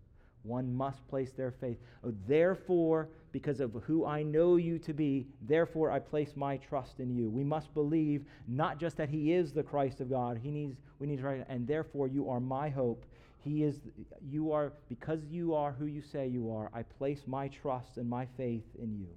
One 0.43 0.73
must 0.73 1.05
place 1.07 1.31
their 1.31 1.51
faith. 1.51 1.77
Oh, 2.03 2.13
therefore, 2.27 3.09
because 3.31 3.59
of 3.59 3.73
who 3.85 4.05
I 4.05 4.21
know 4.21 4.57
you 4.57 4.77
to 4.79 4.93
be, 4.93 5.27
therefore 5.41 5.89
I 5.89 5.99
place 5.99 6.33
my 6.35 6.57
trust 6.57 6.99
in 6.99 7.09
you. 7.09 7.29
We 7.29 7.43
must 7.43 7.73
believe 7.73 8.25
not 8.47 8.79
just 8.79 8.95
that 8.97 9.09
He 9.09 9.33
is 9.33 9.51
the 9.51 9.63
Christ 9.63 10.01
of 10.01 10.09
God. 10.09 10.39
He 10.41 10.51
needs, 10.51 10.77
we 10.99 11.07
need 11.07 11.17
to 11.17 11.23
write, 11.23 11.45
and 11.49 11.67
therefore 11.67 12.07
you 12.07 12.29
are 12.29 12.39
my 12.39 12.69
hope 12.69 13.05
he 13.45 13.63
is, 13.63 13.75
you 14.27 14.51
are, 14.51 14.73
because 14.89 15.19
you 15.29 15.53
are 15.53 15.71
who 15.71 15.85
you 15.85 16.01
say 16.01 16.27
you 16.27 16.51
are, 16.51 16.71
I 16.73 16.81
place 16.81 17.21
my 17.27 17.47
trust 17.47 17.97
and 17.97 18.09
my 18.09 18.25
faith 18.37 18.65
in 18.81 18.97
you. 18.97 19.07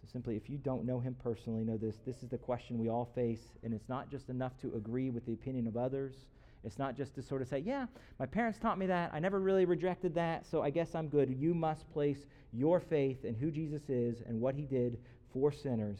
So 0.00 0.08
simply, 0.12 0.36
if 0.36 0.48
you 0.48 0.58
don't 0.58 0.86
know 0.86 1.00
him 1.00 1.16
personally, 1.20 1.64
know 1.64 1.76
this. 1.76 1.96
This 2.06 2.22
is 2.22 2.28
the 2.28 2.38
question 2.38 2.78
we 2.78 2.88
all 2.88 3.10
face, 3.12 3.40
and 3.64 3.74
it's 3.74 3.88
not 3.88 4.12
just 4.12 4.28
enough 4.28 4.52
to 4.62 4.72
agree 4.76 5.10
with 5.10 5.26
the 5.26 5.32
opinion 5.32 5.66
of 5.66 5.76
others. 5.76 6.14
It's 6.62 6.78
not 6.78 6.96
just 6.96 7.16
to 7.16 7.22
sort 7.22 7.42
of 7.42 7.48
say, 7.48 7.58
yeah, 7.58 7.86
my 8.20 8.26
parents 8.26 8.60
taught 8.60 8.78
me 8.78 8.86
that. 8.86 9.10
I 9.12 9.18
never 9.18 9.40
really 9.40 9.64
rejected 9.64 10.14
that, 10.14 10.46
so 10.46 10.62
I 10.62 10.70
guess 10.70 10.94
I'm 10.94 11.08
good. 11.08 11.34
You 11.36 11.52
must 11.52 11.92
place 11.92 12.26
your 12.52 12.78
faith 12.78 13.24
in 13.24 13.34
who 13.34 13.50
Jesus 13.50 13.82
is 13.88 14.22
and 14.24 14.40
what 14.40 14.54
he 14.54 14.62
did 14.62 14.98
for 15.32 15.50
sinners. 15.50 15.98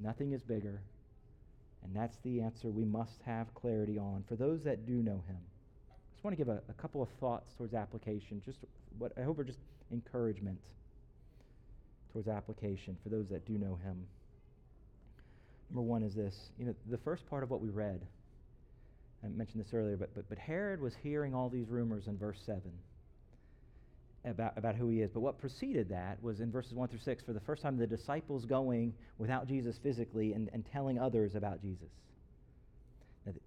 Nothing 0.00 0.32
is 0.32 0.42
bigger. 0.42 0.82
And 1.82 1.96
that's 1.96 2.18
the 2.24 2.42
answer 2.42 2.68
we 2.68 2.84
must 2.84 3.22
have 3.24 3.54
clarity 3.54 3.96
on 3.96 4.24
for 4.28 4.36
those 4.36 4.62
that 4.64 4.84
do 4.84 5.02
know 5.02 5.24
him 5.26 5.38
want 6.26 6.36
to 6.36 6.44
give 6.44 6.48
a, 6.48 6.60
a 6.68 6.72
couple 6.72 7.00
of 7.00 7.08
thoughts 7.20 7.54
towards 7.56 7.72
application, 7.72 8.42
just 8.44 8.58
what 8.98 9.12
I 9.16 9.22
hope 9.22 9.38
are 9.38 9.44
just 9.44 9.60
encouragement 9.92 10.58
towards 12.12 12.26
application 12.26 12.96
for 13.04 13.10
those 13.10 13.28
that 13.28 13.46
do 13.46 13.52
know 13.52 13.78
him. 13.84 14.04
Number 15.70 15.82
one 15.82 16.02
is 16.02 16.14
this 16.14 16.34
you 16.58 16.66
know, 16.66 16.74
the 16.90 16.98
first 16.98 17.28
part 17.30 17.44
of 17.44 17.50
what 17.50 17.60
we 17.60 17.68
read, 17.68 18.00
I 19.24 19.28
mentioned 19.28 19.64
this 19.64 19.72
earlier, 19.72 19.96
but, 19.96 20.12
but, 20.16 20.28
but 20.28 20.36
Herod 20.36 20.80
was 20.80 20.94
hearing 21.00 21.32
all 21.32 21.48
these 21.48 21.68
rumors 21.68 22.08
in 22.08 22.18
verse 22.18 22.38
7 22.44 22.60
about, 24.24 24.58
about 24.58 24.74
who 24.74 24.88
he 24.88 25.02
is. 25.02 25.10
But 25.12 25.20
what 25.20 25.38
preceded 25.38 25.88
that 25.90 26.20
was 26.20 26.40
in 26.40 26.50
verses 26.50 26.74
1 26.74 26.88
through 26.88 26.98
6, 27.04 27.22
for 27.22 27.34
the 27.34 27.40
first 27.40 27.62
time, 27.62 27.76
the 27.76 27.86
disciples 27.86 28.44
going 28.44 28.94
without 29.18 29.46
Jesus 29.46 29.76
physically 29.80 30.32
and, 30.32 30.50
and 30.52 30.66
telling 30.72 30.98
others 30.98 31.36
about 31.36 31.62
Jesus. 31.62 31.88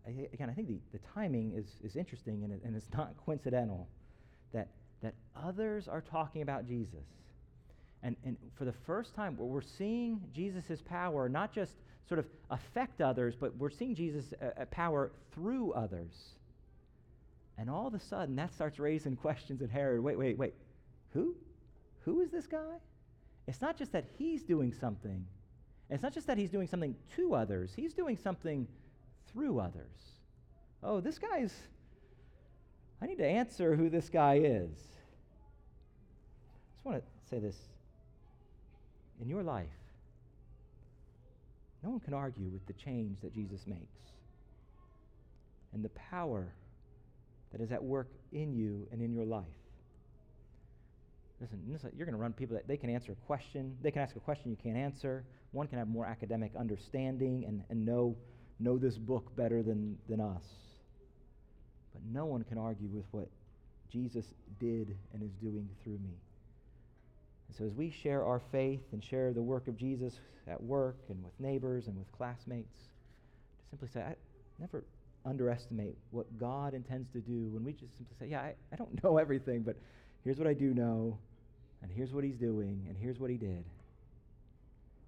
Again, 0.05 0.49
I 0.49 0.53
think 0.53 0.67
the, 0.67 0.79
the 0.91 0.99
timing 1.13 1.53
is, 1.55 1.65
is 1.83 1.95
interesting 1.95 2.43
and, 2.43 2.53
it, 2.53 2.61
and 2.65 2.75
it's 2.75 2.89
not 2.93 3.13
coincidental 3.25 3.87
that, 4.53 4.67
that 5.01 5.13
others 5.35 5.87
are 5.87 6.01
talking 6.01 6.41
about 6.41 6.67
Jesus. 6.67 7.05
And, 8.03 8.15
and 8.23 8.37
for 8.57 8.65
the 8.65 8.73
first 8.85 9.13
time, 9.15 9.35
we're 9.37 9.61
seeing 9.61 10.21
Jesus' 10.33 10.81
power 10.81 11.27
not 11.27 11.53
just 11.53 11.73
sort 12.07 12.19
of 12.19 12.25
affect 12.49 13.01
others, 13.01 13.35
but 13.39 13.55
we're 13.57 13.69
seeing 13.69 13.93
Jesus' 13.93 14.33
uh, 14.41 14.61
uh, 14.61 14.65
power 14.65 15.11
through 15.33 15.73
others. 15.73 16.13
And 17.57 17.69
all 17.69 17.87
of 17.87 17.93
a 17.93 17.99
sudden, 17.99 18.35
that 18.37 18.53
starts 18.53 18.79
raising 18.79 19.15
questions 19.17 19.61
in 19.61 19.69
Herod. 19.69 20.01
Wait, 20.01 20.17
wait, 20.17 20.37
wait. 20.37 20.53
Who? 21.13 21.35
Who 22.05 22.21
is 22.21 22.31
this 22.31 22.47
guy? 22.47 22.77
It's 23.47 23.61
not 23.61 23.77
just 23.77 23.91
that 23.91 24.05
he's 24.17 24.43
doing 24.43 24.73
something. 24.73 25.25
It's 25.89 26.03
not 26.03 26.13
just 26.13 26.27
that 26.27 26.37
he's 26.37 26.51
doing 26.51 26.67
something 26.67 26.95
to 27.15 27.33
others. 27.33 27.71
He's 27.75 27.93
doing 27.93 28.17
something 28.17 28.67
through 29.31 29.59
others. 29.59 29.85
Oh, 30.83 30.99
this 30.99 31.19
guy's, 31.19 31.53
I 33.01 33.05
need 33.05 33.17
to 33.17 33.27
answer 33.27 33.75
who 33.75 33.89
this 33.89 34.09
guy 34.09 34.35
is. 34.35 34.71
I 36.67 36.75
just 36.75 36.85
want 36.85 36.97
to 36.97 37.29
say 37.29 37.39
this. 37.39 37.55
In 39.21 39.27
your 39.27 39.43
life, 39.43 39.67
no 41.83 41.89
one 41.89 41.99
can 41.99 42.13
argue 42.13 42.49
with 42.49 42.65
the 42.67 42.73
change 42.73 43.17
that 43.21 43.33
Jesus 43.33 43.67
makes 43.67 43.81
and 45.73 45.83
the 45.83 45.89
power 45.89 46.47
that 47.51 47.61
is 47.61 47.71
at 47.71 47.83
work 47.83 48.07
in 48.31 48.53
you 48.53 48.87
and 48.91 49.01
in 49.01 49.13
your 49.13 49.25
life. 49.25 49.45
Listen, 51.41 51.61
you're 51.65 52.05
going 52.05 52.15
to 52.15 52.21
run 52.21 52.33
people 52.33 52.55
that 52.55 52.67
they 52.67 52.75
can 52.75 52.89
answer 52.89 53.13
a 53.13 53.25
question. 53.25 53.77
They 53.81 53.91
can 53.91 54.01
ask 54.01 54.15
a 54.15 54.19
question 54.19 54.51
you 54.51 54.57
can't 54.61 54.77
answer. 54.77 55.23
One 55.51 55.67
can 55.67 55.77
have 55.77 55.87
more 55.87 56.05
academic 56.05 56.51
understanding 56.57 57.45
and, 57.47 57.63
and 57.69 57.85
know, 57.85 58.15
know 58.59 58.77
this 58.77 58.97
book 58.97 59.35
better 59.35 59.63
than, 59.63 59.97
than 60.07 60.19
us. 60.19 60.43
But 61.93 62.01
no 62.11 62.25
one 62.25 62.43
can 62.43 62.57
argue 62.57 62.87
with 62.87 63.05
what 63.11 63.27
Jesus 63.91 64.25
did 64.59 64.95
and 65.13 65.23
is 65.23 65.31
doing 65.41 65.67
through 65.83 65.99
me. 65.99 66.13
And 67.47 67.57
so, 67.57 67.65
as 67.65 67.73
we 67.73 67.89
share 67.89 68.23
our 68.23 68.41
faith 68.51 68.81
and 68.91 69.03
share 69.03 69.33
the 69.33 69.41
work 69.41 69.67
of 69.67 69.75
Jesus 69.77 70.19
at 70.47 70.61
work 70.61 70.97
and 71.09 71.23
with 71.23 71.33
neighbors 71.39 71.87
and 71.87 71.97
with 71.97 72.11
classmates, 72.11 72.77
to 72.77 73.69
simply 73.71 73.87
say, 73.91 74.01
I 74.01 74.15
never 74.59 74.83
underestimate 75.25 75.97
what 76.11 76.25
God 76.39 76.73
intends 76.73 77.09
to 77.13 77.19
do 77.19 77.49
when 77.49 77.63
we 77.63 77.73
just 77.73 77.97
simply 77.97 78.15
say, 78.19 78.27
Yeah, 78.27 78.41
I, 78.41 78.53
I 78.71 78.75
don't 78.75 79.03
know 79.03 79.17
everything, 79.17 79.61
but 79.61 79.75
here's 80.23 80.37
what 80.37 80.47
I 80.47 80.53
do 80.53 80.73
know, 80.73 81.17
and 81.81 81.91
here's 81.91 82.11
what 82.11 82.23
He's 82.23 82.37
doing, 82.37 82.85
and 82.87 82.95
here's 82.97 83.19
what 83.19 83.29
He 83.31 83.37
did. 83.37 83.63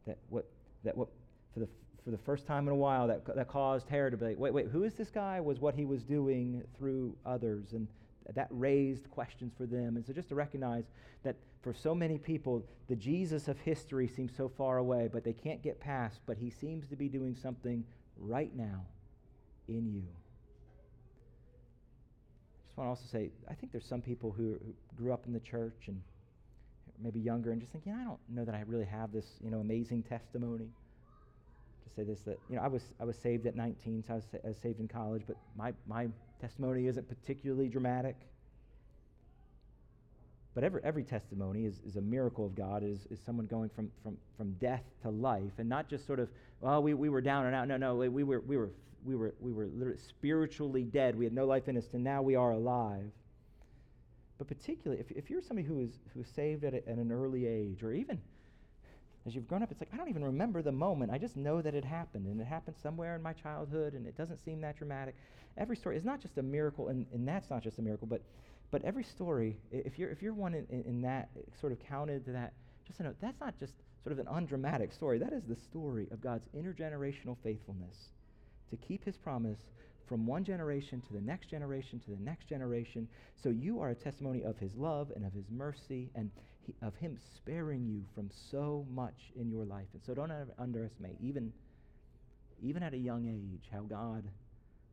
That 0.07 0.17
what, 0.29 0.45
that 0.83 0.97
what 0.97 1.09
for, 1.53 1.59
the, 1.59 1.67
for 2.03 2.11
the 2.11 2.17
first 2.17 2.47
time 2.47 2.67
in 2.67 2.73
a 2.73 2.77
while, 2.77 3.07
that, 3.07 3.23
that 3.35 3.47
caused 3.47 3.87
Herod 3.87 4.11
to 4.11 4.17
be 4.17 4.25
like, 4.25 4.39
Wait, 4.39 4.53
wait, 4.53 4.67
who 4.67 4.83
is 4.83 4.93
this 4.95 5.09
guy? 5.09 5.39
Was 5.39 5.59
what 5.59 5.75
he 5.75 5.85
was 5.85 6.03
doing 6.03 6.63
through 6.77 7.15
others. 7.25 7.73
And 7.73 7.87
that 8.33 8.47
raised 8.49 9.09
questions 9.09 9.53
for 9.57 9.65
them. 9.65 9.95
And 9.95 10.05
so 10.05 10.13
just 10.13 10.29
to 10.29 10.35
recognize 10.35 10.85
that 11.23 11.35
for 11.61 11.73
so 11.73 11.93
many 11.93 12.17
people, 12.17 12.63
the 12.87 12.95
Jesus 12.95 13.47
of 13.47 13.59
history 13.59 14.07
seems 14.07 14.35
so 14.35 14.49
far 14.49 14.77
away, 14.77 15.09
but 15.11 15.23
they 15.23 15.33
can't 15.33 15.61
get 15.61 15.79
past, 15.79 16.19
but 16.25 16.37
he 16.37 16.49
seems 16.49 16.87
to 16.87 16.95
be 16.95 17.07
doing 17.07 17.35
something 17.35 17.83
right 18.17 18.55
now 18.55 18.85
in 19.67 19.91
you. 19.93 20.03
I 22.57 22.67
just 22.67 22.77
want 22.77 22.87
to 22.87 22.89
also 22.89 23.05
say, 23.11 23.31
I 23.49 23.53
think 23.53 23.71
there's 23.71 23.85
some 23.85 24.01
people 24.01 24.31
who, 24.31 24.57
who 24.65 24.73
grew 24.95 25.13
up 25.13 25.25
in 25.27 25.33
the 25.33 25.39
church 25.39 25.87
and 25.87 26.01
maybe 27.01 27.19
younger 27.19 27.51
and 27.51 27.59
just 27.59 27.73
think, 27.73 27.85
I 27.87 28.03
don't 28.03 28.19
know 28.29 28.45
that 28.45 28.55
I 28.55 28.63
really 28.65 28.85
have 28.85 29.11
this, 29.11 29.25
you 29.43 29.51
know, 29.51 29.59
amazing 29.59 30.03
testimony. 30.03 30.69
Say 31.95 32.03
this, 32.03 32.21
that, 32.21 32.39
you 32.49 32.55
know, 32.55 32.61
I 32.61 32.67
was, 32.67 32.83
I 32.99 33.03
was 33.03 33.17
saved 33.17 33.45
at 33.47 33.55
19, 33.55 34.03
so 34.07 34.13
I 34.13 34.15
was, 34.15 34.25
I 34.45 34.47
was 34.47 34.57
saved 34.57 34.79
in 34.79 34.87
college, 34.87 35.23
but 35.27 35.35
my, 35.57 35.73
my 35.87 36.07
testimony 36.39 36.87
isn't 36.87 37.07
particularly 37.07 37.67
dramatic. 37.67 38.15
But 40.53 40.63
every, 40.63 40.81
every 40.83 41.03
testimony 41.03 41.65
is, 41.65 41.81
is 41.85 41.95
a 41.95 42.01
miracle 42.01 42.45
of 42.45 42.55
God, 42.55 42.83
is, 42.83 42.99
is 43.09 43.19
someone 43.25 43.45
going 43.45 43.69
from, 43.69 43.89
from, 44.03 44.17
from 44.37 44.51
death 44.53 44.83
to 45.03 45.09
life, 45.09 45.51
and 45.57 45.67
not 45.67 45.89
just 45.89 46.05
sort 46.05 46.19
of, 46.19 46.29
well, 46.59 46.81
we, 46.83 46.93
we 46.93 47.09
were 47.09 47.21
down 47.21 47.45
and 47.45 47.55
out. 47.55 47.67
No, 47.67 47.77
no, 47.77 47.95
we 47.95 48.23
were, 48.23 48.41
we 48.41 48.57
were, 48.57 48.71
we 49.05 49.15
were, 49.15 49.33
we 49.39 49.51
were 49.51 49.67
literally 49.67 49.99
spiritually 49.99 50.83
dead. 50.83 51.17
We 51.17 51.25
had 51.25 51.33
no 51.33 51.45
life 51.45 51.67
in 51.67 51.77
us, 51.77 51.85
and 51.93 52.03
now 52.03 52.21
we 52.21 52.35
are 52.35 52.51
alive. 52.51 53.09
But 54.37 54.47
particularly, 54.47 55.01
if, 55.01 55.11
if 55.11 55.29
you're 55.29 55.41
somebody 55.41 55.67
who 55.67 55.81
is, 55.81 55.99
who 56.13 56.21
is 56.21 56.27
saved 56.35 56.63
at, 56.63 56.73
a, 56.73 56.87
at 56.89 56.97
an 56.97 57.11
early 57.11 57.45
age, 57.45 57.83
or 57.83 57.93
even 57.93 58.19
as 59.25 59.35
you've 59.35 59.47
grown 59.47 59.61
up, 59.61 59.71
it's 59.71 59.79
like, 59.79 59.89
I 59.93 59.97
don't 59.97 60.09
even 60.09 60.23
remember 60.23 60.61
the 60.61 60.71
moment. 60.71 61.11
I 61.11 61.17
just 61.17 61.37
know 61.37 61.61
that 61.61 61.75
it 61.75 61.85
happened, 61.85 62.25
and 62.25 62.41
it 62.41 62.47
happened 62.47 62.75
somewhere 62.81 63.15
in 63.15 63.21
my 63.21 63.33
childhood, 63.33 63.93
and 63.93 64.07
it 64.07 64.17
doesn't 64.17 64.43
seem 64.43 64.61
that 64.61 64.77
dramatic. 64.77 65.15
Every 65.57 65.75
story 65.75 65.97
is 65.97 66.03
not 66.03 66.21
just 66.21 66.37
a 66.37 66.41
miracle, 66.41 66.87
and, 66.87 67.05
and 67.13 67.27
that's 67.27 67.49
not 67.49 67.61
just 67.61 67.77
a 67.77 67.81
miracle, 67.81 68.07
but, 68.07 68.21
but 68.71 68.83
every 68.83 69.03
story, 69.03 69.57
if 69.71 69.99
you're, 69.99 70.09
if 70.09 70.23
you're 70.23 70.33
one 70.33 70.55
in, 70.55 70.65
in, 70.69 70.83
in 70.83 71.01
that, 71.03 71.29
eh, 71.37 71.41
sort 71.59 71.71
of 71.71 71.79
counted 71.79 72.25
to 72.25 72.31
that, 72.31 72.53
just 72.87 72.97
to 72.97 73.03
know, 73.03 73.13
that's 73.21 73.39
not 73.39 73.59
just 73.59 73.73
sort 74.03 74.13
of 74.13 74.19
an 74.19 74.27
undramatic 74.27 74.91
story. 74.91 75.19
That 75.19 75.33
is 75.33 75.43
the 75.43 75.55
story 75.55 76.07
of 76.11 76.19
God's 76.19 76.47
intergenerational 76.57 77.37
faithfulness 77.43 77.95
to 78.71 78.77
keep 78.77 79.05
his 79.05 79.17
promise 79.17 79.59
from 80.07 80.25
one 80.25 80.43
generation 80.43 81.01
to 81.07 81.13
the 81.13 81.21
next 81.21 81.47
generation 81.47 81.99
to 81.99 82.11
the 82.11 82.21
next 82.21 82.47
generation. 82.47 83.07
So 83.41 83.49
you 83.49 83.79
are 83.81 83.91
a 83.91 83.95
testimony 83.95 84.43
of 84.43 84.57
his 84.57 84.75
love 84.75 85.11
and 85.15 85.25
of 85.25 85.31
his 85.31 85.45
mercy 85.51 86.09
and 86.15 86.31
of 86.81 86.95
him 86.95 87.17
sparing 87.35 87.85
you 87.85 88.03
from 88.15 88.29
so 88.51 88.85
much 88.91 89.31
in 89.39 89.49
your 89.49 89.65
life. 89.65 89.87
And 89.93 90.01
so 90.03 90.13
don't 90.13 90.31
underestimate, 90.59 91.17
even, 91.21 91.51
even 92.61 92.83
at 92.83 92.93
a 92.93 92.97
young 92.97 93.27
age, 93.27 93.69
how 93.71 93.81
God 93.81 94.23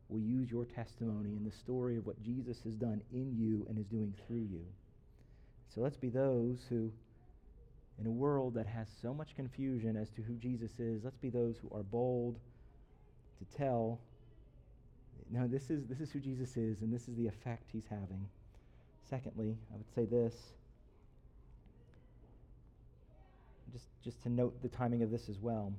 will 0.09 0.19
use 0.19 0.49
your 0.49 0.65
testimony 0.65 1.35
and 1.35 1.45
the 1.45 1.55
story 1.55 1.97
of 1.97 2.05
what 2.05 2.21
Jesus 2.23 2.61
has 2.63 2.73
done 2.73 3.01
in 3.13 3.35
you 3.37 3.65
and 3.69 3.77
is 3.77 3.85
doing 3.85 4.13
through 4.25 4.47
you. 4.51 4.65
So 5.73 5.81
let's 5.81 5.97
be 5.97 6.09
those 6.09 6.57
who, 6.67 6.91
in 7.99 8.07
a 8.07 8.11
world 8.11 8.55
that 8.55 8.65
has 8.65 8.87
so 9.01 9.13
much 9.13 9.35
confusion 9.35 9.95
as 9.95 10.09
to 10.11 10.21
who 10.21 10.33
Jesus 10.33 10.71
is, 10.79 11.03
let's 11.03 11.17
be 11.17 11.29
those 11.29 11.57
who 11.57 11.75
are 11.77 11.83
bold 11.83 12.39
to 13.37 13.57
tell, 13.57 13.99
no, 15.29 15.47
this 15.47 15.69
is, 15.69 15.85
this 15.85 15.99
is 15.99 16.11
who 16.11 16.19
Jesus 16.19 16.57
is, 16.57 16.81
and 16.81 16.91
this 16.91 17.07
is 17.07 17.15
the 17.15 17.27
effect 17.27 17.69
he's 17.71 17.85
having. 17.87 18.25
Secondly, 19.07 19.55
I 19.71 19.77
would 19.77 19.93
say 19.93 20.05
this. 20.05 20.33
Just, 23.71 23.85
just 24.03 24.21
to 24.23 24.29
note 24.29 24.61
the 24.61 24.69
timing 24.69 25.03
of 25.03 25.11
this 25.11 25.29
as 25.29 25.37
well. 25.39 25.73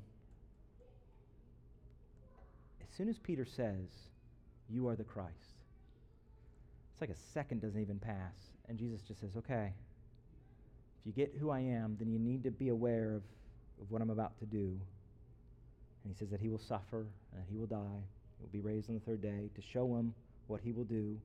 As 2.83 2.97
soon 2.97 3.09
as 3.09 3.19
Peter 3.19 3.45
says, 3.45 3.89
You 4.69 4.89
are 4.89 4.97
the 4.97 5.05
Christ, 5.05 5.35
it's 6.93 7.01
like 7.01 7.11
a 7.11 7.21
second 7.33 7.63
doesn't 7.63 7.81
even 7.81 7.99
pass. 7.99 8.35
And 8.69 8.79
Jesus 8.79 9.01
just 9.03 9.21
says, 9.21 9.31
Okay, 9.37 9.73
if 11.01 11.07
you 11.07 11.13
get 11.13 11.35
who 11.41 11.51
I 11.51 11.61
am, 11.61 11.97
then 11.99 12.11
you 12.11 12.19
need 12.19 12.45
to 12.45 12.51
be 12.51 12.69
aware 12.69 13.15
of, 13.15 13.23
of 13.81 13.91
what 13.91 14.03
I'm 14.03 14.11
about 14.11 14.39
to 14.41 14.47
do. 14.47 14.79
And 16.05 16.13
he 16.13 16.15
says 16.15 16.31
that 16.31 16.41
he 16.41 16.49
will 16.49 16.59
suffer 16.59 17.07
and 17.35 17.45
he 17.49 17.57
will 17.57 17.67
die. 17.67 18.03
He 18.39 18.43
will 18.43 18.53
be 18.53 18.61
raised 18.61 18.89
on 18.89 18.95
the 18.95 19.01
third 19.01 19.23
day 19.23 19.51
to 19.55 19.63
show 19.73 19.87
him 19.97 20.15
what 20.47 20.61
he 20.63 20.73
will 20.73 20.85
do. 20.85 21.17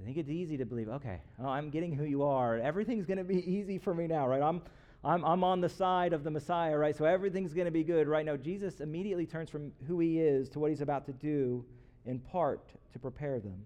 I 0.00 0.04
think 0.04 0.16
it's 0.16 0.30
easy 0.30 0.56
to 0.58 0.64
believe, 0.64 0.88
okay, 0.88 1.20
oh, 1.40 1.48
I'm 1.48 1.70
getting 1.70 1.92
who 1.92 2.04
you 2.04 2.22
are. 2.22 2.56
Everything's 2.56 3.04
going 3.04 3.18
to 3.18 3.24
be 3.24 3.38
easy 3.50 3.78
for 3.78 3.94
me 3.94 4.06
now, 4.06 4.28
right? 4.28 4.42
I'm, 4.42 4.62
I'm, 5.04 5.24
I'm 5.24 5.44
on 5.44 5.60
the 5.60 5.68
side 5.68 6.12
of 6.12 6.24
the 6.24 6.30
Messiah, 6.30 6.76
right? 6.76 6.96
So 6.96 7.04
everything's 7.04 7.54
going 7.54 7.66
to 7.66 7.70
be 7.70 7.84
good, 7.84 8.08
right? 8.08 8.26
Now, 8.26 8.36
Jesus 8.36 8.80
immediately 8.80 9.26
turns 9.26 9.48
from 9.48 9.72
who 9.86 10.00
he 10.00 10.18
is 10.20 10.48
to 10.50 10.58
what 10.58 10.70
he's 10.70 10.80
about 10.80 11.06
to 11.06 11.12
do, 11.12 11.64
in 12.04 12.18
part 12.18 12.68
to 12.92 12.98
prepare 12.98 13.38
them. 13.38 13.62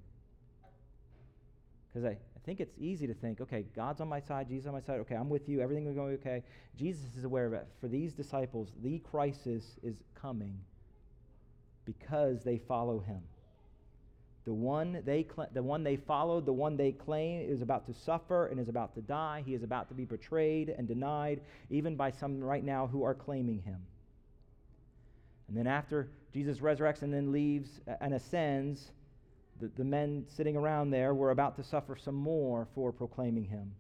Because 1.89 2.05
I, 2.05 2.11
I 2.11 2.41
think 2.45 2.61
it's 2.61 2.75
easy 2.79 3.07
to 3.07 3.15
think, 3.15 3.41
okay, 3.41 3.65
God's 3.75 4.01
on 4.01 4.09
my 4.09 4.21
side, 4.21 4.49
Jesus 4.49 4.67
on 4.67 4.75
my 4.75 4.81
side, 4.81 5.01
okay, 5.01 5.15
I'm 5.15 5.31
with 5.31 5.49
you, 5.49 5.61
everything 5.61 5.87
is 5.87 5.95
going 5.95 6.15
okay. 6.15 6.43
Jesus 6.77 7.17
is 7.17 7.25
aware 7.25 7.47
of 7.47 7.55
it. 7.55 7.67
For 7.81 7.89
these 7.89 8.13
disciples, 8.13 8.69
the 8.83 8.99
crisis 8.99 9.79
is 9.83 9.97
coming 10.15 10.59
because 11.85 12.43
they 12.45 12.59
follow 12.59 13.01
him. 13.01 13.23
The 14.45 14.53
one 14.53 15.03
they, 15.05 15.25
cl- 15.25 15.49
the 15.53 15.63
one 15.63 15.85
they 15.85 15.97
followed, 15.97 16.47
the 16.47 16.53
one 16.53 16.77
they 16.77 16.93
claim, 16.93 17.49
is 17.49 17.63
about 17.63 17.87
to 17.87 17.95
suffer 17.95 18.47
and 18.47 18.59
is 18.59 18.69
about 18.69 18.95
to 18.95 19.01
die. 19.01 19.43
He 19.47 19.55
is 19.55 19.63
about 19.63 19.89
to 19.89 19.95
be 19.95 20.05
betrayed 20.05 20.69
and 20.69 20.89
denied, 20.89 21.41
even 21.71 21.95
by 21.95 22.11
some 22.11 22.41
right 22.41 22.65
now 22.65 22.89
who 22.89 23.05
are 23.05 23.15
claiming 23.15 23.63
him. 23.63 23.79
And 25.49 25.57
then 25.57 25.67
after 25.67 26.09
Jesus 26.33 26.59
resurrects 26.59 27.03
and 27.03 27.15
then 27.15 27.31
leaves 27.31 27.69
and 28.01 28.15
ascends, 28.15 28.91
the, 29.61 29.71
the 29.77 29.85
men 29.85 30.25
sitting 30.37 30.57
around 30.57 30.91
there 30.91 31.15
were 31.15 31.31
about 31.31 31.57
to 31.57 31.63
suffer 31.63 31.97
some 31.97 32.15
more 32.15 32.67
for 32.75 32.91
proclaiming 32.91 33.45
him. 33.45 33.73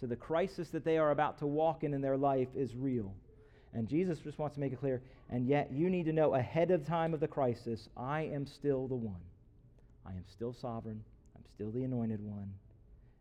So 0.00 0.06
the 0.08 0.16
crisis 0.16 0.70
that 0.70 0.84
they 0.84 0.98
are 0.98 1.12
about 1.12 1.38
to 1.38 1.46
walk 1.46 1.84
in 1.84 1.94
in 1.94 2.00
their 2.00 2.16
life 2.16 2.48
is 2.56 2.74
real. 2.74 3.14
And 3.72 3.88
Jesus 3.88 4.18
just 4.18 4.38
wants 4.38 4.54
to 4.54 4.60
make 4.60 4.72
it 4.72 4.80
clear, 4.80 5.02
and 5.30 5.46
yet 5.46 5.70
you 5.72 5.90
need 5.90 6.06
to 6.06 6.12
know 6.12 6.34
ahead 6.34 6.70
of 6.70 6.86
time 6.86 7.14
of 7.14 7.20
the 7.20 7.28
crisis, 7.28 7.88
I 7.96 8.22
am 8.22 8.46
still 8.46 8.88
the 8.88 8.94
one. 8.94 9.20
I 10.06 10.10
am 10.10 10.24
still 10.30 10.52
sovereign. 10.52 11.02
I'm 11.36 11.42
still 11.54 11.70
the 11.70 11.84
anointed 11.84 12.20
one. 12.20 12.50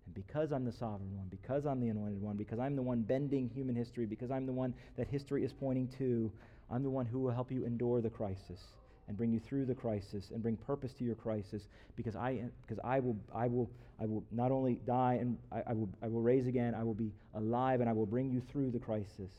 And 0.06 0.14
because 0.14 0.52
I'm 0.52 0.66
the 0.66 0.72
sovereign 0.72 1.16
one, 1.16 1.28
because 1.30 1.66
I'm 1.66 1.80
the 1.80 1.90
anointed 1.90 2.22
one, 2.22 2.36
because 2.36 2.60
I'm 2.60 2.76
the 2.76 2.82
one 2.82 3.02
bending 3.02 3.50
human 3.50 3.76
history, 3.76 4.06
because 4.06 4.32
I'm 4.32 4.46
the 4.46 4.52
one 4.52 4.74
that 4.98 5.08
history 5.08 5.44
is 5.44 5.54
pointing 5.54 5.88
to, 6.00 6.32
I'm 6.70 6.84
the 6.84 6.90
one 6.90 7.06
who 7.06 7.20
will 7.20 7.32
help 7.32 7.52
you 7.52 7.66
endure 7.66 8.02
the 8.02 8.10
crisis 8.10 8.60
and 9.08 9.18
bring 9.18 9.32
you 9.32 9.40
through 9.40 9.66
the 9.66 9.76
crisis 9.76 10.32
and 10.32 10.42
bring 10.42 10.58
purpose 10.58 10.94
to 10.94 11.04
your 11.04 11.16
crisis 11.16 11.64
because 11.96 12.16
I, 12.16 12.44
because 12.66 12.82
I, 12.84 13.00
will, 13.00 13.18
I, 13.34 13.48
will, 13.48 13.70
I 14.00 14.06
will 14.06 14.24
not 14.32 14.52
only 14.52 14.80
die 14.88 15.18
and 15.20 15.38
I, 15.52 15.62
I, 15.68 15.74
will, 15.74 15.90
I 16.02 16.08
will 16.08 16.22
raise 16.22 16.48
again, 16.48 16.74
I 16.74 16.84
will 16.84 16.94
be 16.94 17.12
alive 17.36 17.82
and 17.82 17.90
I 17.90 17.94
will 17.94 18.06
bring 18.06 18.32
you 18.32 18.42
through 18.52 18.72
the 18.72 18.80
crisis. 18.80 19.32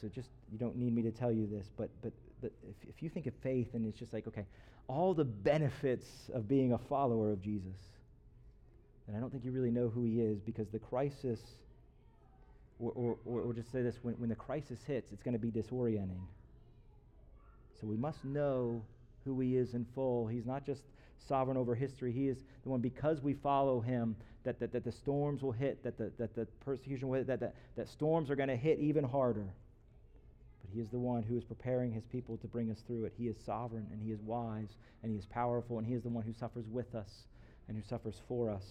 So 0.00 0.08
just, 0.08 0.28
you 0.50 0.58
don't 0.58 0.76
need 0.76 0.94
me 0.94 1.02
to 1.02 1.10
tell 1.10 1.30
you 1.30 1.46
this, 1.46 1.66
but, 1.76 1.90
but, 2.02 2.12
but 2.40 2.50
if, 2.68 2.88
if 2.88 3.02
you 3.02 3.08
think 3.08 3.26
of 3.26 3.34
faith 3.42 3.68
and 3.74 3.86
it's 3.86 3.98
just 3.98 4.12
like, 4.12 4.26
okay, 4.26 4.46
all 4.92 5.14
the 5.14 5.24
benefits 5.24 6.06
of 6.34 6.46
being 6.46 6.74
a 6.74 6.78
follower 6.78 7.32
of 7.32 7.40
Jesus. 7.40 7.78
And 9.06 9.16
I 9.16 9.20
don't 9.20 9.30
think 9.30 9.44
you 9.44 9.50
really 9.50 9.70
know 9.70 9.88
who 9.88 10.04
he 10.04 10.20
is 10.20 10.38
because 10.40 10.68
the 10.68 10.78
crisis, 10.78 11.40
or, 12.78 12.92
or, 12.92 13.16
or, 13.24 13.40
or 13.40 13.52
just 13.54 13.72
say 13.72 13.82
this, 13.82 13.96
when, 14.02 14.14
when 14.14 14.28
the 14.28 14.36
crisis 14.36 14.78
hits, 14.86 15.10
it's 15.12 15.22
going 15.22 15.32
to 15.32 15.40
be 15.40 15.50
disorienting. 15.50 16.20
So 17.80 17.86
we 17.86 17.96
must 17.96 18.22
know 18.24 18.82
who 19.24 19.40
he 19.40 19.56
is 19.56 19.74
in 19.74 19.86
full. 19.94 20.26
He's 20.26 20.46
not 20.46 20.64
just 20.66 20.82
sovereign 21.26 21.56
over 21.56 21.74
history. 21.74 22.12
He 22.12 22.28
is 22.28 22.38
the 22.62 22.68
one, 22.68 22.80
because 22.80 23.22
we 23.22 23.34
follow 23.34 23.80
him, 23.80 24.14
that, 24.44 24.60
that, 24.60 24.72
that 24.72 24.84
the 24.84 24.92
storms 24.92 25.42
will 25.42 25.52
hit, 25.52 25.82
that 25.84 25.96
the, 25.96 26.10
that 26.18 26.34
the 26.34 26.46
persecution 26.64 27.08
will 27.08 27.18
hit, 27.18 27.28
that, 27.28 27.40
that, 27.40 27.54
that 27.76 27.88
storms 27.88 28.30
are 28.30 28.36
going 28.36 28.48
to 28.48 28.56
hit 28.56 28.78
even 28.78 29.04
harder. 29.04 29.46
He 30.72 30.80
is 30.80 30.88
the 30.88 30.98
one 30.98 31.22
who 31.22 31.36
is 31.36 31.44
preparing 31.44 31.92
his 31.92 32.04
people 32.06 32.36
to 32.38 32.46
bring 32.46 32.70
us 32.70 32.78
through 32.86 33.04
it. 33.04 33.12
He 33.16 33.28
is 33.28 33.36
sovereign 33.44 33.86
and 33.92 34.00
he 34.00 34.12
is 34.12 34.20
wise 34.22 34.68
and 35.02 35.12
he 35.12 35.18
is 35.18 35.26
powerful 35.26 35.78
and 35.78 35.86
he 35.86 35.94
is 35.94 36.02
the 36.02 36.08
one 36.08 36.24
who 36.24 36.32
suffers 36.32 36.64
with 36.70 36.94
us 36.94 37.10
and 37.68 37.76
who 37.76 37.82
suffers 37.88 38.20
for 38.28 38.50
us. 38.50 38.64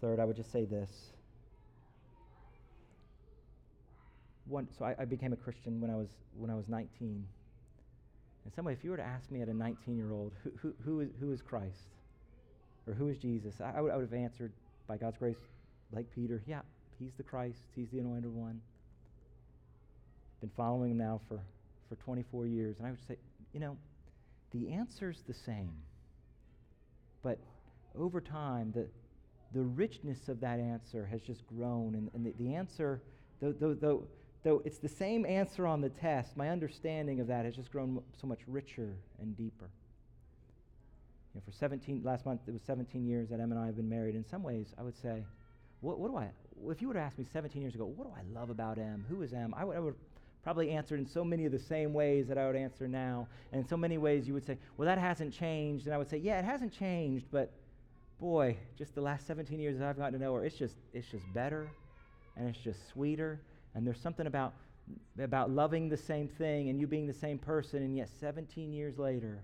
Third, 0.00 0.20
I 0.20 0.24
would 0.24 0.36
just 0.36 0.52
say 0.52 0.64
this. 0.64 0.90
One, 4.46 4.68
so 4.78 4.84
I, 4.84 4.94
I 5.00 5.04
became 5.04 5.32
a 5.32 5.36
Christian 5.36 5.80
when 5.80 5.90
I 5.90 5.96
was 5.96 6.08
when 6.38 6.50
I 6.50 6.54
was 6.54 6.68
19. 6.68 7.26
In 8.46 8.52
some 8.54 8.64
way, 8.64 8.72
if 8.72 8.84
you 8.84 8.90
were 8.90 8.96
to 8.96 9.02
ask 9.02 9.30
me 9.30 9.42
at 9.42 9.48
a 9.48 9.54
19 9.54 9.96
year 9.96 10.12
old, 10.12 10.32
who, 10.44 10.52
who, 10.60 10.74
who, 10.84 11.00
is, 11.00 11.08
who 11.18 11.32
is 11.32 11.42
Christ? 11.42 11.96
Or 12.86 12.94
who 12.94 13.08
is 13.08 13.18
Jesus? 13.18 13.54
I, 13.60 13.78
I, 13.78 13.80
would, 13.80 13.90
I 13.90 13.96
would 13.96 14.08
have 14.08 14.14
answered, 14.14 14.52
by 14.86 14.96
God's 14.96 15.18
grace, 15.18 15.36
like 15.92 16.06
Peter, 16.14 16.40
yeah, 16.46 16.60
he's 17.00 17.10
the 17.16 17.24
Christ, 17.24 17.58
he's 17.74 17.88
the 17.90 17.98
anointed 17.98 18.32
one. 18.32 18.60
Been 20.40 20.50
following 20.56 20.92
him 20.92 20.98
now 20.98 21.20
for, 21.28 21.40
for 21.88 21.96
24 21.96 22.46
years. 22.46 22.76
And 22.78 22.86
I 22.86 22.90
would 22.90 23.06
say, 23.06 23.16
you 23.52 23.60
know, 23.60 23.76
the 24.52 24.70
answer's 24.72 25.22
the 25.26 25.34
same. 25.34 25.72
But 27.22 27.38
over 27.98 28.20
time, 28.20 28.72
the, 28.74 28.86
the 29.52 29.62
richness 29.62 30.28
of 30.28 30.40
that 30.40 30.60
answer 30.60 31.06
has 31.06 31.22
just 31.22 31.46
grown. 31.46 31.94
And, 31.94 32.10
and 32.14 32.26
the, 32.26 32.32
the 32.38 32.54
answer, 32.54 33.00
though, 33.40 33.52
though, 33.52 33.74
though, 33.74 34.04
though 34.44 34.62
it's 34.64 34.78
the 34.78 34.88
same 34.88 35.24
answer 35.26 35.66
on 35.66 35.80
the 35.80 35.88
test, 35.88 36.36
my 36.36 36.50
understanding 36.50 37.20
of 37.20 37.26
that 37.28 37.44
has 37.44 37.56
just 37.56 37.72
grown 37.72 38.02
so 38.20 38.26
much 38.26 38.40
richer 38.46 38.94
and 39.20 39.36
deeper. 39.36 39.70
You 41.34 41.40
know, 41.40 41.42
for 41.44 41.52
17, 41.52 42.02
last 42.04 42.26
month, 42.26 42.42
it 42.46 42.52
was 42.52 42.62
17 42.62 43.06
years 43.06 43.28
that 43.30 43.40
Em 43.40 43.50
and 43.50 43.60
I 43.60 43.66
have 43.66 43.76
been 43.76 43.88
married. 43.88 44.14
In 44.14 44.24
some 44.24 44.42
ways, 44.42 44.68
I 44.78 44.82
would 44.82 44.96
say, 45.00 45.24
what, 45.80 45.98
what 45.98 46.10
do 46.10 46.16
I, 46.16 46.28
if 46.70 46.80
you 46.80 46.88
would 46.88 46.96
have 46.96 47.06
asked 47.06 47.18
me 47.18 47.26
17 47.32 47.60
years 47.60 47.74
ago, 47.74 47.84
what 47.84 48.06
do 48.06 48.14
I 48.16 48.38
love 48.38 48.50
about 48.50 48.78
Em? 48.78 49.04
Who 49.08 49.22
is 49.22 49.32
Em? 49.32 49.54
I 49.56 49.64
would, 49.64 49.76
I 49.76 49.80
would 49.80 49.94
probably 50.46 50.70
answered 50.70 51.00
in 51.00 51.06
so 51.08 51.24
many 51.24 51.44
of 51.44 51.50
the 51.50 51.58
same 51.58 51.92
ways 51.92 52.28
that 52.28 52.38
I 52.38 52.46
would 52.46 52.54
answer 52.54 52.86
now. 52.86 53.26
And 53.50 53.62
in 53.62 53.66
so 53.66 53.76
many 53.76 53.98
ways, 53.98 54.28
you 54.28 54.34
would 54.34 54.46
say, 54.46 54.56
well, 54.76 54.86
that 54.86 54.96
hasn't 54.96 55.34
changed. 55.34 55.86
And 55.86 55.92
I 55.94 55.98
would 55.98 56.08
say, 56.08 56.18
yeah, 56.18 56.38
it 56.38 56.44
hasn't 56.44 56.72
changed, 56.72 57.26
but 57.32 57.50
boy, 58.20 58.56
just 58.78 58.94
the 58.94 59.00
last 59.00 59.26
17 59.26 59.58
years 59.58 59.76
that 59.76 59.88
I've 59.88 59.96
gotten 59.96 60.12
to 60.12 60.24
know 60.24 60.34
her, 60.34 60.44
it's 60.44 60.56
just, 60.56 60.76
it's 60.94 61.08
just 61.08 61.24
better 61.34 61.68
and 62.36 62.48
it's 62.48 62.60
just 62.60 62.78
sweeter. 62.90 63.40
And 63.74 63.84
there's 63.84 64.00
something 64.00 64.28
about, 64.28 64.54
about 65.18 65.50
loving 65.50 65.88
the 65.88 65.96
same 65.96 66.28
thing 66.28 66.68
and 66.68 66.80
you 66.80 66.86
being 66.86 67.08
the 67.08 67.12
same 67.12 67.38
person, 67.38 67.82
and 67.82 67.96
yet 67.96 68.08
17 68.20 68.72
years 68.72 68.98
later, 68.98 69.40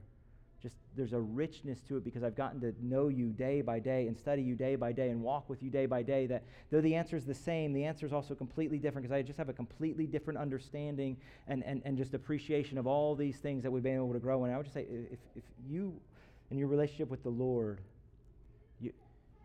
just 0.62 0.76
there's 0.96 1.12
a 1.12 1.20
richness 1.20 1.80
to 1.88 1.96
it 1.96 2.04
because 2.04 2.22
I've 2.22 2.36
gotten 2.36 2.60
to 2.60 2.74
know 2.80 3.08
you 3.08 3.30
day 3.30 3.62
by 3.62 3.78
day 3.80 4.06
and 4.06 4.16
study 4.16 4.42
you 4.42 4.54
day 4.54 4.76
by 4.76 4.92
day 4.92 5.08
and 5.08 5.20
walk 5.22 5.48
with 5.48 5.62
you 5.62 5.70
day 5.70 5.86
by 5.86 6.02
day. 6.02 6.26
That 6.26 6.44
though 6.70 6.80
the 6.80 6.94
answer 6.94 7.16
is 7.16 7.24
the 7.24 7.34
same, 7.34 7.72
the 7.72 7.84
answer 7.84 8.06
is 8.06 8.12
also 8.12 8.34
completely 8.34 8.78
different 8.78 9.04
because 9.04 9.16
I 9.16 9.22
just 9.22 9.38
have 9.38 9.48
a 9.48 9.52
completely 9.52 10.06
different 10.06 10.38
understanding 10.38 11.16
and, 11.48 11.64
and, 11.64 11.82
and 11.84 11.96
just 11.96 12.14
appreciation 12.14 12.78
of 12.78 12.86
all 12.86 13.14
these 13.14 13.38
things 13.38 13.62
that 13.64 13.70
we've 13.70 13.82
been 13.82 13.96
able 13.96 14.12
to 14.12 14.20
grow 14.20 14.44
in. 14.44 14.52
I 14.52 14.56
would 14.56 14.64
just 14.64 14.74
say 14.74 14.86
if, 14.88 15.18
if 15.34 15.42
you, 15.68 15.94
in 16.50 16.58
your 16.58 16.68
relationship 16.68 17.10
with 17.10 17.22
the 17.22 17.30
Lord, 17.30 17.80
you, 18.80 18.92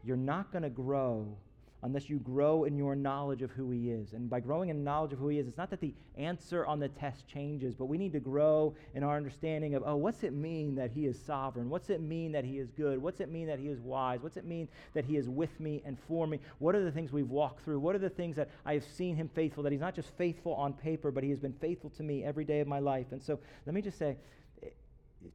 you're 0.03 0.17
not 0.17 0.51
going 0.51 0.63
to 0.63 0.69
grow 0.69 1.35
unless 1.83 2.09
you 2.09 2.17
grow 2.19 2.63
in 2.63 2.75
your 2.75 2.95
knowledge 2.95 3.41
of 3.41 3.51
who 3.51 3.69
He 3.71 3.91
is. 3.91 4.13
And 4.13 4.29
by 4.29 4.39
growing 4.39 4.69
in 4.69 4.83
knowledge 4.83 5.13
of 5.13 5.19
who 5.19 5.27
He 5.27 5.39
is, 5.39 5.47
it's 5.47 5.57
not 5.57 5.69
that 5.69 5.79
the 5.79 5.93
answer 6.15 6.65
on 6.65 6.79
the 6.79 6.89
test 6.89 7.27
changes, 7.27 7.75
but 7.75 7.85
we 7.85 7.97
need 7.97 8.13
to 8.13 8.19
grow 8.19 8.75
in 8.95 9.03
our 9.03 9.15
understanding 9.15 9.75
of, 9.75 9.83
oh, 9.85 9.95
what's 9.95 10.23
it 10.23 10.33
mean 10.33 10.75
that 10.75 10.91
He 10.91 11.05
is 11.05 11.19
sovereign? 11.19 11.69
What's 11.69 11.89
it 11.89 12.01
mean 12.01 12.31
that 12.31 12.43
He 12.43 12.57
is 12.57 12.71
good? 12.71 13.01
What's 13.01 13.19
it 13.19 13.29
mean 13.29 13.47
that 13.47 13.59
He 13.59 13.67
is 13.67 13.79
wise? 13.79 14.21
What's 14.21 14.37
it 14.37 14.45
mean 14.45 14.67
that 14.93 15.05
He 15.05 15.17
is 15.17 15.29
with 15.29 15.59
me 15.59 15.81
and 15.85 15.97
for 16.07 16.25
me? 16.25 16.39
What 16.59 16.75
are 16.75 16.83
the 16.83 16.91
things 16.91 17.11
we've 17.11 17.29
walked 17.29 17.63
through? 17.63 17.79
What 17.79 17.95
are 17.95 17.99
the 17.99 18.09
things 18.09 18.35
that 18.37 18.49
I 18.65 18.73
have 18.73 18.83
seen 18.83 19.15
Him 19.15 19.29
faithful, 19.33 19.63
that 19.63 19.71
He's 19.71 19.81
not 19.81 19.95
just 19.95 20.09
faithful 20.17 20.53
on 20.55 20.73
paper, 20.73 21.11
but 21.11 21.23
He 21.23 21.29
has 21.29 21.39
been 21.39 21.53
faithful 21.53 21.91
to 21.91 22.03
me 22.03 22.23
every 22.23 22.45
day 22.45 22.59
of 22.59 22.67
my 22.67 22.79
life? 22.79 23.07
And 23.11 23.21
so 23.21 23.39
let 23.65 23.75
me 23.75 23.81
just 23.81 23.99
say, 23.99 24.17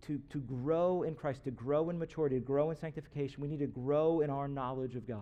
to, 0.07 0.21
to 0.31 0.39
grow 0.39 1.03
in 1.03 1.15
Christ, 1.15 1.45
to 1.45 1.51
grow 1.51 1.91
in 1.91 1.99
maturity, 1.99 2.37
to 2.37 2.45
grow 2.45 2.71
in 2.71 2.77
sanctification, 2.77 3.41
we 3.43 3.49
need 3.49 3.61
to 3.61 3.67
grow 3.67 4.21
in 4.21 4.31
our 4.31 4.49
knowledge 4.49 4.97
of 4.97 5.07
God. 5.07 5.21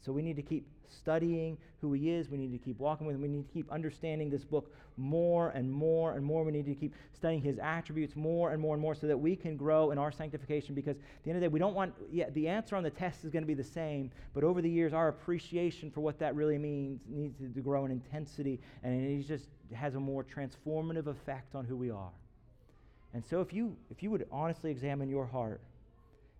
And 0.00 0.04
so 0.06 0.12
we 0.12 0.22
need 0.22 0.36
to 0.36 0.42
keep 0.42 0.66
studying 0.88 1.58
who 1.82 1.92
he 1.92 2.10
is. 2.10 2.30
We 2.30 2.38
need 2.38 2.52
to 2.52 2.58
keep 2.58 2.78
walking 2.78 3.06
with 3.06 3.16
him. 3.16 3.22
We 3.22 3.28
need 3.28 3.46
to 3.46 3.52
keep 3.52 3.70
understanding 3.70 4.30
this 4.30 4.44
book 4.44 4.74
more 4.96 5.50
and 5.50 5.70
more 5.70 6.14
and 6.14 6.24
more. 6.24 6.42
We 6.42 6.52
need 6.52 6.64
to 6.66 6.74
keep 6.74 6.94
studying 7.14 7.42
his 7.42 7.58
attributes 7.58 8.16
more 8.16 8.52
and 8.52 8.60
more 8.60 8.74
and 8.74 8.82
more 8.82 8.94
so 8.94 9.06
that 9.06 9.16
we 9.16 9.36
can 9.36 9.56
grow 9.56 9.90
in 9.90 9.98
our 9.98 10.10
sanctification 10.10 10.74
because 10.74 10.96
at 10.96 11.24
the 11.24 11.30
end 11.30 11.36
of 11.36 11.42
the 11.42 11.48
day, 11.48 11.52
we 11.52 11.58
don't 11.58 11.74
want, 11.74 11.94
yeah, 12.10 12.30
the 12.30 12.48
answer 12.48 12.76
on 12.76 12.82
the 12.82 12.90
test 12.90 13.24
is 13.24 13.30
going 13.30 13.42
to 13.42 13.46
be 13.46 13.54
the 13.54 13.62
same, 13.62 14.10
but 14.34 14.42
over 14.42 14.62
the 14.62 14.70
years, 14.70 14.92
our 14.92 15.08
appreciation 15.08 15.90
for 15.90 16.00
what 16.00 16.18
that 16.18 16.34
really 16.34 16.58
means 16.58 17.00
needs 17.08 17.38
to, 17.38 17.60
grow 17.60 17.84
in 17.84 17.90
intensity 17.90 18.58
and 18.82 18.94
it 18.94 19.26
just 19.28 19.48
has 19.74 19.94
a 19.94 20.00
more 20.00 20.24
transformative 20.24 21.06
effect 21.08 21.54
on 21.54 21.66
who 21.66 21.76
we 21.76 21.90
are. 21.90 22.10
And 23.12 23.22
so 23.24 23.42
if 23.42 23.52
you, 23.52 23.76
if 23.90 24.02
you 24.02 24.10
would 24.10 24.26
honestly 24.32 24.70
examine 24.70 25.10
your 25.10 25.26
heart 25.26 25.60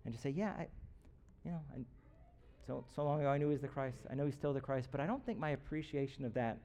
and 0.03 0.13
just 0.13 0.23
say, 0.23 0.31
yeah, 0.31 0.53
I, 0.57 0.67
you 1.45 1.51
know, 1.51 1.59
I, 1.75 1.81
so, 2.71 2.85
so 2.95 3.03
long 3.03 3.19
ago 3.19 3.29
I 3.29 3.37
knew 3.37 3.47
he 3.47 3.53
was 3.53 3.61
the 3.61 3.67
Christ. 3.67 3.97
I 4.09 4.15
know 4.15 4.25
he's 4.25 4.35
still 4.35 4.53
the 4.53 4.61
Christ, 4.61 4.89
but 4.91 5.01
I 5.01 5.05
don't 5.05 5.25
think 5.25 5.37
my 5.37 5.49
appreciation 5.49 6.23
of 6.23 6.33
that 6.35 6.57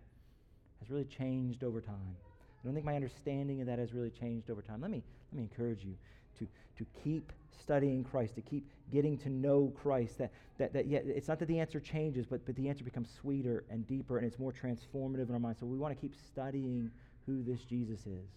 has 0.80 0.90
really 0.90 1.04
changed 1.04 1.64
over 1.64 1.80
time. 1.80 2.16
I 2.62 2.66
don't 2.66 2.74
think 2.74 2.86
my 2.86 2.94
understanding 2.94 3.61
of 3.61 3.66
that 3.66 3.80
has 3.80 3.92
really 3.92 4.11
changed 4.11 4.48
over 4.50 4.62
time. 4.62 4.80
Let 4.80 4.90
me, 4.90 5.02
let 5.32 5.38
me 5.38 5.42
encourage 5.42 5.82
you 5.82 5.94
to, 6.38 6.46
to 6.78 6.86
keep 7.02 7.32
studying 7.61 8.04
Christ, 8.04 8.36
to 8.36 8.40
keep 8.40 8.68
getting 8.92 9.18
to 9.18 9.30
know 9.30 9.72
Christ. 9.82 10.18
That, 10.18 10.30
that, 10.59 10.72
that 10.74 10.86
yeah, 10.86 11.00
it's 11.04 11.26
not 11.26 11.40
that 11.40 11.46
the 11.46 11.59
answer 11.59 11.80
changes, 11.80 12.24
but, 12.24 12.46
but 12.46 12.54
the 12.54 12.68
answer 12.68 12.84
becomes 12.84 13.09
sweeter 13.20 13.64
and 13.68 13.84
deeper 13.88 14.18
and 14.18 14.26
it's 14.26 14.38
more 14.38 14.52
transformative 14.52 15.28
in 15.28 15.34
our 15.34 15.40
minds. 15.40 15.59
So 15.59 15.66
we 15.66 15.78
want 15.78 15.92
to 15.94 16.00
keep 16.00 16.14
studying 16.28 16.90
who 17.26 17.42
this 17.42 17.62
Jesus 17.64 18.00
is. 18.00 18.30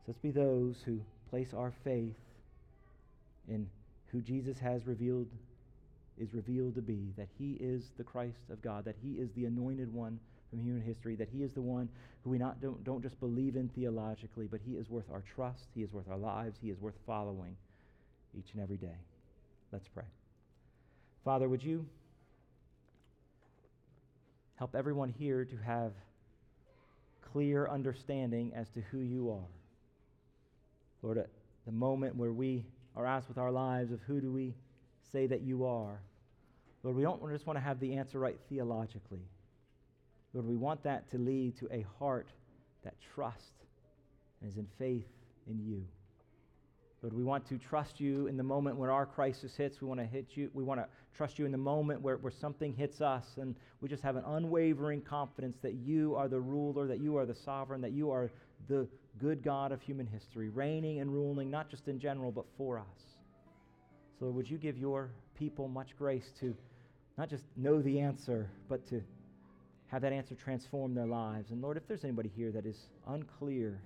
So 0.00 0.08
let's 0.08 0.18
be 0.18 0.32
those 0.32 0.78
who 0.84 1.00
place 1.30 1.54
our 1.54 1.72
faith 1.84 2.16
in 3.48 3.68
who 4.10 4.20
Jesus 4.20 4.58
has 4.58 4.86
revealed 4.86 5.28
is 6.20 6.34
revealed 6.34 6.74
to 6.74 6.82
be 6.82 7.12
that 7.16 7.28
he 7.38 7.52
is 7.60 7.90
the 7.96 8.04
Christ 8.04 8.50
of 8.50 8.60
God, 8.62 8.84
that 8.84 8.96
he 9.02 9.12
is 9.12 9.30
the 9.32 9.44
anointed 9.44 9.92
one 9.92 10.18
from 10.50 10.60
human 10.60 10.82
history, 10.82 11.14
that 11.16 11.28
he 11.28 11.42
is 11.42 11.52
the 11.52 11.60
one 11.60 11.88
who 12.24 12.30
we 12.30 12.38
not 12.38 12.60
don't, 12.60 12.82
don't 12.84 13.02
just 13.02 13.18
believe 13.20 13.56
in 13.56 13.68
theologically, 13.68 14.46
but 14.50 14.60
he 14.66 14.72
is 14.72 14.88
worth 14.88 15.10
our 15.12 15.22
trust, 15.34 15.68
he 15.74 15.82
is 15.82 15.92
worth 15.92 16.08
our 16.10 16.16
lives, 16.16 16.58
he 16.60 16.70
is 16.70 16.80
worth 16.80 16.94
following 17.06 17.56
each 18.36 18.52
and 18.52 18.62
every 18.62 18.76
day. 18.76 18.96
Let's 19.72 19.88
pray. 19.88 20.04
Father, 21.24 21.48
would 21.48 21.62
you 21.62 21.86
help 24.56 24.74
everyone 24.74 25.14
here 25.18 25.44
to 25.44 25.56
have 25.58 25.92
clear 27.32 27.68
understanding 27.68 28.52
as 28.54 28.68
to 28.70 28.80
who 28.90 29.00
you 29.00 29.30
are? 29.30 29.48
Lord, 31.02 31.18
at 31.18 31.28
the 31.66 31.72
moment 31.72 32.16
where 32.16 32.32
we 32.32 32.64
are 32.96 33.06
asked 33.06 33.28
with 33.28 33.38
our 33.38 33.52
lives 33.52 33.92
of 33.92 34.00
who 34.06 34.20
do 34.20 34.32
we 34.32 34.54
say 35.12 35.26
that 35.26 35.42
you 35.42 35.64
are. 35.64 36.00
Lord, 36.82 36.96
we 36.96 37.02
don't 37.02 37.20
just 37.30 37.46
want 37.46 37.58
to 37.58 37.62
have 37.62 37.80
the 37.80 37.96
answer 37.96 38.18
right 38.18 38.38
theologically. 38.48 39.22
Lord, 40.32 40.46
we 40.46 40.56
want 40.56 40.82
that 40.84 41.10
to 41.10 41.18
lead 41.18 41.58
to 41.58 41.68
a 41.72 41.84
heart 41.98 42.28
that 42.84 42.94
trusts 43.14 43.42
and 44.40 44.50
is 44.50 44.56
in 44.56 44.66
faith 44.78 45.06
in 45.48 45.58
you. 45.58 45.84
Lord, 47.02 47.14
we 47.14 47.22
want 47.22 47.48
to 47.48 47.58
trust 47.58 48.00
you 48.00 48.26
in 48.26 48.36
the 48.36 48.42
moment 48.42 48.76
when 48.76 48.90
our 48.90 49.06
crisis 49.06 49.54
hits. 49.56 49.80
We 49.80 49.86
want 49.86 50.00
to 50.00 50.06
hit 50.06 50.26
you. 50.34 50.50
We 50.52 50.64
want 50.64 50.80
to 50.80 50.86
trust 51.16 51.38
you 51.38 51.46
in 51.46 51.52
the 51.52 51.58
moment 51.58 52.00
where, 52.00 52.16
where 52.16 52.32
something 52.40 52.74
hits 52.74 53.00
us. 53.00 53.24
And 53.36 53.54
we 53.80 53.88
just 53.88 54.02
have 54.02 54.16
an 54.16 54.24
unwavering 54.26 55.02
confidence 55.02 55.56
that 55.62 55.74
you 55.74 56.16
are 56.16 56.26
the 56.26 56.40
ruler, 56.40 56.88
that 56.88 57.00
you 57.00 57.16
are 57.16 57.24
the 57.24 57.36
sovereign, 57.36 57.80
that 57.82 57.92
you 57.92 58.10
are 58.10 58.32
the 58.68 58.88
good 59.20 59.44
God 59.44 59.70
of 59.70 59.80
human 59.80 60.06
history, 60.06 60.48
reigning 60.48 60.98
and 60.98 61.12
ruling, 61.12 61.50
not 61.50 61.70
just 61.70 61.86
in 61.86 62.00
general, 62.00 62.32
but 62.32 62.46
for 62.56 62.78
us. 62.78 62.86
So, 64.18 64.24
Lord, 64.24 64.34
would 64.34 64.50
you 64.50 64.58
give 64.58 64.76
your 64.76 65.10
people 65.38 65.68
much 65.68 65.96
grace 65.96 66.30
to 66.40 66.54
not 67.16 67.28
just 67.28 67.44
know 67.56 67.80
the 67.82 68.00
answer, 68.00 68.50
but 68.68 68.86
to 68.88 69.02
have 69.86 70.02
that 70.02 70.12
answer 70.12 70.34
transform 70.34 70.94
their 70.94 71.06
lives? 71.06 71.50
And 71.50 71.62
Lord, 71.62 71.76
if 71.76 71.86
there's 71.86 72.04
anybody 72.04 72.30
here 72.36 72.50
that 72.52 72.66
is 72.66 72.76
unclear 73.06 73.80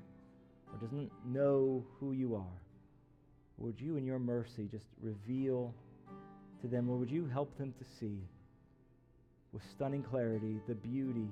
or 0.73 0.79
doesn't 0.79 1.11
know 1.27 1.85
who 2.01 2.13
you 2.13 2.35
are, 2.35 2.61
would 3.59 3.81
you, 3.81 3.97
in 3.97 4.05
your 4.05 4.19
mercy, 4.19 4.69
just 4.71 4.87
reveal 5.01 5.75
to 6.63 6.67
them, 6.69 6.89
or 6.89 6.97
would 6.97 7.11
you 7.11 7.27
help 7.27 7.57
them 7.59 7.73
to 7.79 7.85
see 8.01 8.19
with 9.53 9.63
stunning 9.75 10.03
clarity 10.03 10.61
the 10.67 10.75
beauty 10.75 11.29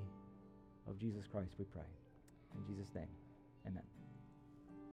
of 0.88 0.98
Jesus 0.98 1.24
Christ, 1.32 1.52
we 1.58 1.64
pray. 1.64 1.82
In 2.54 2.74
Jesus' 2.74 2.92
name, 2.94 3.08
amen. 3.66 3.99